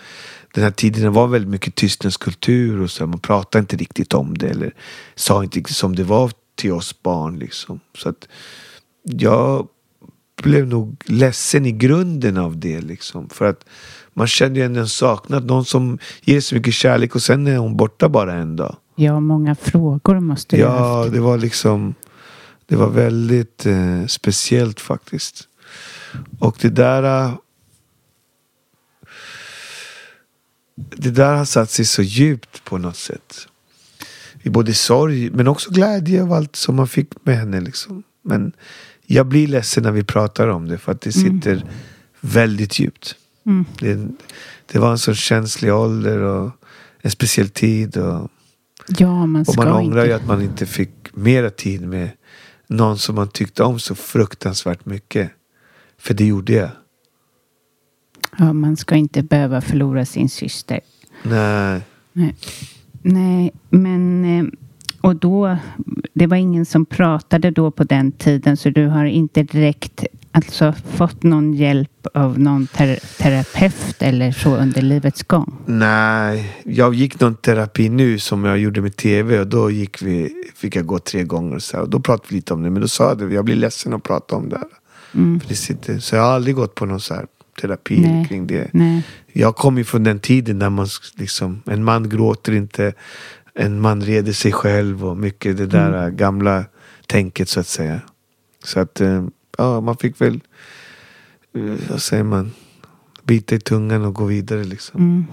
den 0.54 0.64
här 0.64 0.70
tiden 0.70 1.12
var 1.12 1.26
väldigt 1.26 1.50
mycket 1.50 1.74
tystnadskultur 1.74 2.80
och 2.80 2.90
så. 2.90 3.06
Man 3.06 3.20
pratade 3.20 3.60
inte 3.60 3.76
riktigt 3.76 4.14
om 4.14 4.38
det 4.38 4.48
eller 4.48 4.74
sa 5.14 5.44
inte 5.44 5.58
riktigt 5.58 5.76
som 5.76 5.96
det 5.96 6.04
var 6.04 6.32
till 6.54 6.72
oss 6.72 7.02
barn 7.02 7.38
liksom. 7.38 7.80
Så 7.94 8.08
att 8.08 8.28
jag 9.02 9.68
blev 10.42 10.66
nog 10.66 11.04
ledsen 11.06 11.66
i 11.66 11.72
grunden 11.72 12.36
av 12.36 12.58
det 12.58 12.80
liksom. 12.80 13.28
För 13.28 13.44
att 13.44 13.64
man 14.18 14.26
kände 14.26 14.60
ju 14.60 14.66
ändå 14.66 14.80
en 14.80 14.88
saknad. 14.88 15.46
Någon 15.46 15.64
som 15.64 15.98
ger 16.22 16.40
så 16.40 16.54
mycket 16.54 16.74
kärlek 16.74 17.14
och 17.14 17.22
sen 17.22 17.46
är 17.46 17.56
hon 17.56 17.76
borta 17.76 18.08
bara 18.08 18.34
en 18.34 18.56
dag. 18.56 18.76
ja, 18.96 19.20
många 19.20 19.54
frågor 19.54 20.20
måste 20.20 20.56
du 20.56 20.62
Ja, 20.62 20.96
haft. 21.02 21.12
det 21.12 21.20
var 21.20 21.38
liksom 21.38 21.94
Det 22.66 22.76
var 22.76 22.88
väldigt 22.88 23.66
eh, 23.66 24.06
speciellt 24.06 24.80
faktiskt. 24.80 25.48
Och 26.38 26.56
det 26.60 26.68
där 26.70 27.02
eh, 27.24 27.32
Det 30.76 31.10
där 31.10 31.34
har 31.34 31.44
satt 31.44 31.70
sig 31.70 31.84
så 31.84 32.02
djupt 32.02 32.64
på 32.64 32.78
något 32.78 32.96
sätt. 32.96 33.48
I 34.42 34.50
både 34.50 34.74
sorg 34.74 35.30
men 35.30 35.48
också 35.48 35.70
glädje 35.70 36.22
av 36.22 36.32
allt 36.32 36.56
som 36.56 36.76
man 36.76 36.88
fick 36.88 37.08
med 37.24 37.36
henne 37.38 37.60
liksom. 37.60 38.02
Men 38.22 38.52
jag 39.06 39.26
blir 39.26 39.46
ledsen 39.46 39.82
när 39.82 39.92
vi 39.92 40.04
pratar 40.04 40.48
om 40.48 40.68
det 40.68 40.78
för 40.78 40.92
att 40.92 41.00
det 41.00 41.12
sitter 41.12 41.64
väldigt 42.20 42.78
djupt. 42.80 43.16
Mm. 43.48 43.64
Det, 43.80 44.08
det 44.66 44.78
var 44.78 44.90
en 44.90 44.98
så 44.98 45.14
känslig 45.14 45.74
ålder 45.74 46.18
och 46.18 46.50
en 47.00 47.10
speciell 47.10 47.48
tid. 47.48 47.96
Och, 47.96 48.30
Ja, 48.98 49.26
man 49.26 49.44
och 49.48 49.56
man 49.56 49.72
ångrar 49.72 50.04
ju 50.04 50.12
att 50.12 50.26
man 50.26 50.42
inte 50.42 50.66
fick 50.66 50.90
mera 51.12 51.50
tid 51.50 51.88
med 51.88 52.10
någon 52.66 52.98
som 52.98 53.14
man 53.14 53.28
tyckte 53.28 53.62
om 53.62 53.78
så 53.78 53.94
fruktansvärt 53.94 54.86
mycket. 54.86 55.30
För 55.98 56.14
det 56.14 56.26
gjorde 56.26 56.52
jag. 56.52 56.70
Ja, 58.38 58.52
man 58.52 58.76
ska 58.76 58.94
inte 58.94 59.22
behöva 59.22 59.60
förlora 59.60 60.06
sin 60.06 60.28
syster. 60.28 60.80
Nej. 61.22 61.82
Nej, 62.12 62.36
Nej 63.02 63.52
men... 63.70 64.24
eh, 64.24 64.46
Och 65.00 65.16
då... 65.16 65.56
Det 66.14 66.26
var 66.26 66.36
ingen 66.36 66.66
som 66.66 66.86
pratade 66.86 67.50
då 67.50 67.70
på 67.70 67.84
den 67.84 68.12
tiden 68.12 68.56
så 68.56 68.70
du 68.70 68.86
har 68.86 69.04
inte 69.04 69.42
direkt 69.42 70.04
alltså 70.32 70.74
fått 70.90 71.22
någon 71.22 71.54
hjälp 71.54 72.06
av 72.14 72.38
någon 72.38 72.66
ter 72.66 72.98
terapeut 73.18 74.02
eller 74.02 74.32
så 74.32 74.56
under 74.56 74.82
livets 74.82 75.22
gång? 75.22 75.56
Nej, 75.66 76.56
jag 76.64 76.94
gick 76.94 77.20
någon 77.20 77.34
terapi 77.34 77.88
nu 77.88 78.18
som 78.18 78.44
jag 78.44 78.58
gjorde 78.58 78.80
med 78.80 78.96
tv 78.96 79.40
och 79.40 79.46
då 79.46 79.70
gick 79.70 80.02
vi, 80.02 80.44
fick 80.56 80.76
jag 80.76 80.86
gå 80.86 80.98
tre 80.98 81.24
gånger 81.24 81.58
så 81.58 81.76
här, 81.76 81.84
och 81.84 81.90
då 81.90 82.00
pratade 82.00 82.26
vi 82.28 82.36
lite 82.36 82.54
om 82.54 82.62
det. 82.62 82.70
Men 82.70 82.82
då 82.82 82.88
sa 82.88 83.08
jag 83.08 83.18
det, 83.18 83.34
jag 83.34 83.44
blir 83.44 83.56
ledsen 83.56 83.94
att 83.94 84.02
prata 84.02 84.36
om 84.36 84.48
det 84.48 84.56
här. 84.56 84.68
Mm. 85.14 85.40
För 85.40 85.48
det 85.48 85.54
sitter, 85.54 85.98
så 85.98 86.16
jag 86.16 86.22
har 86.22 86.32
aldrig 86.32 86.54
gått 86.54 86.74
på 86.74 86.86
någon 86.86 87.00
så 87.00 87.14
här 87.14 87.26
terapi 87.60 88.00
Nej. 88.00 88.26
kring 88.28 88.46
det. 88.46 88.68
Nej. 88.72 89.02
Jag 89.32 89.56
kom 89.56 89.78
ju 89.78 89.84
från 89.84 90.04
den 90.04 90.20
tiden 90.20 90.58
där 90.58 90.70
man 90.70 90.86
liksom, 91.16 91.62
en 91.66 91.84
man 91.84 92.08
gråter 92.08 92.52
inte, 92.52 92.92
en 93.58 93.80
man 93.80 94.00
reder 94.02 94.32
sig 94.32 94.52
själv 94.52 95.04
och 95.06 95.16
mycket 95.16 95.56
det 95.56 95.66
där 95.66 96.02
Mm. 96.04 96.16
gamla 96.16 96.64
tänket 97.06 97.48
så 97.48 97.60
att 97.60 97.66
säga. 97.66 98.00
Så 98.64 98.80
att, 98.80 99.00
eh, 99.00 99.26
ja 99.58 99.80
man 99.80 99.96
fick 99.96 100.20
väl, 100.20 100.40
eh, 101.54 101.74
vad 101.90 102.02
säger 102.02 102.24
man, 102.24 102.50
bita 103.24 103.54
i 103.54 103.60
tungan 103.60 104.04
och 104.04 104.14
gå 104.14 104.24
vidare 104.24 104.64
liksom. 104.64 105.00
Mm. 105.00 105.24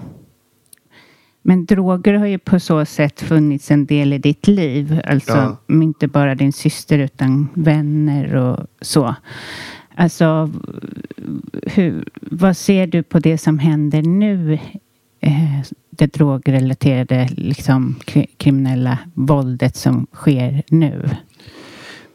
Men 1.42 1.66
droger 1.66 2.14
har 2.14 2.26
ju 2.26 2.38
på 2.38 2.60
så 2.60 2.84
sätt 2.84 3.20
funnits 3.20 3.70
en 3.70 3.86
del 3.86 4.12
i 4.12 4.18
ditt 4.18 4.46
liv. 4.46 5.00
Alltså 5.04 5.32
Ja. 5.32 5.56
inte 5.74 6.08
bara 6.08 6.34
din 6.34 6.52
syster 6.52 6.98
utan 6.98 7.48
vänner 7.54 8.34
och 8.36 8.66
så. 8.80 9.14
Alltså, 9.94 10.50
hur, 11.62 12.08
vad 12.20 12.56
ser 12.56 12.86
du 12.86 13.02
på 13.02 13.18
det 13.18 13.38
som 13.38 13.58
händer 13.58 14.02
nu? 14.02 14.58
Eh, 15.26 15.60
det 15.90 16.12
drogrelaterade 16.12 17.28
liksom, 17.36 17.96
kri- 18.04 18.30
kriminella 18.36 18.98
våldet 19.14 19.76
som 19.76 20.06
sker 20.12 20.62
nu. 20.68 21.10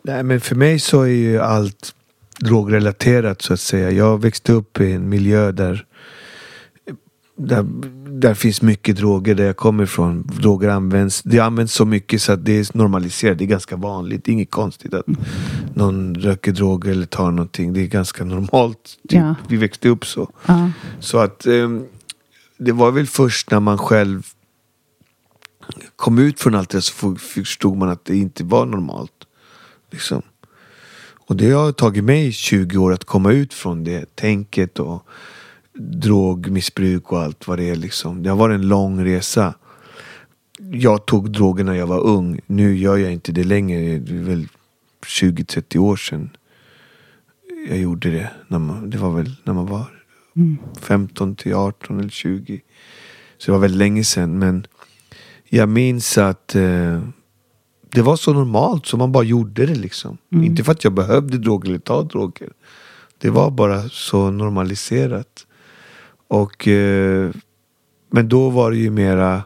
Nej 0.03 0.24
men 0.24 0.41
för 0.41 0.55
mig 0.55 0.80
så 0.80 1.01
är 1.01 1.07
ju 1.07 1.39
allt 1.39 1.95
drogrelaterat 2.39 3.41
så 3.41 3.53
att 3.53 3.59
säga. 3.59 3.91
Jag 3.91 4.22
växte 4.22 4.53
upp 4.53 4.80
i 4.82 4.91
en 4.91 5.09
miljö 5.09 5.51
där 5.51 5.86
där, 7.36 7.66
där 8.22 8.34
finns 8.34 8.62
mycket 8.62 8.97
droger 8.97 9.36
där 9.36 9.43
jag 9.45 9.57
kommer 9.57 9.84
ifrån. 9.84 10.30
Droger 10.41 10.70
används. 10.70 11.22
Det 11.24 11.39
används 11.39 11.74
så 11.74 11.86
mycket 11.86 12.22
så 12.22 12.32
att 12.32 12.45
det 12.45 12.51
är 12.59 12.78
normaliserat. 12.78 13.38
Det 13.38 13.43
är 13.43 13.47
ganska 13.47 13.76
vanligt. 13.76 14.26
Det 14.26 14.32
är 14.32 14.34
inget 14.34 14.51
konstigt 14.51 14.93
att 14.93 15.05
någon 15.74 16.16
röker 16.16 16.51
droger 16.51 16.91
eller 16.91 17.05
tar 17.05 17.32
någonting. 17.32 17.74
Det 17.74 17.82
är 17.82 17.88
ganska 17.88 18.26
normalt. 18.26 18.97
Typ. 19.09 19.20
Ja. 19.20 19.36
Vi 19.47 19.57
växte 19.57 19.89
upp 19.89 20.05
så. 20.05 20.32
Ja. 20.45 20.70
Så 20.99 21.18
att 21.18 21.45
ehm, 21.45 21.86
det 22.66 22.72
var 22.72 22.91
väl 22.91 23.07
först 23.07 23.51
när 23.51 23.59
man 23.59 23.78
själv 23.78 24.28
kom 25.95 26.20
ut 26.20 26.39
från 26.39 26.55
allt 26.55 26.70
det 26.70 26.82
så 26.82 27.16
förstod 27.16 27.78
man 27.78 27.89
att 27.89 28.05
det 28.05 28.18
inte 28.18 28.43
var 28.43 28.66
normalt. 28.66 29.28
Liksom. 29.91 30.22
Och 31.28 31.36
det 31.36 31.51
har 31.51 31.72
tagit 31.72 32.03
mig 32.03 32.32
20 32.32 32.78
år 32.78 32.93
att 32.93 33.03
komma 33.03 33.32
ut 33.32 33.53
från 33.53 33.84
det 33.84 34.16
tänket 34.16 34.80
och 34.80 35.07
drogmissbruk 35.74 37.12
och 37.12 37.22
allt 37.22 37.47
vad 37.47 37.57
det 37.57 37.70
är. 37.70 37.76
Liksom. 37.76 38.24
Det 38.24 38.30
har 38.30 38.38
varit 38.38 38.55
en 38.55 38.68
lång 38.68 39.05
resa. 39.05 39.53
Jag 40.59 41.05
tog 41.05 41.32
droger 41.32 41.64
när 41.64 41.74
jag 41.74 41.88
var 41.88 41.99
ung. 41.99 42.39
Nu 42.45 42.78
gör 42.78 42.97
jag 42.97 43.14
inte 43.14 43.32
det 43.32 43.43
längre. 43.43 43.99
Det 43.99 44.16
är 44.16 44.24
väl 44.24 44.47
20-30 45.05 45.78
år 45.78 45.95
sedan 45.95 46.30
jag 47.68 47.78
gjorde 47.78 48.09
det. 48.09 48.32
När 48.47 48.59
man, 48.59 48.89
det 48.89 48.97
var 48.97 49.12
väl 49.12 49.36
när 49.43 49.53
man 49.53 49.66
var 49.66 50.00
15 50.82 51.36
till 51.36 51.53
18 51.53 51.99
eller 51.99 52.09
20. 52.09 52.61
Så 53.38 53.45
det 53.45 53.51
var 53.51 53.59
väldigt 53.59 53.77
länge 53.77 54.03
sedan. 54.03 54.39
Men 54.39 54.67
jag 55.49 55.69
minns 55.69 56.17
att 56.17 56.55
eh, 56.55 57.01
det 57.89 58.01
var 58.01 58.15
så 58.15 58.34
normalt 58.34 58.86
så 58.86 58.97
man 58.97 59.11
bara 59.11 59.23
gjorde 59.23 59.65
det 59.65 59.75
liksom. 59.75 60.17
Inte 60.29 60.63
för 60.63 60.71
att 60.71 60.84
jag 60.84 60.93
behövde 60.93 61.38
droger 61.38 61.69
eller 61.69 61.79
ta 61.79 62.03
droger. 62.03 62.49
Det 63.17 63.29
var 63.29 63.51
bara 63.51 63.89
så 63.89 64.32
normaliserat. 64.32 65.47
Och, 66.27 66.67
eh, 66.67 67.32
men 68.09 68.29
då 68.29 68.49
var 68.49 68.71
det 68.71 68.77
ju 68.77 68.89
mera 68.89 69.43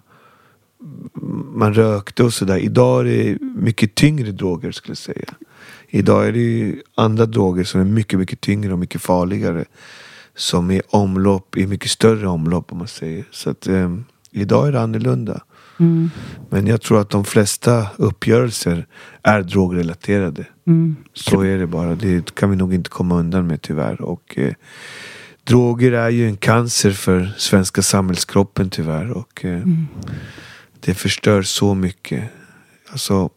man 1.54 1.74
rökte 1.74 2.24
och 2.24 2.34
sådär. 2.34 2.58
Idag 2.58 3.00
är 3.00 3.04
det 3.04 3.42
mycket 3.42 3.96
tyngre 3.96 4.32
droger 4.32 4.72
skulle 4.72 4.92
jag 4.92 4.98
säga. 4.98 5.34
Idag 5.88 6.28
är 6.28 6.32
det 6.32 6.40
ju 6.40 6.82
andra 6.96 7.26
droger 7.26 7.64
som 7.64 7.82
är 7.82 7.86
mycket, 7.86 8.20
mycket 8.20 8.42
tyngre 8.42 8.74
och 8.74 8.80
mycket 8.80 9.02
farligare. 9.02 9.66
Som 10.36 10.72
är 10.72 10.82
omlopp, 10.90 11.58
i 11.58 11.68
mycket 11.68 11.92
större 11.92 12.28
omlopp 12.28 12.72
om 12.72 12.78
man 12.78 12.88
säger. 12.88 13.26
Så 13.32 13.50
att 13.50 13.68
eh, 13.68 13.96
idag 14.32 14.68
är 14.68 14.72
det 14.72 14.82
annorlunda. 14.82 15.42
Mm. 15.80 16.10
Men 16.50 16.68
jag 16.68 16.82
tror 16.82 17.02
att 17.02 17.10
de 17.10 17.26
flesta 17.26 17.88
uppgörelser 17.98 18.88
är 19.24 19.42
drogrelaterade. 19.42 20.46
Mm. 20.68 20.96
Så 21.14 21.42
är 21.42 21.58
det 21.58 21.68
bara. 21.68 21.96
Det 21.96 22.36
kan 22.36 22.50
vi 22.50 22.56
nog 22.56 22.74
inte 22.74 22.90
komma 22.90 23.20
undan 23.20 23.48
med 23.48 23.62
tyvärr. 23.62 24.02
Och, 24.02 24.38
eh, 24.38 24.54
droger 25.44 25.92
är 25.92 26.10
ju 26.10 26.28
en 26.28 26.38
cancer 26.38 26.92
för 26.92 27.34
svenska 27.38 27.82
samhällskroppen 27.82 28.70
tyvärr. 28.70 29.12
Och, 29.12 29.46
eh, 29.46 29.62
Det 30.80 30.94
förstör 30.94 31.42
så 31.42 31.76
mycket. 31.76 32.24
Alltså, 32.90 33.30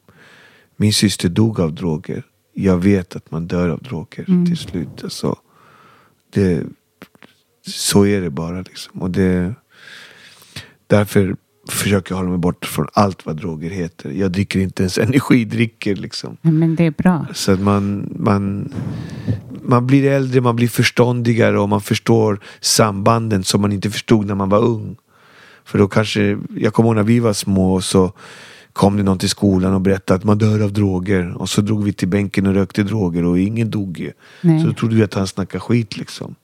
min 0.77 0.93
syster 0.93 1.29
dog 1.29 1.61
av 1.61 1.75
droger. 1.75 2.23
Jag 2.55 2.77
vet 2.79 3.17
att 3.17 3.31
man 3.31 3.47
dör 3.47 3.69
av 3.69 3.83
droger 3.83 4.25
till 4.47 4.57
slut. 4.57 5.05
Alltså, 5.05 5.37
det, 6.31 6.65
så 7.69 8.07
är 8.07 8.21
det 8.21 8.31
bara. 8.31 8.61
Liksom. 8.61 9.03
Och 9.03 9.11
det, 9.11 9.55
därför 10.87 11.37
försöker 11.69 12.13
jag 12.13 12.17
hålla 12.17 12.31
mig 12.31 12.39
bort 12.39 12.65
från 12.65 12.87
allt 12.93 13.27
vad 13.27 13.37
droger 13.37 13.71
heter. 13.71 14.11
Jag 14.11 14.33
dricker 14.33 14.61
inte 14.61 14.83
ens 14.83 14.99
energidrycker. 14.99 15.97
Liksom. 15.97 16.37
Men 16.41 16.77
det 16.77 16.85
är 16.85 16.91
bra. 16.91 17.27
Så 17.35 17.53
att 17.53 17.61
man, 17.61 18.15
man, 18.19 18.73
man 19.63 19.87
blir 19.87 20.05
äldre, 20.11 20.41
man 20.41 20.57
blir 20.57 20.69
förståndigare 20.69 21.59
och 21.59 21.69
man 21.69 21.81
förstår 21.81 22.41
sambanden 22.61 23.45
som 23.45 23.61
man 23.61 23.73
inte 23.73 23.91
förstod 23.91 24.27
när 24.27 24.35
man 24.35 24.49
var 24.49 24.59
ung. 24.59 24.97
För 25.65 25.79
då 25.79 25.89
kanske, 25.89 26.39
jag 26.57 26.73
kommer 26.73 26.89
ihåg 26.89 26.97
när 26.97 27.03
vi 27.03 27.21
var 27.21 27.33
små 27.33 27.75
och 27.75 27.85
så 27.85 28.13
kom 28.73 28.97
det 28.97 29.03
någon 29.03 29.19
till 29.19 29.29
skolan 29.29 29.75
och 29.75 29.81
berättade 29.81 30.19
att 30.19 30.25
man 30.25 30.39
dör 30.39 30.61
av 30.61 30.73
droger. 30.73 31.35
Och 31.37 31.49
så 31.49 31.61
drog 31.61 31.85
vi 31.85 31.93
till 31.93 32.09
bänken 32.09 32.47
och 32.47 32.55
rökte 32.55 32.83
droger 32.83 33.25
och 33.25 33.39
ingen 33.39 33.71
dog 33.71 33.99
ju. 33.99 34.13
Nej. 34.41 34.61
Så 34.61 34.67
då 34.67 34.73
trodde 34.73 34.97
vi 34.97 35.03
att 35.03 35.15
han 35.15 35.27
snackade 35.27 35.61
skit 35.61 35.97
liksom. 35.97 36.35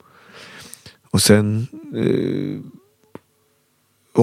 Och 1.15 1.21
sen 1.21 1.67
eh, 1.95 2.59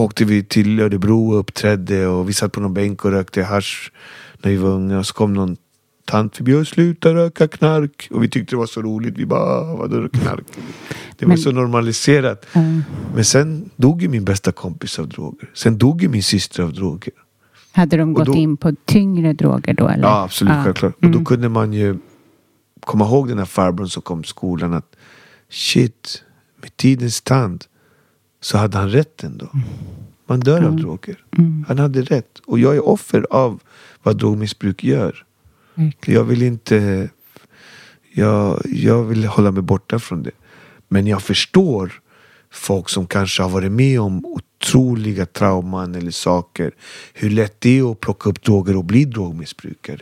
åkte 0.01 0.25
vi 0.25 0.45
till 0.45 0.81
Örebro 0.81 1.31
och 1.33 1.39
uppträdde 1.39 2.07
och 2.07 2.29
vi 2.29 2.33
satt 2.33 2.53
på 2.53 2.61
någon 2.61 2.75
bänk 2.75 3.05
och 3.05 3.11
rökte 3.11 3.43
hasch 3.43 3.93
när 4.43 4.51
vi 4.51 4.57
var 4.57 4.69
unga. 4.71 4.99
Och 4.99 5.07
så 5.07 5.15
kom 5.15 5.35
någon 5.35 5.57
tant 6.05 6.37
förbi 6.37 6.55
och 6.55 6.67
sluta 6.67 7.15
röka 7.15 7.49
knark. 7.49 8.09
Och 8.11 8.23
vi 8.23 8.29
tyckte 8.29 8.53
det 8.55 8.59
var 8.59 8.67
så 8.67 8.83
roligt. 8.83 9.19
Vi 9.19 9.27
bara, 9.27 9.41
"Ah, 9.41 9.77
vadå 9.77 10.09
knark? 10.09 10.45
Det 11.17 11.25
var 11.27 11.29
Men- 11.29 11.39
så 11.39 11.53
normaliserat. 11.53 12.47
Ja. 12.53 12.61
Men 13.15 13.25
sen 13.25 13.71
dog 13.77 14.03
ju 14.03 14.09
min 14.09 14.25
bästa 14.25 14.53
kompis 14.53 14.99
av 14.99 15.09
droger. 15.09 15.51
Sen 15.55 15.79
dog 15.79 16.03
ju 16.03 16.09
min 16.09 16.23
syster 16.23 16.63
av 16.63 16.73
droger. 16.73 17.13
Hade 17.73 17.97
de 17.97 18.13
gått 18.15 18.27
då- 18.27 18.35
in 18.35 18.57
på 18.57 18.75
tyngre 18.85 19.33
droger 19.33 19.75
då? 19.75 19.89
Eller? 19.89 20.03
Ja, 20.05 20.23
absolut. 20.23 20.53
Ja. 20.55 20.63
Självklart. 20.65 20.95
Och 21.05 21.11
då 21.11 21.25
kunde 21.25 21.49
man 21.49 21.73
ju 21.73 21.97
komma 22.81 23.05
ihåg 23.05 23.29
den 23.29 23.39
här 23.39 23.45
farbrorn 23.45 23.89
som 23.89 24.03
kom 24.03 24.23
till 24.23 24.29
skolan. 24.31 24.73
Att 24.75 24.97
shit, 25.51 26.23
med 26.63 26.77
tidens 26.77 27.21
tand 27.21 27.65
så 28.41 28.59
hade 28.59 28.79
han 28.79 28.91
rätt 28.91 29.25
ändå. 29.25 29.49
Man 30.27 30.41
dör 30.41 30.63
av 30.63 30.77
droger. 30.77 31.25
Han 31.69 31.79
hade 31.79 32.03
rätt. 32.03 32.39
Och 32.47 32.59
jag 32.59 32.77
är 32.77 32.85
offer 32.89 33.27
av 33.31 33.61
vad 34.03 34.19
drogmissbruk 34.19 34.85
gör. 34.85 35.25
Jag 36.07 36.25
vill 36.25 36.43
inte... 36.43 37.09
Jag, 38.15 38.63
jag 38.67 39.03
vill 39.05 39.25
hålla 39.25 39.51
mig 39.51 39.63
borta 39.63 39.99
från 39.99 40.23
det. 40.23 40.31
Men 40.89 41.07
jag 41.07 41.23
förstår 41.23 41.93
folk 42.51 42.89
som 42.89 43.07
kanske 43.07 43.43
har 43.43 43.51
varit 43.51 43.73
med 43.73 44.01
om 44.01 44.27
otroliga 44.27 45.27
trauman 45.27 45.95
eller 45.95 46.11
saker. 46.11 46.73
Hur 47.15 47.31
lätt 47.31 47.61
det 47.61 47.79
är 47.79 47.93
att 47.93 48.01
plocka 48.01 48.31
upp 48.31 48.43
droger 48.43 48.77
och 48.77 48.85
bli 48.85 49.05
drogmissbrukare. 49.05 50.01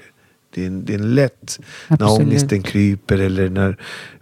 Det 0.55 0.63
är, 0.63 0.67
en- 0.67 0.85
det 0.85 0.95
är 0.95 0.99
en 0.99 1.15
lätt 1.15 1.61
när 1.89 1.95
Absolut. 2.03 2.27
ångesten 2.29 2.63
kryper 2.63 3.19
eller 3.19 3.49
när 3.49 3.77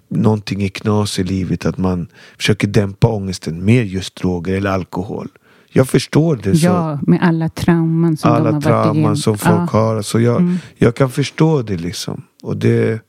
någonting 0.09 0.63
är 0.63 0.69
knas 0.69 1.19
i 1.19 1.25
livet 1.25 1.67
att 1.67 1.79
man 1.79 2.09
försöker 2.37 2.69
dämpa 2.69 3.09
ångesten 3.09 3.65
med 3.65 3.87
just 3.87 4.17
droger 4.17 4.55
eller 4.55 4.71
alkohol. 4.71 5.29
Jag 5.73 5.89
förstår 5.89 6.37
det. 6.43 6.57
så 6.57 6.67
Ja, 6.67 6.99
med 7.07 7.19
alla 7.23 7.49
trauman 7.49 8.17
som 8.17 8.31
de 8.31 8.33
har 8.33 8.41
alla 8.41 8.51
varit 8.51 8.65
igenom. 8.67 8.83
trauman 8.85 9.17
som 9.17 9.39
folk 9.39 9.71
ja. 9.73 9.79
har. 9.79 9.97
Alltså 9.97 10.21
jag, 10.21 10.41
Mm. 10.41 10.57
jag 10.77 10.95
kan 10.97 11.11
förstå 11.11 11.63
det 11.63 11.77
liksom. 11.77 12.23
Och 12.43 12.57
det... 12.57 13.03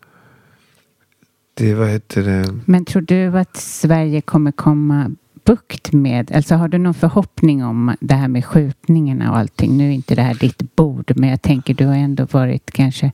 Det, 1.54 1.74
vad 1.74 1.90
heter 1.90 2.24
det? 2.24 2.60
Men 2.66 2.86
tror 2.86 3.02
du 3.02 3.26
att 3.40 3.58
Sverige 3.58 4.22
kommer 4.22 4.52
komma 4.52 5.12
bukt 5.46 5.94
med, 5.94 6.32
alltså 6.32 6.56
har 6.56 6.68
du 6.68 6.78
någon 6.78 6.94
förhoppning 6.94 7.64
om 7.66 7.96
det 8.00 8.14
här 8.16 8.28
med 8.28 8.46
skjutningarna 8.46 9.32
och 9.32 9.38
allting? 9.38 9.78
Nu 9.78 9.88
är 9.90 9.92
inte 9.92 10.16
det 10.16 10.22
här 10.22 10.34
ditt 10.34 10.76
bord, 10.76 11.12
men 11.16 11.30
jag 11.30 11.42
tänker 11.42 11.74
du 11.74 11.86
har 11.86 11.96
ändå 11.96 12.28
varit 12.32 12.72
kanske, 12.72 13.12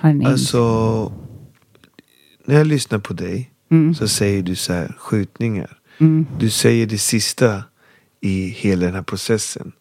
har 0.00 0.10
en 0.10 0.26
Alltså, 0.26 1.12
när 2.50 2.58
jag 2.58 2.66
lyssnar 2.66 2.98
på 2.98 3.12
dig 3.12 3.50
Mm. 3.72 3.94
så 3.94 4.08
säger 4.08 4.42
du 4.42 4.54
så 4.54 4.72
här, 4.72 4.96
skjutningar. 4.98 5.78
Mm. 5.98 6.26
Du 6.38 6.50
säger 6.50 6.86
det 6.86 6.98
sista 6.98 7.64
i 8.20 8.46
hela 8.48 8.86
den 8.86 8.94
här 8.94 9.02
processen. 9.02 9.72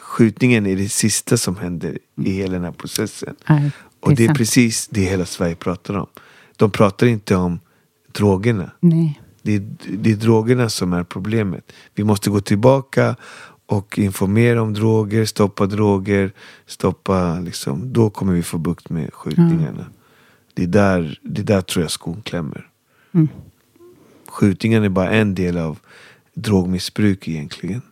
Skjutningen 0.00 0.66
är 0.66 0.76
det 0.76 0.88
sista 0.88 1.36
som 1.36 1.56
händer 1.56 1.98
i 2.24 2.30
hela 2.30 2.52
den 2.52 2.64
här 2.64 2.72
processen. 2.72 3.36
Ja, 3.46 3.60
Och 4.00 4.14
det 4.14 4.24
är 4.24 4.34
precis 4.34 4.88
det 4.88 5.00
hela 5.00 5.26
Sverige 5.26 5.54
pratar 5.54 5.94
om. 5.94 6.06
De 6.56 6.70
pratar 6.70 7.06
inte 7.06 7.36
om 7.36 7.60
drogerna. 8.12 8.70
Nej. 8.80 9.20
Det 9.42 9.54
är, 9.54 9.62
det 9.88 10.10
är 10.10 10.16
drogerna 10.16 10.68
som 10.68 10.92
är 10.92 11.04
problemet. 11.04 11.72
Vi 11.94 12.04
måste 12.04 12.30
gå 12.30 12.40
tillbaka 12.40 13.16
och 13.66 13.98
informera 13.98 14.62
om 14.62 14.74
droger, 14.74 15.24
stoppa 15.24 15.66
droger, 15.66 16.32
stoppa 16.66 17.40
liksom. 17.40 17.92
Då 17.92 18.10
kommer 18.10 18.32
vi 18.32 18.42
få 18.42 18.58
bukt 18.58 18.90
med 18.90 19.14
skjutningarna. 19.14 19.86
Det, 20.54 20.62
är 20.62 20.66
där, 20.66 21.18
det 21.22 21.40
är 21.40 21.44
där 21.44 21.60
tror 21.60 21.84
jag 21.84 21.90
skon 21.90 22.22
klämmer. 22.22 22.68
Mm. 23.12 23.28
Skjutningen 24.28 24.84
är 24.84 24.88
bara 24.88 25.10
en 25.10 25.34
del 25.34 25.58
av 25.58 25.78
drogmissbruk 26.34 27.28
egentligen. 27.28 27.82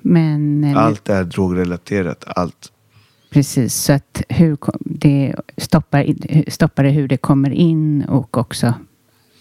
Men 0.00 0.64
eh, 0.64 0.76
Allt 0.76 1.08
är 1.08 1.24
drogrelaterat. 1.24 2.24
Allt. 2.26 2.72
precis, 3.30 3.74
så 3.74 3.92
att 3.92 4.22
hur 4.28 4.58
det 4.80 5.34
stoppar, 5.56 6.14
stoppar 6.50 6.84
det 6.84 6.90
hur 6.90 7.08
det 7.08 7.16
kommer 7.16 7.50
in 7.50 8.04
och 8.04 8.38
också 8.38 8.74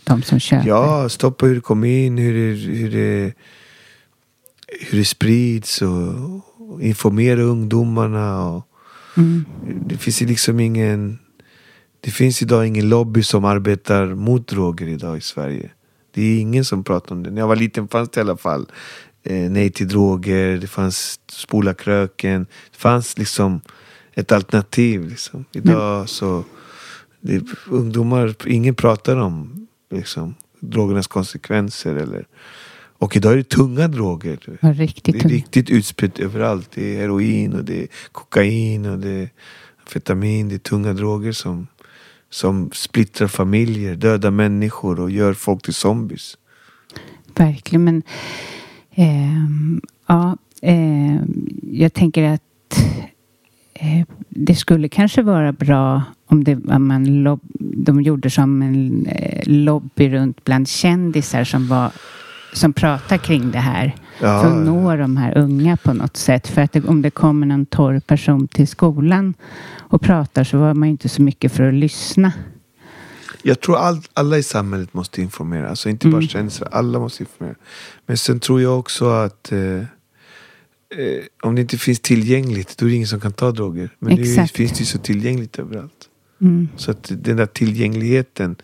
de 0.03 0.21
som 0.21 0.39
köper. 0.39 0.67
Ja, 0.67 1.09
stoppa 1.09 1.45
hur 1.45 1.55
det 1.55 1.61
kommer 1.61 1.87
in, 1.87 2.17
hur 2.17 2.33
det, 2.33 2.55
hur 2.55 2.91
det, 2.91 3.33
hur 4.89 4.97
det 4.97 5.05
sprids 5.05 5.81
och, 5.81 6.15
och 6.57 6.81
informera 6.81 7.41
ungdomarna. 7.41 8.49
Och, 8.49 8.67
Mm. 9.17 9.45
Det 9.85 9.97
finns 9.97 10.21
ju 10.21 10.25
liksom 10.25 10.59
ingen... 10.59 11.19
Det 11.99 12.11
finns 12.11 12.41
idag 12.41 12.67
ingen 12.67 12.89
lobby 12.89 13.23
som 13.23 13.45
arbetar 13.45 14.05
mot 14.05 14.47
droger 14.47 14.87
idag 14.87 15.17
i 15.17 15.21
Sverige. 15.21 15.69
Det 16.11 16.21
är 16.21 16.39
ingen 16.39 16.65
som 16.65 16.83
pratar 16.83 17.15
om 17.15 17.23
det. 17.23 17.31
När 17.31 17.41
jag 17.41 17.47
var 17.47 17.55
liten 17.55 17.87
fanns 17.87 18.09
det 18.09 18.19
i 18.19 18.21
alla 18.21 18.37
fall 18.37 18.71
eh, 19.23 19.51
Nej 19.51 19.69
till 19.69 19.87
droger, 19.87 20.57
det 20.57 20.67
fanns 20.67 21.19
Spola 21.31 21.73
kröken. 21.73 22.45
Det 22.71 22.77
fanns 22.77 23.17
liksom 23.17 23.61
ett 24.13 24.31
alternativ. 24.31 25.09
Liksom. 25.09 25.45
Idag 25.51 26.09
så... 26.09 26.43
Det, 27.21 27.43
ungdomar, 27.67 28.35
ingen 28.45 28.75
pratar 28.75 29.17
om 29.17 29.67
liksom, 29.91 30.35
drogernas 30.59 31.07
konsekvenser. 31.07 31.95
Eller, 31.95 32.25
och 32.97 33.15
idag 33.15 33.33
är 33.33 33.37
det 33.37 33.49
tunga 33.49 33.87
droger. 33.87 34.39
Riktigt 34.61 35.13
det 35.13 35.19
är 35.19 35.21
tunga. 35.21 35.33
riktigt 35.33 35.69
utspritt 35.69 36.19
överallt. 36.19 36.69
Det 36.73 36.95
är 36.95 37.01
heroin 37.01 37.53
och 37.53 37.65
det 37.65 37.81
är 37.81 37.87
kokain 38.11 38.85
och 38.85 38.99
det 38.99 39.09
är 39.09 39.29
amfetamin. 39.79 40.49
Det 40.49 40.55
är 40.55 40.59
tunga 40.59 40.93
droger 40.93 41.31
som, 41.31 41.67
som 42.29 42.69
splittrar 42.73 43.27
familjer, 43.27 43.95
dödar 43.95 44.31
människor 44.31 44.99
och 44.99 45.11
gör 45.11 45.33
folk 45.33 45.63
till 45.63 45.73
zombies. 45.73 46.37
Verkligen, 47.35 47.83
men 47.83 48.03
ehm, 48.91 49.81
ja, 50.07 50.37
ehm, 50.61 51.49
jag 51.71 51.93
tänker 51.93 52.23
att 52.23 52.41
eh, 53.73 54.07
det 54.29 54.55
skulle 54.55 54.89
kanske 54.89 55.21
vara 55.21 55.51
bra 55.51 56.03
om, 56.25 56.43
det, 56.43 56.55
om 56.55 56.87
man 56.87 57.23
lob, 57.23 57.39
de 57.59 58.01
gjorde 58.01 58.29
som 58.29 58.61
en 58.61 59.05
eh, 59.05 59.41
lobby 59.45 60.09
runt 60.09 60.43
bland 60.43 60.67
kändisar 60.67 61.43
som 61.43 61.67
var 61.67 61.91
som 62.53 62.73
pratar 62.73 63.17
kring 63.17 63.51
det 63.51 63.59
här. 63.59 63.95
Ja, 64.19 64.41
för 64.41 64.47
att 64.47 64.65
nå 64.65 64.95
de 64.95 65.17
här 65.17 65.37
unga 65.37 65.77
på 65.77 65.93
något 65.93 66.17
sätt. 66.17 66.47
För 66.47 66.61
att 66.61 66.71
det, 66.71 66.83
om 66.85 67.01
det 67.01 67.09
kommer 67.11 67.47
någon 67.47 67.65
torr 67.65 67.99
person 67.99 68.47
till 68.47 68.67
skolan 68.67 69.33
och 69.77 70.01
pratar 70.01 70.43
så 70.43 70.57
var 70.57 70.73
man 70.73 70.87
ju 70.87 70.91
inte 70.91 71.09
så 71.09 71.21
mycket 71.21 71.51
för 71.51 71.63
att 71.67 71.73
lyssna. 71.73 72.33
Jag 73.41 73.59
tror 73.59 73.77
all, 73.77 74.01
alla 74.13 74.37
i 74.37 74.43
samhället 74.43 74.93
måste 74.93 75.21
informera. 75.21 75.69
Alltså 75.69 75.89
inte 75.89 76.07
bara 76.07 76.17
Mm. 76.17 76.27
kändisar, 76.27 76.67
alla 76.71 76.99
måste 76.99 77.23
informera. 77.23 77.55
Men 78.05 78.17
sen 78.17 78.39
tror 78.39 78.61
jag 78.61 78.79
också 78.79 79.09
att 79.09 79.51
eh, 79.51 79.59
eh, 79.59 79.83
om 81.43 81.55
det 81.55 81.61
inte 81.61 81.77
finns 81.77 81.99
tillgängligt, 81.99 82.77
då 82.77 82.85
är 82.85 82.89
det 82.89 82.95
ingen 82.95 83.07
som 83.07 83.19
kan 83.19 83.31
ta 83.33 83.51
droger. 83.51 83.89
Men 83.99 84.19
Exakt. 84.19 84.55
finns 84.55 84.71
det 84.71 84.79
ju 84.79 84.85
så 84.85 84.97
tillgängligt 84.97 85.59
överallt. 85.59 86.09
Mm. 86.41 86.67
Så 86.77 86.91
att 86.91 87.11
den 87.15 87.37
där 87.37 87.45
tillgängligheten 87.45 88.55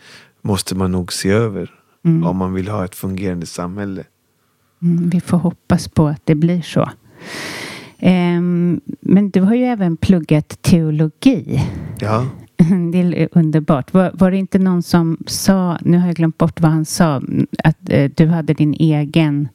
måste 0.41 0.75
man 0.75 0.91
nog 0.91 1.13
se 1.13 1.29
över. 1.29 1.71
Mm. 2.05 2.27
Om 2.27 2.37
man 2.37 2.53
vill 2.53 2.67
ha 2.67 2.85
ett 2.85 2.95
fungerande 2.95 3.45
samhälle. 3.45 4.03
Mm, 4.81 5.09
vi 5.09 5.21
får 5.21 5.37
hoppas 5.37 5.87
på 5.87 6.07
att 6.07 6.21
det 6.25 6.35
blir 6.35 6.61
så. 6.61 6.89
Ehm, 7.99 8.81
men 9.01 9.29
du 9.29 9.41
har 9.41 9.55
ju 9.55 9.63
även 9.63 9.97
pluggat 9.97 10.61
teologi. 10.61 11.61
Ja. 11.99 12.25
Det 12.91 12.99
är 12.99 13.29
underbart. 13.31 13.93
Var, 13.93 14.11
var 14.13 14.31
det 14.31 14.37
inte 14.37 14.59
någon 14.59 14.83
som 14.83 15.17
sa, 15.27 15.77
nu 15.81 15.97
har 15.97 16.07
jag 16.07 16.15
glömt 16.15 16.37
bort 16.37 16.61
vad 16.61 16.71
han 16.71 16.85
sa, 16.85 17.21
att 17.63 17.89
eh, 17.89 18.11
du 18.15 18.27
hade 18.27 18.53
din 18.53 18.73
egen 18.73 19.47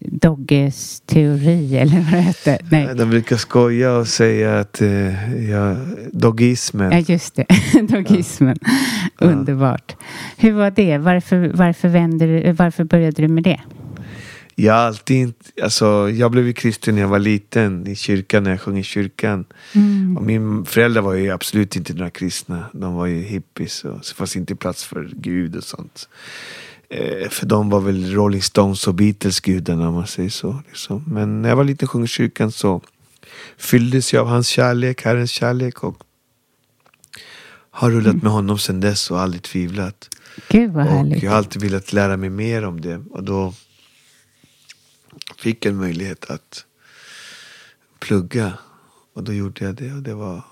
Dogges 0.00 1.00
teori 1.00 1.76
eller 1.76 1.96
vad 1.96 2.12
det 2.12 2.20
hette? 2.20 2.58
Nej. 2.70 2.94
De 2.94 3.10
brukar 3.10 3.36
skoja 3.36 3.96
och 3.96 4.08
säga 4.08 4.60
att 4.60 4.80
eh, 4.80 5.48
ja, 5.50 5.76
doggismen. 6.20 6.92
Ja, 6.92 6.98
just 6.98 7.34
det. 7.34 7.46
Doggismen. 7.88 8.58
Underbart. 9.18 9.96
Hur 10.36 10.52
var 10.52 10.70
det? 10.70 10.98
Varför, 10.98 11.50
varför, 11.54 11.88
vände, 11.88 12.26
du- 12.26 12.52
varför 12.52 12.84
började 12.84 13.22
du 13.22 13.28
med 13.28 13.44
det? 13.44 13.60
Jag 14.60 14.76
alltid 14.76 15.34
alltså 15.62 16.10
jag 16.10 16.30
blev 16.30 16.46
ju 16.46 16.52
kristen 16.52 16.94
när 16.94 17.02
jag 17.02 17.08
var 17.08 17.18
liten 17.18 17.86
i 17.86 17.96
kyrkan, 17.96 18.42
när 18.42 18.50
jag 18.50 18.60
sjöng 18.60 18.78
i 18.78 18.82
kyrkan. 18.82 19.44
Mm. 19.72 20.16
Och 20.16 20.22
min 20.22 20.64
föräldrar 20.64 21.02
var 21.02 21.14
ju 21.14 21.30
absolut 21.30 21.76
inte 21.76 21.94
några 21.94 22.10
kristna. 22.10 22.64
De 22.72 22.94
var 22.94 23.06
ju 23.06 23.22
hippies 23.22 23.84
och 23.84 24.04
så 24.04 24.14
fanns 24.14 24.36
inte 24.36 24.56
plats 24.56 24.84
för 24.84 25.10
Gud 25.16 25.56
och 25.56 25.64
sånt. 25.64 26.08
Eh, 26.90 27.28
för 27.28 27.46
de 27.46 27.70
var 27.70 27.80
väl 27.80 28.12
Rolling 28.12 28.42
Stones 28.42 28.86
och 28.88 28.94
Beatles 28.94 29.40
gudarna 29.40 29.88
om 29.88 29.94
man 29.94 30.06
säger 30.06 30.30
så. 30.30 30.62
Liksom. 30.68 31.04
Men 31.06 31.42
när 31.42 31.48
jag 31.48 31.56
var 31.56 31.64
liten 31.64 31.86
och 31.86 31.92
sjöng 31.92 32.04
i 32.04 32.08
kyrkan 32.08 32.52
så 32.52 32.80
fylldes 33.58 34.12
jag 34.12 34.20
av 34.20 34.26
hans 34.28 34.48
kärlek, 34.48 35.04
Herrens 35.04 35.30
kärlek. 35.30 35.84
Och 35.84 36.04
har 37.78 37.90
rullat 37.90 38.22
med 38.22 38.32
honom 38.32 38.58
sedan 38.58 38.80
dess 38.80 39.10
och 39.10 39.20
aldrig 39.20 39.42
tvivlat. 39.42 40.08
Gud 40.48 40.72
vad 40.72 40.86
Och 40.86 40.92
härligt. 40.92 41.22
jag 41.22 41.30
har 41.30 41.38
alltid 41.38 41.62
velat 41.62 41.92
lära 41.92 42.16
mig 42.16 42.30
mer 42.30 42.64
om 42.64 42.80
det. 42.80 42.96
Och 43.10 43.24
då 43.24 43.54
fick 45.36 45.64
jag 45.66 45.72
en 45.72 45.78
möjlighet 45.78 46.30
att 46.30 46.64
plugga. 47.98 48.52
Och 49.14 49.24
då 49.24 49.32
gjorde 49.32 49.64
jag 49.64 49.74
det. 49.74 49.92
Och 49.92 50.02
det 50.02 50.14
var 50.14 50.42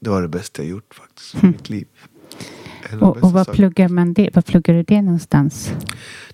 det, 0.00 0.10
var 0.10 0.22
det 0.22 0.28
bästa 0.28 0.62
jag 0.62 0.70
gjort 0.70 0.94
faktiskt 0.94 1.34
i 1.34 1.46
mitt 1.46 1.68
liv. 1.70 1.86
Och, 3.00 3.16
och 3.16 3.32
vad 3.32 3.52
pluggar 3.52 3.88
man 3.88 4.12
det? 4.14 4.30
Var 4.34 4.42
pluggar 4.42 4.74
du 4.74 4.82
det 4.82 5.02
någonstans? 5.02 5.72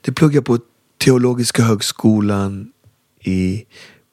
Det 0.01 0.13
pluggade 0.13 0.37
jag 0.37 0.45
på 0.45 0.59
Teologiska 0.99 1.63
högskolan 1.63 2.73
i, 3.21 3.65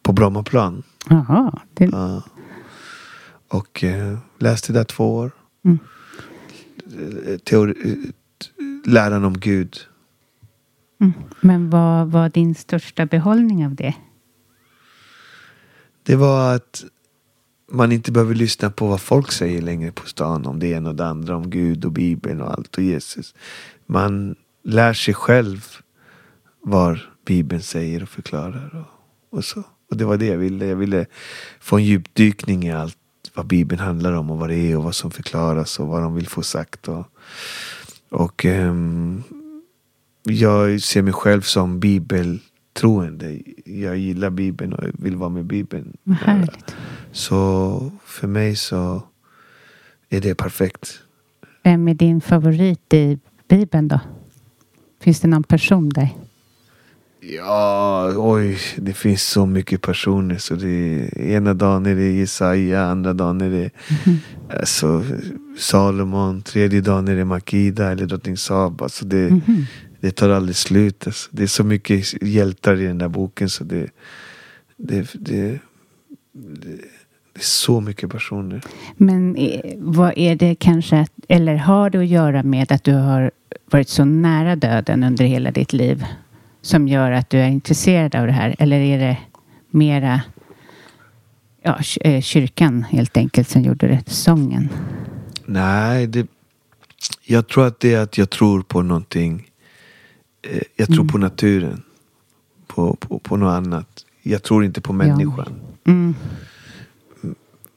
på 0.03 0.13
Brommaplan. 0.13 0.84
Jaha. 1.09 1.59
Det, 1.73 1.86
Ja. 1.86 2.23
Och 3.47 3.84
eh, 3.84 4.17
läste 4.39 4.73
där 4.73 4.84
två 4.84 5.15
år. 5.15 5.32
Mm. 5.66 5.80
Teori, 7.43 8.11
läran 8.86 9.24
om 9.24 9.39
Gud. 9.39 9.78
mm. 11.01 11.13
Men 11.41 11.70
vad 11.70 12.11
var 12.11 12.30
din 12.30 12.55
största 12.55 13.05
behållning 13.05 13.66
av 13.66 13.76
det? 13.76 13.93
Det 16.03 16.16
var 16.16 16.55
att 16.55 16.86
man 17.72 17.91
inte 17.91 18.11
behöver 18.11 18.36
lyssna 18.36 18.70
på 18.70 18.88
vad 18.88 19.01
folk 19.01 19.32
säger 19.32 19.61
längre 19.61 19.91
på 19.91 20.07
stan 20.07 20.45
om 20.45 20.59
det 20.59 20.68
ena 20.68 20.89
och 20.89 20.95
det 20.95 21.05
andra, 21.05 21.36
om 21.36 21.49
Gud 21.49 21.86
och 21.86 21.91
Bibeln 21.91 22.41
och 22.41 22.51
allt 22.51 22.78
och 22.78 22.84
Jesus. 22.84 23.36
Man 23.86 24.36
lär 24.63 24.93
sig 24.93 25.13
själv 25.13 25.66
vad 26.61 26.99
Bibeln 27.26 27.61
säger 27.61 28.03
och 28.03 28.09
förklarar. 28.09 28.86
Och, 29.30 29.38
och, 29.38 29.45
så. 29.45 29.63
och 29.89 29.97
det 29.97 30.05
var 30.05 30.18
det 30.18 30.26
jag 30.26 30.38
ville. 30.38 30.66
Jag 30.66 30.76
ville 30.76 31.05
få 31.59 31.78
en 31.78 31.84
djupdykning 31.84 32.63
i 32.63 32.72
allt 32.72 32.97
vad 33.34 33.47
Bibeln 33.47 33.82
handlar 33.82 34.11
om 34.11 34.32
och 34.32 34.38
vad 34.38 34.49
det 34.49 34.55
är 34.55 34.78
och 34.78 34.84
vad 34.84 34.95
som 34.95 35.11
förklaras 35.11 35.80
och 35.80 35.88
vad 35.88 36.01
de 36.01 36.15
vill 36.15 36.28
få 36.28 36.43
sagt. 36.43 36.88
Och, 36.88 37.05
och 38.09 38.45
ehm, 38.45 39.23
jag 40.23 40.82
ser 40.82 41.01
mig 41.01 41.13
själv 41.13 41.41
som 41.41 41.80
bibeltroende. 41.80 43.39
Jag 43.65 43.97
gillar 43.97 44.30
Bibeln 44.30 44.73
och 44.73 44.84
vill 44.93 45.15
vara 45.15 45.30
med 45.30 45.45
Bibeln. 45.45 45.97
Så 47.11 47.91
för 48.05 48.28
mig 48.28 48.55
så 48.55 49.03
är 50.09 50.21
det 50.21 50.36
perfekt. 50.36 50.99
Vem 51.63 51.88
är 51.88 51.93
din 51.93 52.21
favorit 52.21 52.93
i 52.93 53.19
Bibeln 53.47 53.88
då? 53.88 53.99
Finns 55.01 55.19
det 55.19 55.28
någon 55.28 55.43
person 55.43 55.89
där? 55.89 56.09
Ja, 57.20 58.13
oj, 58.18 58.57
det 58.78 58.93
finns 58.93 59.24
så 59.24 59.45
mycket 59.45 59.82
personer. 59.82 60.38
Så 60.38 60.55
det 60.55 61.09
ena 61.18 61.53
dagen 61.53 61.86
är 61.86 61.95
det 61.95 62.11
Jesaja, 62.11 62.82
andra 62.86 63.13
dagen 63.13 63.41
är 63.41 63.49
det 63.49 63.70
alltså, 64.59 65.03
Salomon, 65.57 66.41
tredje 66.41 66.82
dagen 66.82 67.07
är 67.07 67.16
det 67.16 67.26
Makida 67.26 67.91
eller 67.91 68.05
drottning 68.05 68.38
Saba. 68.38 68.84
Alltså 68.86 69.05
det, 69.05 69.30
Mhm. 69.32 69.66
det 70.01 70.11
tar 70.11 70.30
aldrig 70.30 70.55
slut. 70.55 71.07
Alltså. 71.07 71.30
Det 71.32 71.43
är 71.43 71.47
så 71.47 71.63
mycket 71.63 72.24
hjältar 72.24 72.82
i 72.82 72.86
den 72.86 72.97
där 72.97 73.07
boken 73.09 73.49
så 73.49 73.63
det, 73.63 73.89
det, 74.78 75.07
det, 75.13 75.51
det, 75.53 75.59
det 76.34 76.72
är 77.39 77.43
så 77.43 77.82
mycket 77.82 78.09
personer. 78.11 78.61
Men 78.97 79.36
eh, 79.36 79.59
vad 79.78 80.13
är 80.18 80.36
det 80.36 80.55
kanske, 80.55 81.07
eller 81.28 81.55
har 81.55 81.89
det 81.89 81.97
att 81.99 82.07
göra 82.07 82.43
med 82.43 82.72
att 82.72 82.84
du 82.84 82.93
har 82.93 83.32
varit 83.72 83.89
så 83.89 84.05
nära 84.05 84.55
döden 84.55 85.03
under 85.03 85.26
hela 85.26 85.51
ditt 85.51 85.74
liv 85.74 86.05
som 86.66 86.88
gör 86.88 87.11
att 87.11 87.30
du 87.30 87.39
är 87.39 87.47
intresserad 87.47 88.16
av 88.16 88.26
det 88.28 88.32
här? 88.34 88.55
Eller 88.59 88.80
är 88.80 88.99
det 88.99 89.18
mera 89.70 90.22
ja, 91.61 91.80
eh, 92.01 92.22
kyrkan 92.22 92.84
helt 92.84 93.18
enkelt 93.18 93.49
som 93.49 93.61
gjorde 93.61 93.88
det, 93.88 94.09
sången? 94.09 94.70
Nej, 95.45 96.07
det, 96.07 96.28
jag 97.24 97.47
tror 97.47 97.68
att 97.68 97.80
det 97.80 97.93
är 97.93 97.99
att 97.99 98.18
jag 98.18 98.30
tror 98.30 98.61
på 98.61 98.82
någonting. 98.82 99.49
Eh, 100.41 100.61
jag 100.76 100.88
tror 100.88 100.99
Mm. 101.01 101.07
på 101.07 101.18
naturen. 101.18 101.84
På, 102.68 102.95
på, 102.95 103.20
på 103.20 103.38
något 103.38 103.53
annat. 103.53 104.05
Jag 104.22 104.43
tror 104.43 104.66
inte 104.66 104.82
på 104.82 104.93
människan. 104.93 105.53
Mm. 105.88 106.16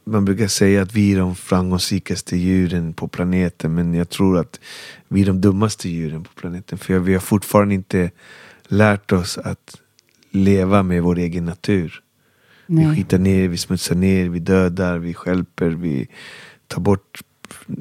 Man 0.05 0.25
brukar 0.25 0.47
säga 0.49 0.83
att 0.83 0.95
vi 0.95 1.13
är 1.13 1.19
de 1.19 1.35
framgångsrikaste 1.35 2.37
djuren 2.37 2.93
på 2.93 3.09
planeten. 3.09 3.75
Men 3.75 3.95
jag 3.95 4.09
tror 4.09 4.39
att 4.39 4.61
vi 5.09 5.23
är 5.23 5.27
de 5.27 5.41
dummaste 5.41 5.89
djuren 5.89 6.25
på 6.25 6.31
planeten. 6.41 6.79
För 6.79 6.99
vi 6.99 7.13
har 7.13 7.21
fortfarande 7.21 7.75
inte 7.75 8.11
lärt 8.69 9.13
oss 9.13 9.39
att 9.39 9.81
leva 10.31 10.83
med 10.83 11.03
vår 11.03 11.19
egen 11.19 11.45
natur. 11.45 12.03
Vi 12.67 12.75
Nej. 12.75 12.97
skitar 12.97 13.19
ner, 13.19 13.49
vi 13.49 13.57
smutsar 13.57 13.95
ner, 13.95 14.29
vi 14.29 14.39
dödar, 14.39 14.99
vi 14.99 15.15
stjälper, 15.15 15.71
vi 15.71 16.09
tar 16.67 16.81
bort 16.81 17.21
eh, 17.69 17.75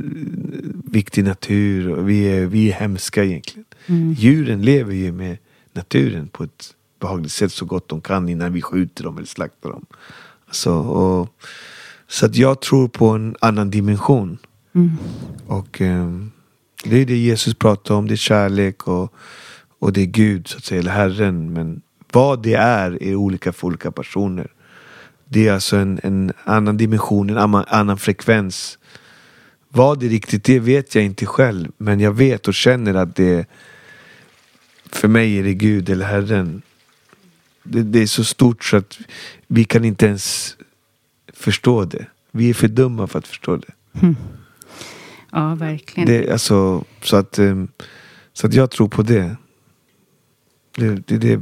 viktig 0.92 1.24
natur. 1.24 1.96
Vi, 1.96 2.24
är, 2.24 2.46
vi 2.46 2.72
är 2.72 2.74
hemska 2.74 3.24
egentligen. 3.24 3.66
Mm. 3.86 4.14
Djuren 4.14 4.62
lever 4.62 4.94
ju 4.94 5.12
med 5.12 5.38
naturen 5.74 6.28
på 6.28 6.44
ett 6.44 6.74
behagligt 7.00 7.32
sätt 7.32 7.52
så 7.52 7.66
gott 7.66 7.90
de 7.90 8.02
kan 8.02 8.30
innan 8.30 8.54
vi 8.54 8.62
skjuter 8.62 9.04
dem 9.04 9.18
eller 9.18 9.28
slaktar 9.28 9.70
dem. 9.70 9.86
Så, 10.52 10.74
och, 10.74 11.30
så 12.08 12.26
att 12.26 12.36
jag 12.36 12.62
tror 12.62 12.88
på 12.88 13.10
en 13.10 13.36
annan 13.42 13.70
dimension. 13.70 14.38
Mm. 14.74 14.92
Och 15.48 15.82
ehm, 15.82 16.32
det 16.84 17.02
är 17.02 17.06
det 17.06 17.18
Jesus 17.18 17.56
pratar 17.56 17.96
om, 17.96 18.08
det 18.08 18.14
är 18.14 18.16
kärlek 18.16 18.88
och, 18.88 19.14
och 19.80 19.94
det 19.94 20.02
är 20.02 20.06
Gud, 20.06 20.48
så 20.48 20.58
att 20.58 20.66
säga, 20.66 20.80
eller 20.80 20.92
Herren. 20.92 21.54
Men 21.54 21.82
vad 22.12 22.44
det 22.44 22.54
är, 22.54 23.04
är 23.04 23.16
olika 23.16 23.54
för 23.54 23.68
olika 23.68 23.92
personer. 23.92 24.48
Det 25.26 25.48
är 25.48 25.54
alltså 25.54 25.78
en, 25.78 26.00
en 26.04 26.34
annan 26.44 26.78
dimension, 26.78 27.30
en 27.30 27.38
annan, 27.38 27.66
annan 27.68 27.98
frekvens. 27.98 28.78
Vad 29.70 30.00
det 30.00 30.08
riktigt 30.08 30.50
är 30.50 30.60
vet 30.60 30.96
jag 30.96 31.04
inte 31.04 31.26
själv, 31.26 31.72
men 31.78 32.00
jag 32.00 32.14
vet 32.14 32.48
och 32.48 32.54
känner 32.54 32.94
att 32.94 33.16
det, 33.16 33.48
för 34.92 35.08
mig 35.08 35.40
är 35.40 35.44
det 35.44 35.54
Gud 35.54 35.90
eller 35.90 36.06
Herren. 36.06 36.62
Det, 37.64 37.84
det, 37.84 38.00
är 38.00 38.08
så 38.08 38.24
stort 38.24 38.64
så 38.64 38.78
att 38.78 39.00
vi 39.48 39.64
kan 39.64 39.86
inte 39.86 40.06
ens 40.06 40.58
förstå 41.34 41.86
det. 41.86 42.06
Vi 42.32 42.50
är 42.50 42.54
för 42.54 42.68
dumma 42.68 43.08
för 43.08 43.20
att 43.20 43.28
förstå 43.28 43.56
det. 43.56 44.00
Mm. 44.02 44.16
Ja, 45.32 45.56
verkligen. 45.56 46.08
Det, 46.08 46.32
alltså, 46.32 46.84
så, 47.02 47.16
att, 47.16 47.40
um, 47.40 47.68
så 48.34 48.48
att 48.48 48.54
jag 48.54 48.72
tror 48.72 48.88
på 48.88 49.02
det. 49.02 49.36
Det, 50.78 51.08
det, 51.08 51.18
det. 51.18 51.42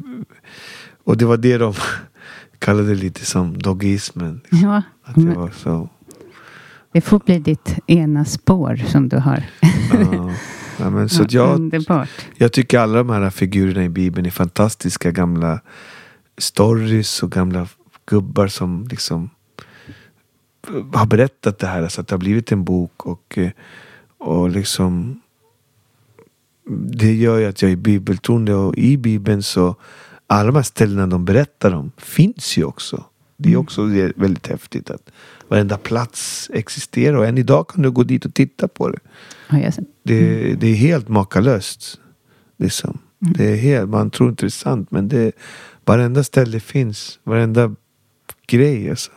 Och 1.04 1.18
det 1.18 1.26
var 1.26 1.38
det 1.38 1.58
de 1.58 1.74
kallade 2.60 2.96
lite 2.96 3.26
som 3.26 3.58
doggismen. 3.58 4.42
Liksom. 4.44 4.70
Ja, 4.70 4.82
att 5.04 5.16
det, 5.16 5.36
var 5.36 5.50
så. 5.50 5.90
det 6.92 7.02
får 7.02 7.20
bli 7.20 7.40
ditt 7.40 7.80
ena 7.88 8.26
spår 8.26 8.76
som 8.76 9.10
du 9.10 9.18
har. 9.18 9.44
Ja, 9.94 10.32
ja 10.80 10.90
men 10.90 11.10
så 11.10 11.26
ja, 11.30 11.60
jag, 11.72 12.08
jag 12.36 12.52
tycker 12.52 12.80
alla 12.80 12.98
de 12.98 13.10
här 13.10 13.30
figurerna 13.30 13.84
i 13.84 13.90
Bibeln 13.90 14.26
är 14.26 14.32
fantastiska. 14.32 15.12
Gamla 15.12 15.60
stories 16.38 17.24
och 17.24 17.32
gamla 17.32 17.68
gubbar 18.06 18.48
som 18.48 18.88
liksom 18.92 19.30
har 20.94 21.06
berättat 21.06 21.60
det 21.60 21.68
här 21.68 21.88
så 21.88 22.02
att 22.02 22.08
det 22.08 22.14
har 22.14 22.20
blivit 22.20 22.52
en 22.52 22.64
bok 22.64 23.06
och, 23.06 23.40
och 24.18 24.50
liksom 24.50 25.22
det 26.68 27.14
gör 27.14 27.38
ju 27.38 27.46
att 27.46 27.62
jag 27.62 27.72
är 27.72 27.76
bibeltroende 27.76 28.54
och 28.54 28.78
i 28.78 28.98
bibeln 28.98 29.44
så 29.44 29.76
alla 30.28 30.46
de 30.46 30.56
här 30.56 30.64
ställena 30.64 31.08
de 31.08 31.26
berättar 31.26 31.74
om 31.74 31.92
finns 31.98 32.58
ju 32.58 32.64
också. 32.64 33.04
Det 33.38 33.50
är 33.50 33.54
mm. 33.54 33.62
också 33.62 33.84
väldigt 34.16 34.48
häftigt 34.48 34.90
att 34.90 35.12
varenda 35.48 35.78
plats 35.78 36.50
existerar 36.54 37.18
och 37.18 37.26
än 37.26 37.38
idag 37.38 37.68
kan 37.68 37.82
du 37.82 37.92
gå 37.92 38.04
dit 38.04 38.26
och 38.26 38.34
titta 38.34 38.68
på 38.68 38.90
det. 38.90 39.00
Det, 40.04 40.46
mm. 40.46 40.60
det, 40.60 40.68
är 40.68 40.76
helt 40.76 41.08
makalöst. 41.08 42.00
Liksom. 42.58 42.98
Mm. 43.22 43.34
Det 43.38 43.52
är 43.52 43.56
helt, 43.56 43.90
man 43.90 44.12
tror 44.12 44.30
inte 44.30 44.44
det 44.44 44.48
är 44.48 44.50
sant 44.50 44.92
men 44.92 45.08
det, 45.08 45.32
varenda 45.86 46.24
ställe 46.24 46.60
finns. 46.60 47.20
Varenda 47.24 47.76
grej 48.48 48.90
alltså. 48.90 49.12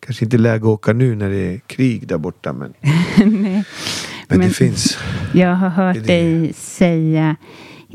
Kanske 0.00 0.24
inte 0.24 0.38
läge 0.38 0.56
att 0.56 0.64
åka 0.64 0.92
nu 0.92 1.14
när 1.14 1.30
det 1.30 1.54
är 1.54 1.58
krig 1.58 2.06
där 2.06 2.18
borta 2.18 2.52
men, 2.52 2.74
men, 4.28 4.38
men, 4.38 4.48
det 4.48 4.54
finns. 4.54 4.98
Jag 5.34 5.54
har 5.54 5.68
hört 5.68 5.94
det 5.94 6.00
dig 6.00 6.52
säga 6.52 7.36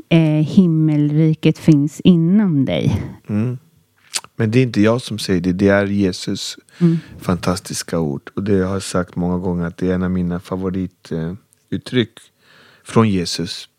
eh, 0.09 0.19
himmelriket 0.29 1.57
finns 1.57 1.99
inom 1.99 2.65
dig. 2.65 3.01
Mm. 3.27 3.57
Men 4.35 4.51
det 4.51 4.59
är 4.59 4.63
inte 4.63 4.81
jag 4.81 5.01
som 5.01 5.19
säger 5.19 5.41
det, 5.41 5.53
det 5.53 5.67
är 5.67 5.85
Jesus 5.85 6.57
mm. 6.79 6.97
fantastiska 7.19 7.99
ord. 7.99 8.31
Och 8.35 8.43
det 8.43 8.57
har 8.57 8.73
jag 8.73 8.83
sagt 8.83 9.15
många 9.15 9.37
gånger 9.37 9.65
att 9.65 9.77
det 9.77 9.87
är 9.87 9.93
en 9.93 10.03
av 10.03 10.11
mina 10.11 10.39
favorituttryck 10.39 12.09
eh, 12.17 12.23
från 12.83 13.09
Jesus. 13.09 13.69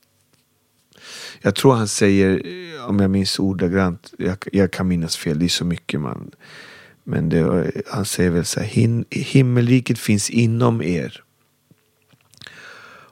Jag 1.42 1.54
tror 1.54 1.74
han 1.74 1.88
säger, 1.88 2.42
om 2.88 3.00
jag 3.00 3.10
minns 3.10 3.38
ordagrant, 3.38 4.12
jag, 4.18 4.36
jag 4.52 4.70
kan 4.70 4.88
minnas 4.88 5.16
fel, 5.16 5.38
det 5.38 5.44
är 5.44 5.48
så 5.48 5.64
mycket 5.64 6.00
man 6.00 6.30
men 7.04 7.28
det, 7.28 7.70
han 7.86 8.04
säger 8.04 8.30
väl 8.30 8.44
så 8.44 8.60
här, 8.60 8.66
him, 8.66 9.04
himmelriket 9.10 9.98
finns 9.98 10.30
inom 10.30 10.82
er. 10.82 11.22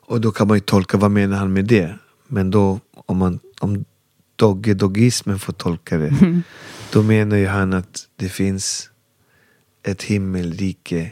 Och 0.09 0.20
då 0.20 0.30
kan 0.30 0.48
man 0.48 0.56
ju 0.56 0.61
tolka, 0.61 0.96
vad 0.96 1.11
menar 1.11 1.36
han 1.36 1.52
med 1.52 1.64
det? 1.64 1.98
Men 2.26 2.50
då, 2.50 2.80
om, 2.92 3.16
man, 3.16 3.40
om 3.61 3.84
dogge 4.36 4.74
doggismen 4.74 5.38
får 5.38 5.52
tolka 5.52 5.98
det, 5.98 6.09
mm. 6.09 6.42
då 6.92 7.02
menar 7.02 7.36
ju 7.36 7.46
han 7.46 7.72
att 7.72 8.09
det 8.16 8.28
finns 8.28 8.90
ett 9.82 10.02
himmelrike 10.02 11.11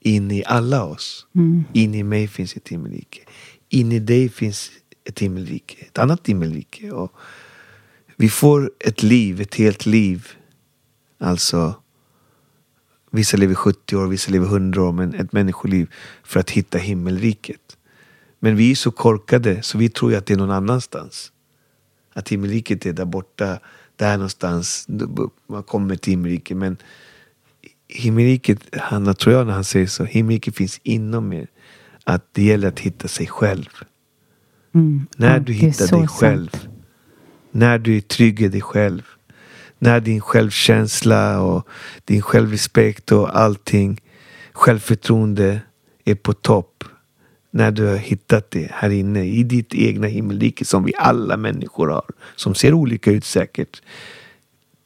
in 0.00 0.30
i 0.30 0.44
alla 0.46 0.84
oss. 0.84 1.26
Mm. 1.34 1.64
In 1.72 1.94
i 1.94 2.02
mig 2.02 2.28
finns 2.28 2.56
ett 2.56 2.68
himmelrike. 2.68 3.20
In 3.68 3.92
i 3.92 3.98
dig 3.98 4.28
finns 4.28 4.70
ett 5.04 5.18
himmelrike, 5.18 5.84
ett 5.84 5.98
annat 5.98 6.26
himmelrike. 6.26 6.90
Och 6.90 7.12
vi 8.16 8.28
får 8.28 8.70
ett 8.78 9.02
liv, 9.02 9.40
ett 9.40 9.54
helt 9.54 9.86
liv. 9.86 10.28
Alltså 11.20 11.74
Vissa 13.14 13.36
lever 13.36 13.54
70 13.54 13.96
år, 13.96 14.06
vissa 14.06 14.30
lever 14.30 14.46
100 14.46 14.82
år, 14.82 14.92
men 14.92 15.14
ett 15.14 15.32
människoliv 15.32 15.90
för 16.24 16.40
att 16.40 16.50
hitta 16.50 16.78
himmelriket. 16.78 17.73
Men 18.44 18.56
vi 18.56 18.70
är 18.70 18.74
så 18.74 18.90
korkade 18.90 19.62
så 19.62 19.78
vi 19.78 19.88
tror 19.88 20.14
att 20.14 20.26
det 20.26 20.34
är 20.34 20.38
någon 20.38 20.50
annanstans. 20.50 21.32
Att 22.12 22.28
himmelriket 22.28 22.86
är 22.86 22.92
där 22.92 23.04
borta, 23.04 23.58
där 23.96 24.16
någonstans. 24.16 24.86
Man 25.48 25.62
kommer 25.62 25.96
till 25.96 26.10
himmelriket. 26.10 26.56
Men 26.56 26.76
himmelriket 27.88 28.76
handlar, 28.76 29.12
tror 29.12 29.34
jag, 29.34 29.46
när 29.46 29.52
han 29.52 29.64
säger 29.64 29.86
så, 29.86 30.04
himmelriket 30.04 30.56
finns 30.56 30.80
inom 30.82 31.32
er. 31.32 31.46
Att 32.04 32.28
det 32.32 32.42
gäller 32.42 32.68
att 32.68 32.80
hitta 32.80 33.08
sig 33.08 33.26
själv. 33.26 33.70
Mm. 34.74 35.06
När 35.16 35.40
du 35.40 35.52
hittar 35.52 35.98
dig 35.98 36.08
själv. 36.08 36.48
Sant. 36.48 36.68
När 37.50 37.78
du 37.78 37.96
är 37.96 38.00
trygg 38.00 38.40
i 38.40 38.48
dig 38.48 38.60
själv 38.60 39.02
när 39.78 40.00
din 40.00 40.20
självkänsla 40.20 41.40
och 41.40 41.68
din 42.04 42.22
självrespekt 42.22 43.12
och 43.12 43.38
allting, 43.38 44.00
självförtroende 44.52 45.60
är 46.04 46.14
på 46.14 46.32
topp. 46.32 46.84
När 47.56 47.70
du 47.70 47.86
har 47.86 47.96
hittat 47.96 48.50
det 48.50 48.70
här 48.72 48.90
inne 48.90 49.24
i 49.24 49.42
ditt 49.42 49.74
egna 49.74 50.06
himmelrike 50.06 50.64
som 50.64 50.84
vi 50.84 50.92
alla 50.98 51.36
människor 51.36 51.88
har, 51.88 52.04
som 52.36 52.54
ser 52.54 52.74
olika 52.74 53.10
ut 53.10 53.24
säkert. 53.24 53.82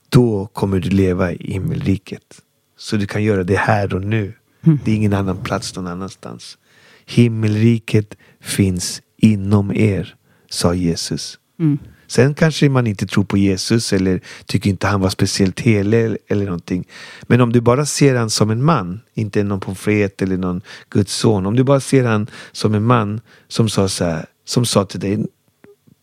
Då 0.08 0.46
kommer 0.46 0.80
du 0.80 0.90
leva 0.90 1.32
i 1.32 1.52
himmelriket. 1.52 2.42
Så 2.76 2.96
du 2.96 3.06
kan 3.06 3.22
göra 3.22 3.44
det 3.44 3.56
här 3.56 3.94
och 3.94 4.02
nu. 4.02 4.32
Mm. 4.62 4.78
Det 4.84 4.90
är 4.90 4.96
ingen 4.96 5.12
annan 5.12 5.36
plats 5.36 5.76
någon 5.76 5.86
annanstans. 5.86 6.58
Himmelriket 7.06 8.14
finns 8.40 9.02
inom 9.16 9.72
er, 9.72 10.14
sa 10.50 10.74
Jesus. 10.74 11.38
Mm. 11.58 11.78
Sen 12.08 12.34
kanske 12.34 12.68
man 12.68 12.86
inte 12.86 13.06
tror 13.06 13.24
på 13.24 13.38
Jesus 13.38 13.92
eller 13.92 14.20
tycker 14.46 14.70
inte 14.70 14.86
han 14.86 15.00
var 15.00 15.10
speciellt 15.10 15.60
helig 15.60 16.16
eller 16.28 16.44
någonting. 16.44 16.88
Men 17.22 17.40
om 17.40 17.52
du 17.52 17.60
bara 17.60 17.86
ser 17.86 18.14
han 18.14 18.30
som 18.30 18.50
en 18.50 18.64
man, 18.64 19.00
inte 19.14 19.42
någon 19.42 19.60
profet 19.60 20.22
eller 20.22 20.36
någon 20.36 20.60
Guds 20.90 21.14
son. 21.14 21.46
Om 21.46 21.56
du 21.56 21.64
bara 21.64 21.80
ser 21.80 22.04
han 22.04 22.26
som 22.52 22.74
en 22.74 22.84
man 22.84 23.20
som 23.48 23.68
sa, 23.68 23.88
så 23.88 24.04
här, 24.04 24.26
som 24.44 24.66
sa 24.66 24.84
till 24.84 25.00
dig 25.00 25.26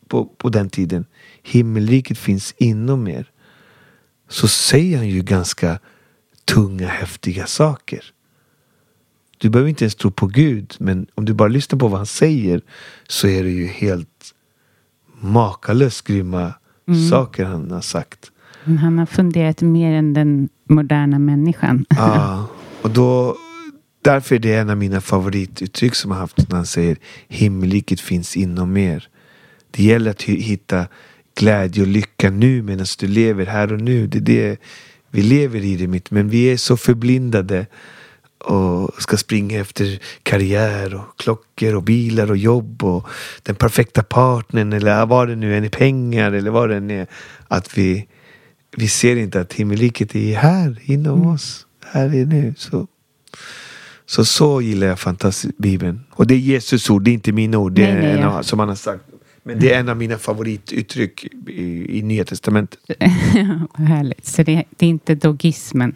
på, 0.08 0.26
på 0.26 0.50
den 0.50 0.70
tiden, 0.70 1.06
himmelriket 1.44 2.18
finns 2.18 2.56
inom 2.58 3.08
er. 3.08 3.32
Så 4.30 4.48
säger 4.48 4.98
han 4.98 5.10
ju 5.10 5.22
ganska 5.22 5.80
tunga, 6.46 6.88
häftiga 6.88 7.46
saker. 7.46 8.06
Du 9.38 9.50
behöver 9.50 9.70
inte 9.70 9.84
ens 9.84 9.96
tro 9.96 10.12
på 10.12 10.28
Gud, 10.28 10.76
men 10.80 11.08
om 11.16 11.26
du 11.26 11.34
bara 11.34 11.48
lyssnar 11.48 11.80
på 11.80 11.88
vad 11.88 12.00
han 12.00 12.06
säger 12.06 12.62
så 13.08 13.28
är 13.28 13.44
det 13.44 13.50
ju 13.50 13.68
helt 13.68 14.15
makalöst 15.26 16.08
grymma 16.08 16.54
mm. 16.88 17.10
saker 17.10 17.46
han 17.46 17.72
har 17.72 17.82
sagt. 17.82 18.32
Han 18.64 18.98
har 18.98 19.06
funderat 19.06 19.62
mer 19.62 19.94
än 19.94 20.14
den 20.14 20.50
moderna 20.70 21.20
människan. 21.20 21.86
Ja, 21.90 22.48
och 22.82 22.90
då, 22.90 23.38
därför 24.02 24.36
är 24.36 24.40
det 24.40 24.56
en 24.56 24.70
av 24.70 24.78
mina 24.78 25.02
favorituttryck 25.02 25.96
som 25.96 26.12
han 26.12 26.20
haft 26.20 26.50
när 26.50 26.56
han 26.56 26.66
säger 26.66 26.98
himmelriket 27.28 28.00
finns 28.00 28.38
inom 28.38 28.78
er. 28.78 29.08
Det 29.72 29.84
gäller 29.84 30.12
att 30.12 30.22
hitta 30.22 30.88
glädje 31.40 31.82
och 31.82 31.88
lycka 31.88 32.30
nu 32.30 32.62
medan 32.62 32.86
du 33.00 33.08
lever 33.08 33.46
här 33.46 33.74
och 33.74 33.82
nu. 33.82 34.08
Det 34.08 34.18
är 34.18 34.22
det 34.22 34.58
vi 35.10 35.22
lever 35.22 35.60
i 35.60 35.76
det 35.76 35.88
mitt. 35.88 36.12
Men 36.12 36.30
vi 36.30 36.52
är 36.52 36.58
så 36.58 36.78
förblindade 36.78 37.66
och 38.46 39.02
ska 39.02 39.18
springa 39.18 39.60
efter 39.60 40.00
karriär 40.24 40.96
och 40.96 41.18
klockor 41.18 41.76
och 41.76 41.84
bilar 41.84 42.32
och 42.32 42.38
jobb 42.38 42.84
och 42.84 43.08
den 43.44 43.56
perfekta 43.56 44.04
partnern 44.04 44.74
eller 44.74 45.06
vad 45.06 45.28
det 45.28 45.36
nu 45.36 45.58
än 45.58 45.64
är, 45.64 45.70
pengar 45.70 46.32
eller 46.32 46.52
vad 46.52 46.70
det 46.70 46.76
än 46.76 46.92
är. 46.92 47.08
Att 47.48 47.78
vi, 47.78 48.08
vi 48.78 48.88
ser 48.88 49.16
inte 49.16 49.42
att 49.42 49.54
himmelriket 49.54 50.16
är 50.16 50.36
här 50.36 50.80
inom 50.84 51.18
mm. 51.18 51.30
oss. 51.30 51.66
Här 51.86 52.16
är 52.16 52.26
nu. 52.26 52.54
Så. 52.58 52.88
Så 54.06 54.26
så 54.26 54.62
gillar 54.62 54.88
jag 54.88 55.00
fantastiskt 55.00 55.58
Bibeln. 55.58 56.04
Och 56.12 56.28
det 56.28 56.34
är 56.34 56.40
Jesus 56.40 56.90
ord, 56.90 57.04
det 57.04 57.12
är 57.12 57.14
inte 57.14 57.32
mina 57.32 57.58
ord. 57.58 57.72
Det 57.72 57.86
är 57.86 58.02
nej, 58.02 58.12
en 58.12 58.24
av, 58.24 58.42
som 58.42 58.60
han 58.60 58.68
har 58.68 58.76
sagt. 58.76 59.04
Men 59.44 59.60
det 59.60 59.74
är 59.74 59.80
en 59.80 59.90
av 59.90 59.98
mina 59.98 60.18
favorituttryck 60.18 61.28
i, 61.48 62.00
i 62.00 62.02
Nya 62.02 62.26
Testamentet. 62.26 62.80
Härligt. 63.74 64.26
Så 64.26 64.44
det, 64.44 64.64
det 64.70 64.86
är 64.86 64.90
inte 64.90 65.16
dogismen 65.16 65.96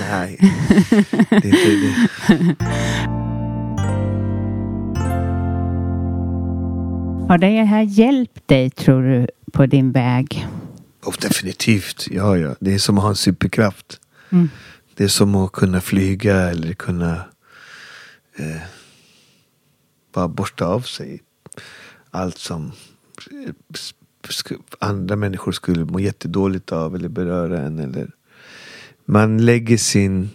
Nej, 0.00 0.38
det 1.30 1.36
är 1.36 1.46
inte 1.46 1.70
det. 1.70 2.06
Har 7.28 7.38
det 7.38 7.64
här 7.64 7.82
hjälpt 7.82 8.48
dig, 8.48 8.70
tror 8.70 9.02
du, 9.02 9.26
på 9.52 9.66
din 9.66 9.92
väg? 9.92 10.46
Oh, 11.04 11.14
definitivt, 11.20 12.08
ja, 12.10 12.36
ja. 12.36 12.54
Det 12.60 12.74
är 12.74 12.78
som 12.78 12.98
att 12.98 13.02
ha 13.02 13.10
en 13.10 13.16
superkraft. 13.16 14.00
Mm. 14.30 14.50
Det 14.94 15.04
är 15.04 15.08
som 15.08 15.34
att 15.34 15.52
kunna 15.52 15.80
flyga 15.80 16.50
eller 16.50 16.72
kunna 16.72 17.14
eh, 18.36 18.62
bara 20.12 20.28
borsta 20.28 20.66
av 20.66 20.80
sig 20.80 21.22
allt 22.10 22.38
som 22.38 22.72
andra 24.78 25.16
människor 25.16 25.52
skulle 25.52 25.84
må 25.84 26.00
jättedåligt 26.00 26.72
av 26.72 26.94
eller 26.94 27.08
beröra 27.08 27.60
en. 27.60 27.78
Eller 27.78 28.10
man 29.08 29.38
lägger 29.38 29.76
sin... 29.76 30.30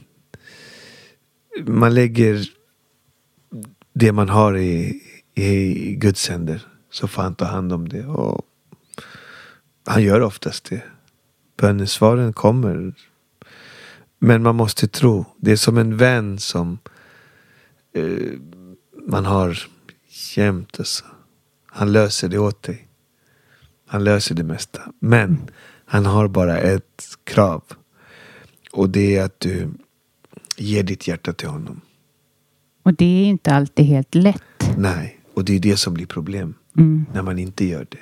Man 1.66 1.94
lägger 1.94 2.46
det 3.94 4.12
man 4.12 4.30
har 4.30 4.58
i, 4.58 5.02
i 5.34 5.96
Guds 5.96 6.30
händer. 6.30 6.68
så 6.90 7.08
får 7.08 7.22
han 7.22 7.36
ta 7.36 7.46
hand 7.46 7.74
om 7.74 7.90
det. 7.90 8.06
Och 8.06 8.42
han 9.86 10.04
gör 10.04 10.22
oftast 10.22 10.70
det. 10.70 10.84
Bönesvaren 11.58 12.34
kommer. 12.34 12.94
Men 14.20 14.44
man 14.44 14.56
måste 14.56 14.88
tro. 14.88 15.26
Det 15.38 15.52
är 15.52 15.56
som 15.56 15.78
en 15.78 15.98
vän 15.98 16.40
som 16.40 16.78
eh, 17.94 18.32
man 19.08 19.26
har 19.26 19.60
jämt. 20.36 20.80
Alltså. 20.80 21.06
Han 21.66 21.92
löser 21.92 22.30
det 22.30 22.38
åt 22.38 22.64
dig. 22.64 22.88
Han 23.88 24.04
löser 24.04 24.36
det 24.36 24.44
mesta. 24.44 24.82
Men 25.00 25.50
han 25.86 26.06
har 26.06 26.28
bara 26.28 26.58
ett 26.58 27.04
krav. 27.24 27.64
Och 28.74 28.90
det 28.90 29.18
är 29.18 29.24
att 29.24 29.40
du 29.40 29.70
ger 30.58 30.84
ditt 30.84 31.08
hjärta 31.08 31.34
till 31.34 31.48
honom. 31.48 31.82
Och 32.84 32.94
det 32.94 33.06
är 33.06 33.26
inte 33.26 33.52
alltid 33.52 33.86
helt 33.86 34.16
lätt. 34.16 34.78
Nej, 34.78 35.20
och 35.34 35.46
det 35.46 35.56
är 35.56 35.60
det 35.60 35.78
som 35.78 35.94
blir 35.94 36.06
problem. 36.06 36.54
Mm. 36.78 37.06
När 37.14 37.22
man 37.22 37.40
inte 37.40 37.66
gör 37.66 37.88
det. 37.90 37.98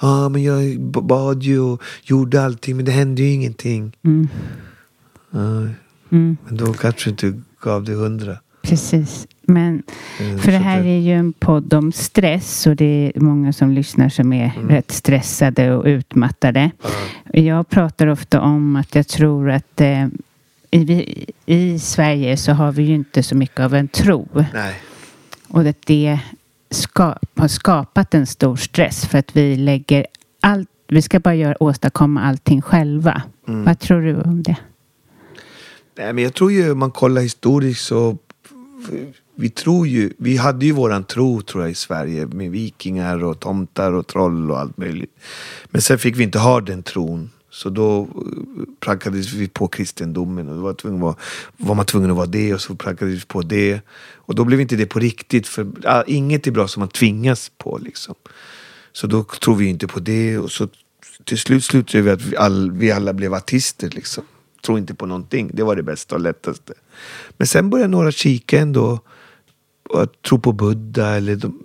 Ja, 0.00 0.24
ah, 0.24 0.28
men 0.28 0.42
jag 0.42 0.80
bad 0.80 1.42
ju 1.42 1.60
och 1.60 1.82
gjorde 2.02 2.42
allting 2.42 2.76
men 2.76 2.84
det 2.84 2.92
hände 2.92 3.22
ju 3.22 3.32
ingenting. 3.32 3.96
Mm. 4.02 4.28
Ah, 5.30 5.68
Mm. 6.12 6.36
Men 6.46 6.56
då 6.56 6.72
kanske 6.72 7.04
du 7.04 7.10
inte 7.10 7.42
gav 7.60 7.84
det 7.84 7.94
hundra. 7.94 8.38
Precis. 8.62 9.26
Men 9.52 9.82
Mm, 10.20 10.38
för 10.38 10.52
det 10.52 10.58
här 10.58 10.80
är 10.80 10.98
ju 10.98 11.12
en 11.12 11.32
podd 11.32 11.74
om 11.74 11.92
stress 11.92 12.66
och 12.66 12.76
det 12.76 13.12
är 13.16 13.20
många 13.20 13.52
som 13.52 13.70
lyssnar 13.70 14.08
som 14.08 14.32
är 14.32 14.52
Mm. 14.56 14.68
rätt 14.68 14.90
stressade 14.90 15.72
och 15.74 15.84
utmattade. 15.86 16.70
Jag 17.32 17.68
pratar 17.68 18.06
ofta 18.06 18.40
om 18.40 18.76
att 18.76 18.94
jag 18.94 19.08
tror 19.08 19.50
att 19.50 19.80
eh, 19.80 20.06
i, 20.70 21.26
i 21.46 21.78
Sverige 21.78 22.36
så 22.36 22.52
har 22.52 22.72
vi 22.72 22.82
ju 22.82 22.94
inte 22.94 23.22
så 23.22 23.34
mycket 23.34 23.60
av 23.60 23.74
en 23.74 23.88
tro. 23.88 24.28
Nej. 24.54 24.74
Och 25.48 25.60
att 25.66 25.86
det 25.86 26.18
ska, 26.70 27.14
har 27.36 27.48
skapat 27.48 28.14
en 28.14 28.26
stor 28.26 28.56
stress 28.56 29.06
för 29.06 29.18
att 29.18 29.36
vi 29.36 29.56
lägger 29.56 30.06
allt, 30.40 30.68
vi 30.88 31.02
ska 31.02 31.20
bara 31.20 31.34
göra, 31.34 31.62
åstadkomma 31.62 32.22
allting 32.22 32.62
själva. 32.62 33.22
Mm. 33.48 33.64
Vad 33.64 33.78
tror 33.78 34.00
du 34.02 34.16
om 34.20 34.42
det? 34.42 34.56
Nej, 35.98 36.12
men 36.12 36.24
jag 36.24 36.34
tror 36.34 36.52
ju 36.52 36.70
om 36.72 36.78
man 36.78 36.90
kollar 36.90 37.22
historiskt 37.22 37.84
så 37.84 38.16
vi 39.34 39.50
tror 39.50 39.86
ju, 39.86 40.12
vi 40.18 40.36
hade 40.36 40.66
ju 40.66 40.72
våran 40.72 41.04
tro 41.04 41.42
tror 41.42 41.62
jag 41.62 41.70
i 41.70 41.74
Sverige 41.74 42.26
med 42.26 42.50
vikingar 42.50 43.24
och 43.24 43.40
tomtar 43.40 43.92
och 43.92 44.06
troll 44.06 44.50
och 44.50 44.58
allt 44.58 44.78
möjligt. 44.78 45.16
Men 45.70 45.82
sen 45.82 45.98
fick 45.98 46.16
vi 46.16 46.22
inte 46.22 46.38
ha 46.38 46.60
den 46.60 46.82
tron. 46.82 47.30
Så 47.50 47.70
då 47.70 48.00
eh, 48.02 48.08
prackades 48.80 49.32
vi 49.32 49.48
på 49.48 49.68
kristendomen 49.68 50.48
och 50.48 50.54
då 50.56 50.60
var, 50.62 50.74
tvungen 50.74 50.98
att 50.98 51.02
vara, 51.02 51.16
var 51.56 51.74
man 51.74 51.86
tvungen 51.86 52.10
att 52.10 52.16
vara 52.16 52.26
det 52.26 52.54
och 52.54 52.60
så 52.60 52.74
prackades 52.74 53.14
vi 53.14 53.26
på 53.26 53.42
det. 53.42 53.80
Och 54.14 54.34
då 54.34 54.44
blev 54.44 54.60
inte 54.60 54.76
det 54.76 54.86
på 54.86 54.98
riktigt 54.98 55.46
för 55.46 55.66
ah, 55.84 56.02
inget 56.06 56.46
är 56.46 56.50
bra 56.50 56.68
som 56.68 56.80
man 56.80 56.88
tvingas 56.88 57.52
på 57.58 57.78
liksom. 57.78 58.14
Så 58.92 59.06
då 59.06 59.24
tror 59.24 59.54
vi 59.56 59.66
inte 59.66 59.86
på 59.86 60.00
det 60.00 60.38
och 60.38 60.52
så 60.52 60.68
till 61.24 61.38
slut 61.38 61.64
slutade 61.64 62.02
vi 62.02 62.10
att 62.10 62.22
vi, 62.22 62.36
all, 62.36 62.70
vi 62.70 62.92
alla 62.92 63.12
blev 63.12 63.34
artister 63.34 63.90
liksom. 63.90 64.24
Tror 64.66 64.78
inte 64.78 64.94
på 64.94 65.06
någonting. 65.06 65.50
Det 65.54 65.62
var 65.62 65.76
det 65.76 65.82
bästa 65.82 66.14
och 66.14 66.20
lättaste. 66.20 66.72
Men 67.30 67.46
sen 67.46 67.70
började 67.70 67.90
några 67.90 68.12
kika 68.12 68.58
ändå 68.60 69.00
och 69.88 70.22
tro 70.28 70.38
på 70.38 70.52
Buddha 70.52 71.16
eller 71.16 71.36
de, 71.36 71.62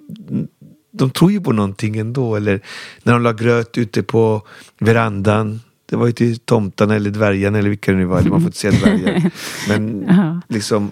de 0.92 1.10
tror 1.10 1.32
ju 1.32 1.42
på 1.42 1.52
någonting 1.52 1.98
ändå. 1.98 2.36
Eller 2.36 2.62
när 3.04 3.14
de 3.14 3.22
la 3.22 3.34
gröt 3.34 3.78
ute 3.78 4.04
på 4.04 4.42
verandan. 4.80 5.62
Det 5.86 5.96
var 5.96 6.06
ju 6.06 6.12
till 6.12 6.40
tomtarna 6.40 6.96
eller 6.96 7.10
dvärgarna 7.12 7.58
eller 7.58 7.70
vilka 7.70 7.92
det 7.92 7.98
nu 7.98 8.06
var. 8.06 8.20
Eller 8.20 8.30
man 8.30 8.40
får 8.42 8.48
inte 8.48 8.58
säga 8.60 8.80
dvärgar. 8.80 9.32
Men 9.70 10.42
liksom. 10.50 10.92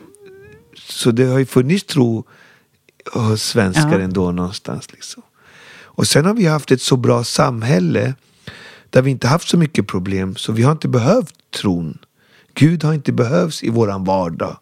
Så 0.76 1.12
det 1.12 1.24
har 1.26 1.40
ju 1.40 1.46
funnits 1.46 1.84
tro 1.84 2.24
hos 3.14 3.44
svenskar 3.44 3.92
Ja. 3.92 4.00
ändå 4.00 4.32
någonstans. 4.32 4.92
Liksom. 4.92 5.24
Och 5.96 6.08
sen 6.08 6.26
har 6.26 6.34
vi 6.34 6.46
haft 6.46 6.72
ett 6.72 6.82
så 6.82 6.98
bra 6.98 7.24
samhälle 7.24 8.14
där 8.90 9.02
vi 9.02 9.12
inte 9.12 9.28
haft 9.28 9.48
så 9.50 9.58
mycket 9.58 9.88
problem 9.88 10.36
så 10.36 10.52
vi 10.52 10.64
har 10.64 10.72
inte 10.72 10.88
behövt 10.88 11.34
tron. 11.54 11.98
Gud 12.54 12.84
har 12.84 12.94
inte 12.94 13.12
behövts 13.12 13.64
i 13.64 13.70
våran 13.70 14.04
vardag. 14.04 14.58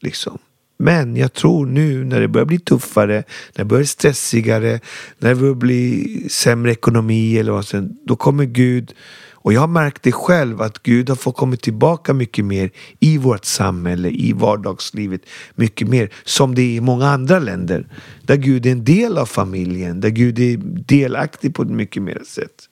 Liksom. 0.00 0.38
Men 0.78 1.16
jag 1.16 1.32
tror 1.32 1.66
nu 1.66 2.04
när 2.04 2.20
det 2.20 2.28
börjar 2.28 2.46
bli 2.46 2.58
tuffare, 2.58 3.14
när 3.14 3.24
det 3.54 3.64
börjar 3.64 3.80
bli 3.80 3.86
stressigare, 3.86 4.80
när 5.18 5.28
det 5.28 5.34
börjar 5.34 5.54
bli 5.54 6.26
sämre 6.30 6.72
ekonomi 6.72 7.38
eller 7.38 7.52
vad 7.52 7.66
som 7.66 7.98
då 8.04 8.16
kommer 8.16 8.44
Gud 8.44 8.94
och 9.42 9.52
jag 9.52 9.60
har 9.60 9.68
märkt 9.68 10.02
det 10.02 10.12
själv 10.12 10.62
att 10.62 10.82
Gud 10.82 11.08
har 11.08 11.16
fått 11.16 11.36
komma 11.36 11.56
tillbaka 11.56 12.14
mycket 12.14 12.44
mer 12.44 12.70
i 13.00 13.18
vårt 13.18 13.44
samhälle, 13.44 14.08
i 14.08 14.32
vardagslivet. 14.32 15.20
Mycket 15.54 15.88
mer 15.88 16.10
som 16.24 16.54
det 16.54 16.62
är 16.62 16.76
i 16.76 16.80
många 16.80 17.08
andra 17.08 17.38
länder. 17.38 17.86
Där 18.22 18.36
Gud 18.36 18.66
är 18.66 18.72
en 18.72 18.84
del 18.84 19.18
av 19.18 19.26
familjen, 19.26 20.00
där 20.00 20.08
Gud 20.08 20.38
är 20.38 20.56
delaktig 20.86 21.54
på 21.54 21.62
ett 21.62 21.68
mycket 21.68 22.02
mer 22.02 22.22
sätt. 22.26 22.68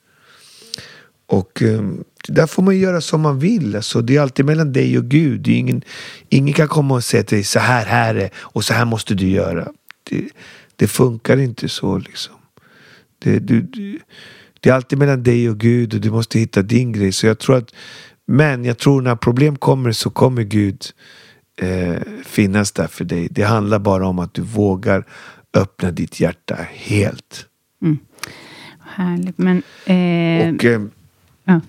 Och 1.29 1.62
um, 1.62 2.05
där 2.29 2.47
får 2.47 2.62
man 2.62 2.79
göra 2.79 3.01
som 3.01 3.20
man 3.20 3.39
vill. 3.39 3.76
Alltså, 3.76 4.01
det 4.03 4.16
är 4.16 4.20
alltid 4.20 4.45
mellan 4.45 4.72
dig 4.72 4.99
och 4.99 5.05
Gud. 5.05 5.41
Det 5.41 5.51
är 5.51 5.59
ingen, 5.59 5.83
ingen 6.29 6.55
kan 6.55 6.68
komma 6.68 6.95
och 6.95 7.05
säga 7.05 7.22
till 7.22 7.37
dig 7.37 7.45
så 7.45 7.59
här, 7.59 7.87
här 7.87 8.14
är 8.14 8.31
och 8.37 8.64
så 8.64 8.74
här 8.74 8.85
måste 8.85 9.14
du 9.14 9.29
göra. 9.29 9.68
Det, 10.11 10.29
det 10.76 10.87
funkar 10.89 11.37
inte 11.37 11.68
så 11.68 11.99
liksom. 11.99 12.35
Det, 13.18 13.39
du, 13.39 13.61
du, 13.61 14.01
det 14.61 14.70
är 14.70 14.74
alltid 14.74 14.99
mellan 14.99 15.22
dig 15.22 15.51
och 15.51 15.59
Gud 15.59 15.95
och 15.95 16.01
du 16.01 16.11
måste 16.11 16.39
hitta 16.39 16.62
din 16.62 16.93
grej. 16.93 17.12
Så 17.12 17.26
jag 17.26 17.39
tror 17.39 17.57
att, 17.57 17.74
men 18.26 18.64
jag 18.64 18.79
tror 18.79 19.03
när 19.03 19.16
problem 19.16 19.57
kommer 19.57 19.93
så 19.93 20.11
kommer 20.11 20.43
Gud 20.43 20.85
eh, 21.61 22.03
finnas 22.24 22.72
där 22.72 22.87
för 22.87 23.05
dig. 23.05 23.29
Det 23.31 23.43
handlar 23.43 23.79
bara 23.79 24.07
om 24.07 24.18
att 24.18 24.35
du 24.35 24.43
vågar 24.43 25.05
öppna 25.55 25.91
ditt 25.91 26.20
hjärta 26.20 26.57
helt. 26.74 27.47
Mm. 27.83 27.99
Härligt. 28.81 29.39
Men, 29.39 29.62
eh, 29.85 30.55
Och 30.55 30.64
eh, 30.64 30.81
ja, 31.49 31.61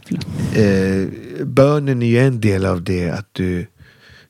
eh, 0.61 1.07
bönen 1.45 2.01
är 2.01 2.07
ju 2.07 2.19
en 2.19 2.41
del 2.41 2.65
av 2.65 2.83
det. 2.83 3.09
Att 3.09 3.29
du 3.31 3.67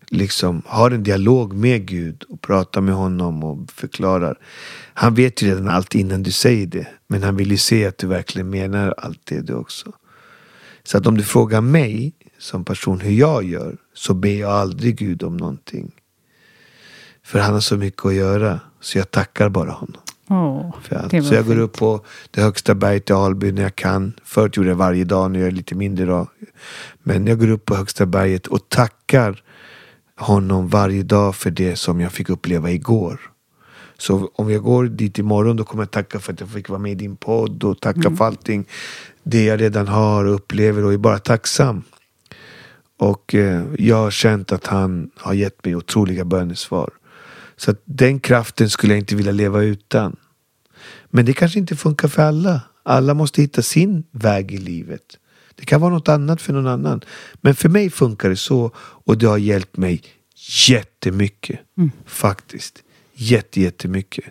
liksom 0.10 0.62
har 0.66 0.92
en 0.92 1.04
dialog 1.04 1.54
med 1.54 1.86
Gud 1.86 2.24
och 2.30 2.42
pratar 2.42 2.82
med 2.82 2.96
honom 2.96 3.44
och 3.44 3.72
förklarar. 3.72 4.38
Han 4.94 5.14
vet 5.14 5.42
ju 5.42 5.48
redan 5.48 5.68
allt 5.68 5.96
innan 5.96 6.24
du 6.24 6.32
säger 6.32 6.68
det. 6.68 6.88
Men 7.08 7.24
han 7.24 7.36
vill 7.36 7.52
ju 7.52 7.58
se 7.58 7.86
att 7.86 7.98
du 7.98 8.08
verkligen 8.08 8.50
menar 8.50 8.94
allt 8.98 9.22
det 9.24 9.42
du 9.42 9.54
också. 9.54 9.92
Så 10.84 10.98
att 10.98 11.08
om 11.08 11.18
du 11.18 11.24
frågar 11.24 11.62
mig 11.62 12.14
som 12.38 12.66
person 12.66 13.00
hur 13.00 13.12
jag 13.12 13.44
gör 13.44 13.78
så 13.94 14.14
ber 14.14 14.40
jag 14.40 14.52
aldrig 14.52 14.98
Gud 14.98 15.24
om 15.24 15.38
någonting. 15.38 15.92
För 17.24 17.40
han 17.40 17.54
har 17.54 17.62
så 17.62 17.78
mycket 17.78 18.06
att 18.06 18.14
göra. 18.14 18.60
Så 18.82 18.98
jag 18.98 19.12
tackar 19.12 19.50
bara 19.50 19.72
honom. 19.72 20.02
Det 21.10 21.20
var 21.20 21.22
Så 21.22 21.34
jag 21.36 21.46
går 21.46 21.54
fint. 21.54 21.64
upp 21.64 21.74
på 21.78 22.02
det 22.32 22.42
högsta 22.42 22.76
berget 22.76 23.10
i 23.10 23.14
Alby 23.14 23.52
när 23.52 23.62
jag 23.62 23.76
kan. 23.76 24.14
Förut 24.24 24.58
gjorde 24.58 24.70
jag 24.70 24.76
varje 24.76 25.04
dag, 25.04 25.32
nu 25.32 25.40
gör 25.40 25.46
jag 25.46 25.54
lite 25.54 25.76
mindre 25.76 26.06
dag. 26.06 26.28
Men 27.04 27.28
jag 27.28 27.40
går 27.40 27.50
upp 27.50 27.66
på 27.66 27.76
högsta 27.76 28.06
berget 28.06 28.48
och 28.48 28.70
tackar 28.70 29.44
honom 30.18 30.68
varje 30.68 31.04
dag 31.04 31.36
för 31.36 31.52
det 31.52 31.76
som 31.76 32.00
jag 32.02 32.12
fick 32.12 32.30
uppleva 32.30 32.72
igår. 32.72 33.20
Så 33.98 34.30
om 34.36 34.50
jag 34.52 34.64
går 34.64 34.86
dit 34.86 35.20
imorgon 35.20 35.56
då 35.58 35.64
kommer 35.64 35.84
jag 35.84 35.92
tacka 35.92 36.20
för 36.20 36.34
att 36.34 36.40
jag 36.40 36.50
fick 36.50 36.70
vara 36.70 36.80
med 36.80 36.92
i 36.92 36.96
din 36.96 37.16
podd 37.16 37.64
och 37.64 37.80
tacka 37.80 38.00
Mm. 38.00 38.18
för 38.18 38.26
allting. 38.26 38.66
Det 39.24 39.44
jag 39.46 39.62
redan 39.62 39.88
har 39.88 40.26
och 40.26 40.36
upplever 40.36 40.86
och 40.86 40.94
är 40.94 40.98
bara 40.98 41.20
tacksam. 41.20 41.84
Och 42.98 43.36
eh, 43.36 43.64
jag 43.78 43.96
har 43.96 44.12
känt 44.12 44.52
att 44.52 44.68
han 44.68 45.10
har 45.18 45.34
gett 45.34 45.66
mig 45.66 45.76
otroliga 45.76 46.26
bönesvar. 46.26 46.90
Så 47.60 47.76
den 47.86 48.20
kraften 48.20 48.70
skulle 48.70 48.94
jag 48.94 49.00
inte 49.00 49.16
vilja 49.16 49.32
leva 49.32 49.62
utan. 49.62 50.16
Men 51.10 51.26
det 51.26 51.34
kanske 51.34 51.60
inte 51.60 51.76
funkar 51.76 52.08
för 52.08 52.22
alla. 52.22 52.62
Alla 52.84 53.14
måste 53.14 53.42
hitta 53.42 53.62
sin 53.62 54.04
väg 54.12 54.52
i 54.52 54.58
livet. 54.58 55.18
Det 55.56 55.66
kan 55.66 55.82
vara 55.82 55.94
något 55.94 56.08
annat 56.08 56.42
för 56.42 56.54
någon 56.54 56.68
annan. 56.68 57.02
Men 57.42 57.56
för 57.56 57.70
mig 57.70 57.90
funkar 57.90 58.30
det 58.30 58.36
så 58.36 58.72
och 58.76 59.18
det 59.18 59.26
har 59.26 59.38
hjälpt 59.38 59.78
mig 59.78 60.04
jättemycket. 60.68 61.60
Faktiskt. 62.06 62.84
Jätte, 63.14 63.62
jättemycket. 63.62 64.26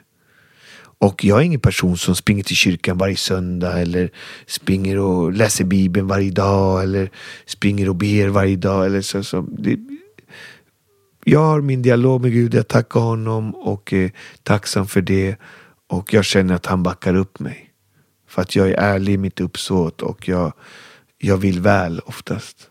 Och 1.01 1.25
jag 1.25 1.39
är 1.39 1.43
ingen 1.43 1.61
person 1.61 1.99
som 1.99 2.15
springer 2.15 2.45
till 2.45 2.57
kyrkan 2.57 2.99
varje 2.99 3.17
söndag 3.17 3.81
eller 3.81 4.11
springer 4.47 4.99
och 4.99 5.33
läser 5.33 5.65
bibeln 5.65 6.07
varje 6.07 6.31
dag 6.31 6.83
eller 6.83 7.11
springer 7.47 7.89
och 7.89 7.97
ber 7.97 8.29
varje 8.29 8.57
dag. 8.57 8.87
Eller 8.87 9.01
så, 9.01 9.25
så. 9.25 9.41
Det, 9.41 9.79
jag 11.29 11.45
har 11.45 11.61
min 11.61 11.83
dialog 11.83 12.23
med 12.23 12.33
Gud, 12.33 12.55
jag 12.55 12.69
tackar 12.69 13.01
honom 13.01 13.55
och 13.55 13.93
är 13.93 14.13
tacksam 14.43 14.87
för 14.87 15.01
det. 15.01 15.37
Och 15.87 16.13
jag 16.13 16.25
känner 16.25 16.55
att 16.55 16.67
han 16.67 16.83
backar 16.83 17.15
upp 17.15 17.39
mig. 17.39 17.71
För 18.29 18.43
att 18.43 18.57
jag 18.57 18.69
är 18.69 18.75
ärlig 18.75 19.13
i 19.13 19.19
mitt 19.19 19.41
uppsåt 19.41 20.03
och 20.03 20.29
jag, 20.29 20.53
jag 21.19 21.37
vill 21.37 21.61
väl 21.61 22.01
oftast. 22.01 22.71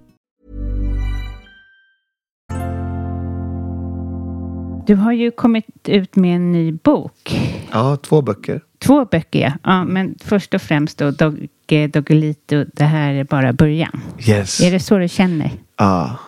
Du 4.87 4.95
har 4.95 5.11
ju 5.13 5.31
kommit 5.31 5.65
ut 5.83 6.15
med 6.15 6.35
en 6.35 6.51
ny 6.51 6.71
bok. 6.71 7.39
Ja, 7.71 7.97
två 7.97 8.21
böcker. 8.21 8.61
Två 8.79 9.05
böcker, 9.05 9.39
ja. 9.39 9.53
ja 9.63 9.83
men 9.83 10.15
först 10.23 10.53
och 10.53 10.61
främst 10.61 10.97
då 10.97 11.11
Dogge 11.11 11.87
Doggelito, 11.87 12.65
det 12.73 12.83
här 12.83 13.13
är 13.13 13.23
bara 13.23 13.53
början. 13.53 14.01
Yes. 14.27 14.61
Är 14.61 14.71
det 14.71 14.79
så 14.79 14.97
du 14.97 15.07
känner? 15.07 15.51
Ja. 15.77 16.19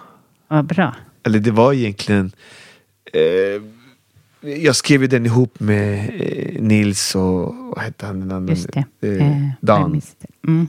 Vad 0.48 0.66
bra. 0.66 0.96
Eller 1.24 1.40
det 1.40 1.52
var 1.52 1.74
egentligen... 1.74 2.32
Eh, 3.14 3.62
jag 4.50 4.76
skrev 4.76 5.02
ju 5.02 5.08
den 5.08 5.26
ihop 5.26 5.60
med 5.60 6.10
eh, 6.22 6.62
Nils 6.62 7.16
och 7.16 7.56
vad 7.56 7.80
hette 7.80 8.06
han 8.06 8.20
den 8.20 8.32
andra? 8.32 8.54
Just 8.54 8.70
det. 8.74 9.08
Eh, 9.08 9.28
Eh, 9.28 9.50
Dan. 9.62 10.02
Mm. 10.48 10.68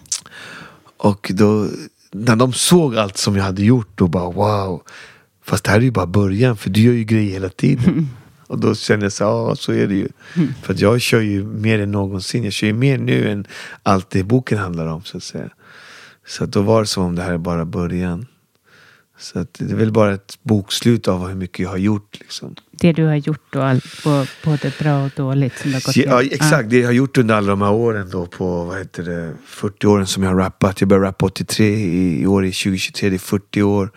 Och 0.97 1.31
då, 1.35 1.69
när 2.13 2.37
de 2.37 2.53
såg 2.53 2.97
allt 2.97 3.17
som 3.17 3.37
jag 3.37 3.45
hade 3.45 3.65
gjort, 3.65 3.89
då 3.95 4.09
bara 4.09 4.31
wow. 4.31 4.83
Fast 5.45 5.65
det 5.65 5.71
här 5.71 5.79
är 5.79 5.83
ju 5.83 5.91
bara 5.91 6.07
början, 6.07 6.57
för 6.57 6.71
du 6.71 6.81
gör 6.81 6.93
ju 6.93 7.05
grejer 7.05 7.31
hela 7.33 7.49
tiden. 7.49 8.09
Och 8.47 8.59
då 8.59 8.75
kände 8.75 9.05
jag 9.07 9.13
så 9.13 9.25
ja 9.25 9.57
så 9.57 9.73
är 9.73 9.87
det 9.87 9.95
ju. 9.95 10.09
För 10.63 10.73
att 10.75 10.81
jag 10.81 11.01
kör 11.01 11.21
ju 11.21 11.45
mer 11.45 11.79
än 11.79 11.93
någonsin. 11.93 12.45
Jag 12.45 12.53
kör 12.53 12.67
ju 12.67 12.73
mer 12.73 12.99
nu 12.99 13.31
än 13.31 13.47
allt 13.83 14.11
det 14.11 14.23
boken 14.23 14.59
handlar 14.59 14.87
om 14.87 15.03
så 15.05 15.17
att 15.17 15.23
säga. 15.23 15.49
Så 16.27 16.45
att 16.45 16.53
då 16.53 16.63
var 16.63 16.81
det 16.81 16.87
som 16.87 17.05
om 17.05 17.15
det 17.15 17.23
här 17.23 17.33
är 17.33 17.39
bara 17.39 17.65
början. 17.65 18.27
Så 19.19 19.39
att 19.39 19.55
det 19.59 19.73
är 19.73 19.77
väl 19.77 19.93
bara 19.93 20.15
ett 20.15 20.39
bokslut 20.43 21.09
av 21.09 21.29
hur 21.29 21.35
mycket 21.35 21.59
jag 21.59 21.71
har 21.71 21.77
gjort 21.77 22.17
liksom. 22.21 22.55
Det 22.71 22.93
du 22.93 23.05
har 23.05 23.15
gjort 23.15 23.57
och, 23.57 23.65
all, 23.65 23.81
och 24.05 24.27
både 24.45 24.73
bra 24.79 25.05
och 25.05 25.11
dåligt 25.17 25.59
som 25.59 25.73
har 25.73 25.81
gått 25.81 25.97
Ja, 25.97 26.23
igenom. 26.23 26.29
exakt. 26.45 26.71
Det 26.71 26.79
jag 26.79 26.89
har 26.89 26.93
gjort 26.93 27.19
under 27.19 27.35
alla 27.35 27.49
de 27.49 27.63
här 27.63 27.73
åren 27.73 28.09
då 28.11 28.27
på, 28.27 28.65
vad 28.65 28.79
heter 28.79 29.03
det, 29.03 29.33
40 29.47 29.87
åren 29.87 30.07
som 30.07 30.23
jag 30.23 30.31
har 30.31 30.37
rappat. 30.37 30.81
Jag 30.81 30.89
började 30.89 31.07
rappa 31.07 31.27
83, 31.27 31.67
i, 31.67 32.23
i 32.23 32.27
år 32.27 32.45
är 32.45 32.49
2023, 32.51 33.09
det 33.09 33.17
är 33.17 33.19
40 33.19 33.63
år. 33.63 33.91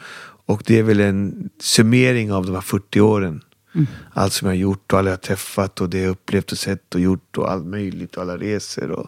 Och 0.47 0.63
det 0.65 0.79
är 0.79 0.83
väl 0.83 0.99
en 0.99 1.49
summering 1.59 2.31
av 2.31 2.45
de 2.45 2.55
här 2.55 2.61
40 2.61 3.01
åren. 3.01 3.43
Mm. 3.75 3.87
Allt 4.13 4.33
som 4.33 4.45
jag 4.47 4.55
har 4.55 4.59
gjort 4.59 4.93
och 4.93 4.99
alla 4.99 5.09
jag 5.09 5.17
har 5.17 5.21
träffat 5.21 5.81
och 5.81 5.89
det 5.89 5.99
jag 5.99 6.09
upplevt 6.09 6.51
och 6.51 6.57
sett 6.57 6.95
och 6.95 7.01
gjort 7.01 7.37
och 7.37 7.51
allt 7.51 7.65
möjligt 7.65 8.15
och 8.15 8.21
alla 8.21 8.37
resor. 8.37 8.91
Och, 8.91 9.07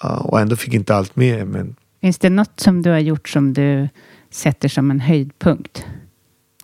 och 0.00 0.40
ändå 0.40 0.56
fick 0.56 0.74
inte 0.74 0.94
allt 0.94 1.16
med. 1.16 1.46
Men 1.48 1.76
Finns 2.00 2.18
det 2.18 2.30
något 2.30 2.60
som 2.60 2.82
du 2.82 2.90
har 2.90 2.98
gjort 2.98 3.28
som 3.28 3.52
du 3.52 3.88
sätter 4.30 4.68
som 4.68 4.90
en 4.90 5.00
höjdpunkt? 5.00 5.84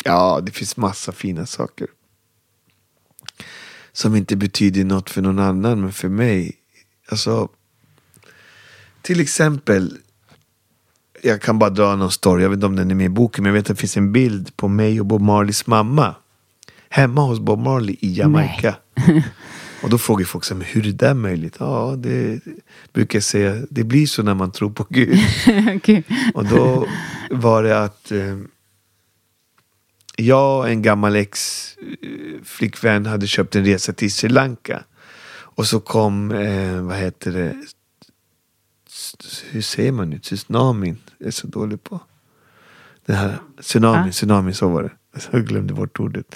ja, 0.04 0.40
det 0.40 0.52
finns 0.52 0.76
massa 0.76 1.12
fina 1.12 1.46
saker. 1.46 1.86
Som 3.92 4.16
inte 4.16 4.36
betyder 4.36 4.84
något 4.84 5.10
för 5.10 5.22
någon 5.22 5.38
annan, 5.38 5.80
men 5.80 5.92
för 5.92 6.08
mig. 6.08 6.56
Alltså, 7.08 7.48
till 9.02 9.20
exempel, 9.20 9.98
jag 11.22 11.42
kan 11.42 11.58
bara 11.58 11.70
dra 11.70 11.96
någon 11.96 12.10
story, 12.10 12.42
jag 12.42 12.50
vet 12.50 12.56
inte 12.56 12.66
om 12.66 12.76
den 12.76 12.90
är 12.90 12.94
med 12.94 13.06
i 13.06 13.08
boken, 13.08 13.42
men 13.42 13.50
jag 13.50 13.54
vet 13.54 13.70
att 13.70 13.76
det 13.76 13.80
finns 13.80 13.96
en 13.96 14.12
bild 14.12 14.56
på 14.56 14.68
mig 14.68 15.00
och 15.00 15.06
Bob 15.06 15.20
Marleys 15.20 15.66
mamma. 15.66 16.14
Hemma 16.88 17.20
hos 17.20 17.40
Bob 17.40 17.58
Marley 17.58 17.96
i 18.00 18.12
Jamaica. 18.12 18.74
Och 19.82 19.90
då 19.90 19.98
frågar 19.98 20.24
folk 20.24 20.44
så 20.44 20.54
här, 20.54 20.62
hur 20.62 20.80
är 20.80 20.84
det 20.84 20.92
där 20.92 21.14
möjligt? 21.14 21.56
Ja, 21.58 21.94
det 21.98 22.40
brukar 22.92 23.16
jag 23.16 23.24
säga, 23.24 23.62
det 23.70 23.84
blir 23.84 24.06
så 24.06 24.22
när 24.22 24.34
man 24.34 24.52
tror 24.52 24.70
på 24.70 24.86
Gud. 24.90 25.18
Okej. 25.76 26.04
Och 26.34 26.44
då 26.44 26.86
var 27.30 27.62
det 27.62 27.82
att 27.82 28.12
eh, 28.12 28.38
jag 30.16 30.58
och 30.58 30.68
en 30.68 30.82
gammal 30.82 31.16
ex-flickvän 31.16 33.06
hade 33.06 33.26
köpt 33.26 33.56
en 33.56 33.64
resa 33.64 33.92
till 33.92 34.12
Sri 34.12 34.28
Lanka. 34.28 34.84
Och 35.54 35.66
så 35.66 35.80
kom, 35.80 36.32
eh, 36.32 36.82
vad 36.82 36.96
heter 36.96 37.32
det, 37.32 37.56
hur 39.50 39.62
säger 39.62 39.92
man 39.92 40.10
nu, 40.10 40.18
tsunamin, 40.18 40.98
jag 41.22 41.26
är 41.26 41.30
så 41.32 41.46
dålig 41.46 41.84
på. 41.84 42.00
Det 43.06 43.12
här, 43.12 43.38
tsunami, 43.60 44.08
Ja. 44.08 44.12
tsunami, 44.12 44.52
så 44.54 44.68
var 44.68 44.82
det. 44.82 44.90
Jag 45.30 45.46
glömde 45.46 45.74
bort 45.74 46.00
ordet. 46.00 46.34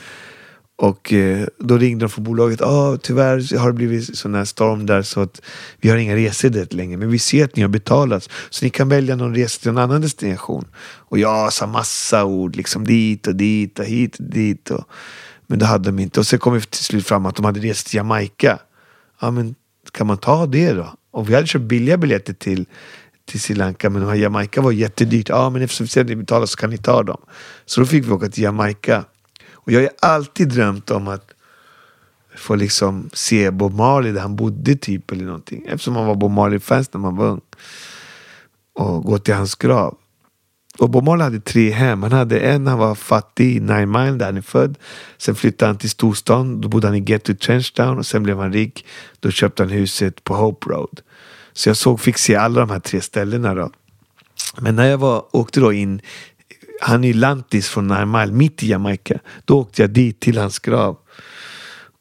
Och 0.78 1.12
eh, 1.12 1.46
då 1.58 1.78
ringde 1.78 2.04
de 2.04 2.08
från 2.08 2.24
bolaget. 2.24 2.62
Ah, 2.62 2.96
tyvärr 2.96 3.58
har 3.58 3.66
det 3.66 3.72
blivit 3.74 4.16
sån 4.16 4.34
här 4.34 4.44
storm 4.44 4.86
där 4.86 5.02
så 5.02 5.20
att 5.20 5.42
vi 5.80 5.88
har 5.90 5.96
inga 5.96 6.16
resor 6.16 6.48
dit 6.48 6.72
längre. 6.72 6.96
Men 6.96 7.10
vi 7.10 7.18
ser 7.18 7.44
att 7.44 7.56
ni 7.56 7.62
har 7.62 7.68
betalat. 7.68 8.28
Så 8.50 8.64
ni 8.64 8.70
kan 8.70 8.88
välja 8.88 9.16
någon 9.16 9.34
resa 9.34 9.60
till 9.60 9.70
en 9.70 9.78
annan 9.78 10.00
destination. 10.00 10.64
Och 10.78 11.18
jag 11.18 11.52
sa 11.52 11.66
massa 11.66 12.24
ord. 12.24 12.56
Liksom 12.56 12.84
dit 12.84 13.26
och 13.26 13.36
dit 13.36 13.78
och 13.78 13.84
hit 13.84 14.16
och 14.18 14.24
dit. 14.24 14.70
Och, 14.70 14.84
men 15.46 15.58
det 15.58 15.66
hade 15.66 15.84
de 15.88 15.98
inte. 15.98 16.20
Och 16.20 16.26
sen 16.26 16.38
kom 16.38 16.54
vi 16.54 16.60
till 16.60 16.84
slut 16.84 17.06
fram 17.06 17.26
att 17.26 17.36
de 17.36 17.44
hade 17.44 17.60
rest 17.60 17.86
till 17.86 17.96
Jamaica. 17.96 18.58
Ja 19.20 19.30
men 19.30 19.54
kan 19.92 20.06
man 20.06 20.18
ta 20.18 20.46
det 20.46 20.72
då? 20.72 20.94
Och 21.10 21.28
vi 21.30 21.34
hade 21.34 21.46
köpt 21.46 21.64
billiga 21.64 21.96
biljetter 21.96 22.32
till, 22.32 22.66
till 23.26 23.40
Sri 23.40 23.54
Lanka. 23.54 23.90
Men 23.90 24.02
de 24.02 24.08
här 24.08 24.16
Jamaica 24.16 24.60
var 24.60 24.72
jättedyrt. 24.72 25.28
Ja 25.28 25.50
men 25.50 25.62
eftersom 25.62 25.84
vi 25.84 25.88
ser 25.88 26.04
betalar 26.04 26.46
så 26.46 26.56
kan 26.56 26.70
ni 26.70 26.78
ta 26.78 27.02
dem. 27.02 27.20
Så 27.66 27.80
då 27.80 27.86
fick 27.86 28.06
vi 28.06 28.10
åka 28.10 28.28
till 28.28 28.42
Jamaica. 28.42 29.04
Och 29.52 29.72
jag 29.72 29.78
har 29.78 29.82
ju 29.82 29.88
alltid 30.00 30.48
drömt 30.48 30.90
om 30.90 31.08
att 31.08 31.32
få 32.36 32.54
liksom 32.54 33.10
se 33.12 33.50
Bob 33.50 33.74
Marley 33.74 34.12
där 34.12 34.20
han 34.20 34.36
bodde 34.36 34.74
typ 34.74 35.10
eller 35.12 35.24
någonting. 35.24 35.64
Eftersom 35.66 35.94
man 35.94 36.06
var 36.06 36.14
Bob 36.14 36.30
Marley-fans 36.30 36.92
när 36.92 37.00
man 37.00 37.16
var 37.16 37.26
ung. 37.26 37.40
Och 38.72 39.04
gå 39.04 39.18
till 39.18 39.34
hans 39.34 39.54
grav. 39.54 39.98
Och 40.78 40.90
Bob 40.90 41.04
Marley 41.04 41.24
hade 41.24 41.40
tre 41.40 41.70
hem. 41.70 42.02
Han 42.02 42.12
hade 42.12 42.40
en 42.40 42.64
när 42.64 42.70
han 42.70 42.80
var 42.80 42.94
fattig 42.94 43.56
i 43.56 43.60
Nine 43.60 43.90
Mile 43.90 44.10
där 44.10 44.26
han 44.26 44.36
är 44.36 44.42
född. 44.42 44.78
Sen 45.18 45.34
flyttade 45.34 45.68
han 45.68 45.78
till 45.78 45.90
storstan. 45.90 46.60
Då 46.60 46.68
bodde 46.68 46.86
han 46.86 46.96
i 46.96 47.00
Ghetto 47.00 47.34
Trenchtown. 47.34 47.98
Och 47.98 48.06
sen 48.06 48.22
blev 48.22 48.38
han 48.38 48.52
rik. 48.52 48.86
Då 49.20 49.30
köpte 49.30 49.62
han 49.62 49.70
huset 49.70 50.24
på 50.24 50.34
Hope 50.34 50.70
Road. 50.70 51.00
Så 51.56 51.68
jag 51.68 51.76
såg, 51.76 52.00
fick 52.00 52.18
se 52.18 52.36
alla 52.36 52.60
de 52.60 52.70
här 52.70 52.80
tre 52.80 53.00
ställena 53.00 53.54
då. 53.54 53.70
Men 54.60 54.76
när 54.76 54.84
jag 54.84 54.98
var, 54.98 55.36
åkte 55.36 55.60
då 55.60 55.72
in 55.72 56.00
han 56.80 57.04
är 57.04 57.08
ju 57.08 57.14
lantis 57.14 57.68
från 57.68 57.86
Nine 57.86 58.36
mitt 58.36 58.62
i 58.62 58.68
Jamaica. 58.68 59.18
Då 59.44 59.60
åkte 59.60 59.82
jag 59.82 59.90
dit 59.90 60.20
till 60.20 60.38
hans 60.38 60.58
grav. 60.58 60.98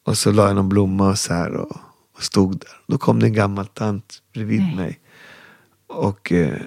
Och 0.04 0.18
så 0.18 0.32
la 0.32 0.46
jag 0.46 0.56
någon 0.56 0.68
blomma 0.68 1.08
och 1.08 1.18
så 1.18 1.34
här 1.34 1.54
och, 1.54 1.76
och 2.16 2.22
stod 2.22 2.52
där. 2.58 2.70
Då 2.86 2.98
kom 2.98 3.20
det 3.20 3.26
en 3.26 3.32
gammal 3.32 3.66
tant 3.66 4.22
bredvid 4.32 4.60
Nej. 4.60 4.76
mig. 4.76 5.00
Och 5.86 6.32
eh, 6.32 6.60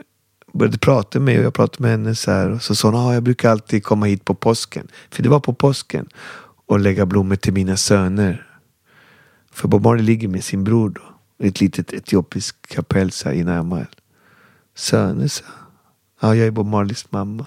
började 0.54 0.78
prata 0.78 1.20
med 1.20 1.26
mig 1.26 1.40
och 1.40 1.46
jag 1.46 1.54
pratade 1.54 1.82
med 1.82 1.92
henne 1.92 2.16
så 2.16 2.32
här. 2.32 2.52
Och 2.52 2.62
så 2.62 2.76
sa 2.76 2.88
hon, 2.88 3.00
ah, 3.00 3.14
jag 3.14 3.24
brukar 3.24 3.52
alltid 3.52 3.84
komma 3.84 4.06
hit 4.06 4.26
på 4.26 4.36
påsken. 4.36 4.88
För 5.10 5.24
det 5.24 5.30
var 5.30 5.40
på 5.40 5.54
påsken. 5.54 6.10
Och 6.66 6.80
lägga 6.80 7.06
blommor 7.06 7.36
till 7.36 7.54
mina 7.54 7.78
söner. 7.78 8.46
För 9.52 9.68
Bob 9.68 9.84
Marley 9.84 10.06
ligger 10.06 10.28
med 10.28 10.44
sin 10.44 10.64
bror 10.64 10.90
då. 10.90 11.09
Ett 11.40 11.62
litet 11.62 11.94
etiopiskt 11.94 12.68
kapell 12.68 13.12
så 13.12 13.32
i 13.32 13.44
Närmal. 13.44 13.86
Söner, 14.76 15.28
sa 15.28 15.44
Ja, 16.22 16.36
jag 16.36 16.48
är 16.48 16.52
Bob 16.52 16.68
Marleys 16.68 17.12
mamma. 17.12 17.46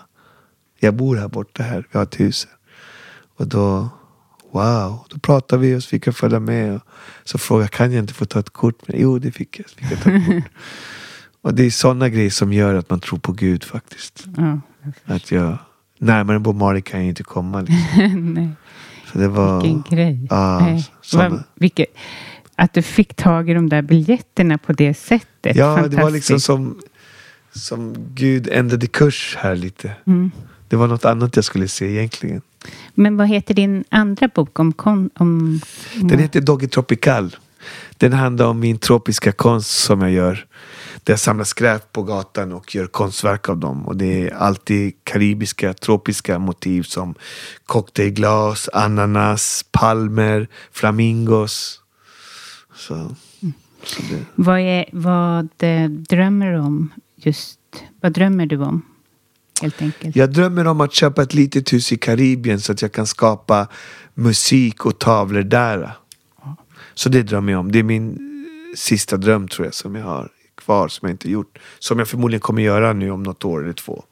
Jag 0.81 0.95
bor 0.95 1.17
här 1.17 1.29
borta 1.29 1.63
här, 1.63 1.87
vi 1.93 1.99
har 1.99 2.03
ett 2.05 2.21
hus. 2.21 2.47
Och 3.37 3.47
då, 3.49 3.89
wow, 4.53 4.99
då 5.11 5.19
pratade 5.19 5.63
vi 5.63 5.75
och 5.77 5.83
så 5.83 5.89
fick 5.89 6.07
jag 6.07 6.17
följa 6.17 6.41
med. 6.41 6.75
Och 6.77 6.83
så 7.25 7.39
frågade 7.39 7.65
jag, 7.65 7.71
kan 7.71 7.93
jag 7.93 8.03
inte 8.03 8.15
få 8.15 8.25
ta 8.25 8.39
ett 8.41 8.51
kort? 8.51 8.89
Men, 8.89 8.97
jo, 9.01 9.19
det 9.19 9.33
fick 9.33 9.59
jag. 9.59 9.69
Så 9.71 9.77
fick 9.77 9.91
jag 9.93 10.03
ta 10.03 10.11
ett 10.11 10.27
kort. 10.27 10.53
och 11.43 11.55
det 11.55 11.63
är 11.65 11.71
sådana 11.71 12.09
grejer 12.09 12.31
som 12.31 12.53
gör 12.53 12.75
att 12.75 12.91
man 12.91 13.01
tror 13.01 13.19
på 13.19 13.33
Gud 13.33 13.65
faktiskt. 13.65 14.25
Ja. 14.37 14.61
Att 15.05 15.31
jag, 15.31 15.59
närmare 15.99 16.39
Bob 16.39 16.57
Marley 16.57 16.83
kan 16.83 17.01
jag 17.01 17.09
inte 17.09 17.23
komma. 17.23 17.61
Liksom. 17.61 18.35
Nej. 18.35 18.51
Så 19.13 19.19
det 19.19 19.29
var... 19.29 19.61
Vilken 19.63 19.83
grej. 19.97 20.27
Ja, 20.31 20.59
Nej. 20.61 20.91
såna- 21.03 21.45
vilket, 21.55 21.87
att 22.57 22.73
du 22.73 22.83
fick 22.83 23.15
tag 23.15 23.51
i 23.51 23.55
de 23.55 23.69
där 23.69 23.83
biljetterna 23.83 24.59
på 24.59 24.73
det 24.73 24.95
sättet. 24.95 25.57
Ja, 25.57 25.87
det 25.91 25.97
var 25.97 26.11
liksom 26.11 26.41
som, 26.41 26.81
som 27.55 27.95
Gud 28.15 28.49
ändrade 28.53 28.87
kurs 28.87 29.37
här 29.41 29.57
lite. 29.57 29.93
Mm. 30.07 30.31
Det 30.69 30.77
var 30.77 30.87
något 30.87 31.05
annat 31.05 31.37
jag 31.37 31.45
skulle 31.45 31.69
se 31.69 31.87
egentligen. 31.87 32.43
Men 32.95 33.17
vad 33.17 33.29
heter 33.29 33.55
din 33.55 33.85
andra 33.89 34.29
bok 34.29 34.59
om... 34.59 34.73
Kon, 34.73 35.11
om 35.15 35.61
Den 35.95 36.19
heter 36.19 36.41
Doggy 36.41 36.69
Tropical. 36.69 37.37
Den 37.97 38.13
handlar 38.13 38.47
om 38.47 38.61
min 38.61 38.79
tropiska 38.79 39.33
konst 39.33 39.71
som 39.71 40.01
jag 40.01 40.11
gör. 40.11 40.47
Där 41.05 41.13
jag 41.13 41.21
samlar 41.21 41.45
skräp 41.45 41.93
på 41.93 42.03
gatan 42.03 42.53
och 42.53 42.75
gör 42.75 42.87
konstverk 42.87 43.49
av 43.49 43.59
dem. 43.59 43.87
Och 43.87 43.97
det 43.97 44.29
är 44.29 44.35
alltid 44.35 44.93
karibiska, 45.05 45.75
tropiska 45.75 46.39
motiv 46.39 46.83
som 46.83 47.15
cocktailglas, 47.67 48.69
ananas, 48.73 49.65
palmer, 49.71 50.49
flamingos. 50.73 51.82
Så, 52.83 53.15
så 53.85 54.03
det, 54.03 54.25
Vad, 54.35 54.61
är, 54.61 54.85
vad 54.93 55.49
eh, 55.59 55.91
drömmer 55.91 56.53
du 56.53 56.59
om? 56.59 56.93
Just, 57.17 57.59
vad 58.01 58.13
drömmer 58.13 58.47
du 58.47 58.59
om? 58.59 58.83
Helt 59.63 59.83
enkelt. 59.83 60.17
Jag 60.17 60.33
drömmer 60.33 60.67
om 60.67 60.81
att 60.81 60.93
köpa 60.93 61.23
ett 61.23 61.35
litet 61.35 61.73
hus 61.73 61.93
i 61.93 61.97
Karibien 61.97 62.61
så 62.61 62.73
att 62.73 62.83
jag 62.83 62.93
kan 62.93 63.07
skapa 63.07 63.69
musik 64.15 64.87
och 64.87 64.99
tavlor 64.99 65.43
där. 65.43 65.93
Så 66.95 67.09
det 67.09 67.23
drömmer 67.23 67.53
jag 67.53 67.61
om. 67.61 67.73
Det 67.73 67.79
är 67.79 67.83
min 67.83 68.11
eh, 68.11 68.77
sista 68.77 69.17
dröm 69.17 69.49
tror 69.49 69.67
jag 69.67 69.75
som 69.75 69.95
jag 69.95 70.05
har 70.05 70.29
kvar 70.55 70.89
som 70.89 71.09
jag 71.09 71.15
inte 71.15 71.31
gjort. 71.31 71.59
Som 71.79 71.99
jag 71.99 72.09
förmodligen 72.09 72.41
kommer 72.41 72.63
göra 72.63 72.93
nu 72.93 73.11
om 73.11 73.23
något 73.23 73.45
år 73.45 73.63
eller 73.63 73.73
två. 73.73 74.05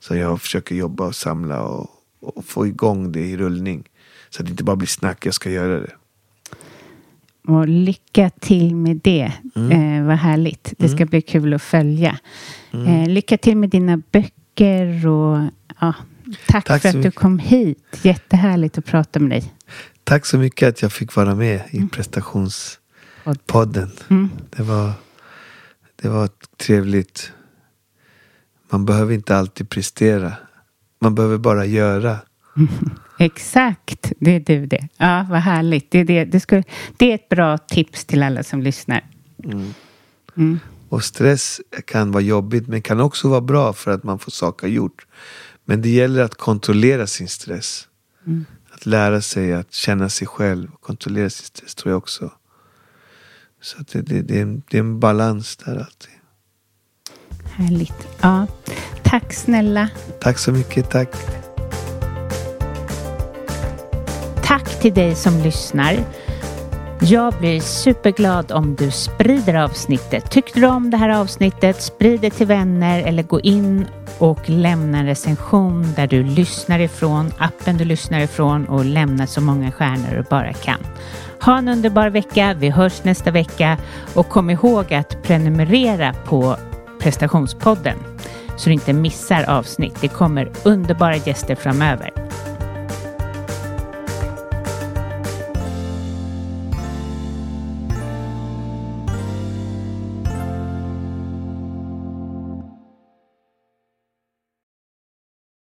Så 0.00 0.16
jag 0.16 0.40
försöker 0.42 0.74
jobba 0.74 1.06
och 1.06 1.16
samla 1.16 1.62
och, 1.62 1.90
och 2.20 2.44
få 2.44 2.66
igång 2.66 3.12
det 3.12 3.20
i 3.20 3.36
rullning. 3.36 3.88
Så 4.30 4.42
att 4.42 4.46
det 4.46 4.50
inte 4.50 4.64
bara 4.64 4.76
blir 4.76 4.88
snack, 4.88 5.26
jag 5.26 5.34
ska 5.34 5.50
göra 5.50 5.80
det. 5.80 5.94
Och 7.48 7.68
lycka 7.68 8.30
till 8.30 8.76
med 8.76 9.00
det. 9.04 9.32
Mm. 9.56 9.70
Eh, 10.00 10.04
vad 10.06 10.16
härligt. 10.16 10.72
Det 10.78 10.88
ska 10.88 11.06
bli 11.06 11.22
kul 11.22 11.54
att 11.54 11.62
följa. 11.62 12.18
Mm. 12.72 12.86
Eh, 12.86 13.08
lycka 13.08 13.38
till 13.38 13.56
med 13.56 13.70
dina 13.70 13.96
böcker. 14.12 15.06
Och, 15.06 15.38
ja, 15.80 15.94
tack, 16.46 16.64
Tack 16.64 16.82
för 16.82 16.88
att 16.88 16.92
du 16.92 16.98
mycket. 16.98 17.14
kom 17.14 17.38
hit. 17.38 17.98
Jättehärligt 18.02 18.78
att 18.78 18.84
prata 18.84 19.20
med 19.20 19.30
dig. 19.30 19.52
Tack 20.04 20.26
så 20.26 20.38
mycket 20.38 20.68
att 20.68 20.82
jag 20.82 20.92
fick 20.92 21.14
vara 21.14 21.34
med 21.34 21.60
i 21.70 21.88
prestationspodden. 21.92 23.90
Mm. 24.10 24.30
Det 24.50 24.62
var, 24.62 24.92
det 26.02 26.08
var 26.08 26.28
trevligt. 26.56 27.32
Man 28.70 28.84
behöver 28.84 29.14
inte 29.14 29.36
alltid 29.36 29.68
prestera. 29.68 30.32
Man 31.00 31.14
behöver 31.14 31.38
bara 31.38 31.64
göra. 31.66 32.18
Exakt, 33.24 34.12
det 34.20 34.30
är 34.30 34.40
du 34.40 34.66
det. 34.66 34.88
Ja, 34.96 35.26
vad 35.30 35.40
härligt. 35.40 35.90
Det 35.90 35.98
är, 35.98 36.04
det. 36.04 36.24
Det, 36.24 36.40
skulle, 36.40 36.62
det 36.96 37.10
är 37.10 37.14
ett 37.14 37.28
bra 37.28 37.58
tips 37.58 38.04
till 38.04 38.22
alla 38.22 38.42
som 38.42 38.62
lyssnar. 38.62 39.04
Mm. 39.44 39.74
Mm. 40.36 40.58
Och 40.88 41.04
stress 41.04 41.60
kan 41.86 42.12
vara 42.12 42.22
jobbigt 42.22 42.68
men 42.68 42.82
kan 42.82 43.00
också 43.00 43.28
vara 43.28 43.40
bra 43.40 43.72
för 43.72 43.90
att 43.90 44.04
man 44.04 44.18
får 44.18 44.30
saker 44.30 44.68
gjort. 44.68 45.06
Men 45.64 45.82
det 45.82 45.88
gäller 45.88 46.22
att 46.22 46.34
kontrollera 46.34 47.06
sin 47.06 47.28
stress. 47.28 47.88
Mm. 48.26 48.44
Att 48.70 48.86
lära 48.86 49.20
sig 49.20 49.52
att 49.52 49.72
känna 49.72 50.08
sig 50.08 50.26
själv 50.26 50.70
och 50.74 50.80
kontrollera 50.80 51.30
sin 51.30 51.46
stress 51.46 51.74
tror 51.74 51.92
jag 51.92 51.98
också. 51.98 52.32
Så 53.60 53.78
det, 53.92 54.00
det, 54.00 54.22
det, 54.22 54.38
är 54.38 54.42
en, 54.42 54.62
det 54.70 54.76
är 54.76 54.80
en 54.80 55.00
balans 55.00 55.56
där 55.56 55.76
alltid. 55.76 56.10
Härligt. 57.44 58.08
Ja. 58.20 58.46
Tack 59.02 59.32
snälla. 59.32 59.88
Tack 60.20 60.38
så 60.38 60.52
mycket, 60.52 60.90
tack. 60.90 61.43
Tack 64.54 64.80
till 64.80 64.94
dig 64.94 65.14
som 65.14 65.38
lyssnar. 65.38 65.96
Jag 67.00 67.34
blir 67.34 67.60
superglad 67.60 68.52
om 68.52 68.74
du 68.74 68.90
sprider 68.90 69.54
avsnittet. 69.54 70.30
Tyckte 70.30 70.60
du 70.60 70.66
om 70.66 70.90
det 70.90 70.96
här 70.96 71.08
avsnittet, 71.08 71.82
sprid 71.82 72.20
det 72.20 72.30
till 72.30 72.46
vänner 72.46 73.02
eller 73.02 73.22
gå 73.22 73.40
in 73.40 73.86
och 74.18 74.50
lämna 74.50 74.98
en 74.98 75.06
recension 75.06 75.92
där 75.96 76.06
du 76.06 76.22
lyssnar 76.22 76.78
ifrån, 76.78 77.32
appen 77.38 77.76
du 77.76 77.84
lyssnar 77.84 78.20
ifrån 78.20 78.66
och 78.66 78.84
lämna 78.84 79.26
så 79.26 79.40
många 79.40 79.72
stjärnor 79.72 80.16
du 80.16 80.22
bara 80.30 80.52
kan. 80.52 80.80
Ha 81.40 81.58
en 81.58 81.68
underbar 81.68 82.10
vecka, 82.10 82.54
vi 82.58 82.70
hörs 82.70 83.04
nästa 83.04 83.30
vecka 83.30 83.78
och 84.14 84.28
kom 84.28 84.50
ihåg 84.50 84.94
att 84.94 85.22
prenumerera 85.22 86.14
på 86.24 86.56
prestationspodden 87.00 87.96
så 88.56 88.68
du 88.68 88.72
inte 88.72 88.92
missar 88.92 89.50
avsnitt. 89.50 89.96
Det 90.00 90.08
kommer 90.08 90.50
underbara 90.64 91.16
gäster 91.16 91.54
framöver. 91.54 92.33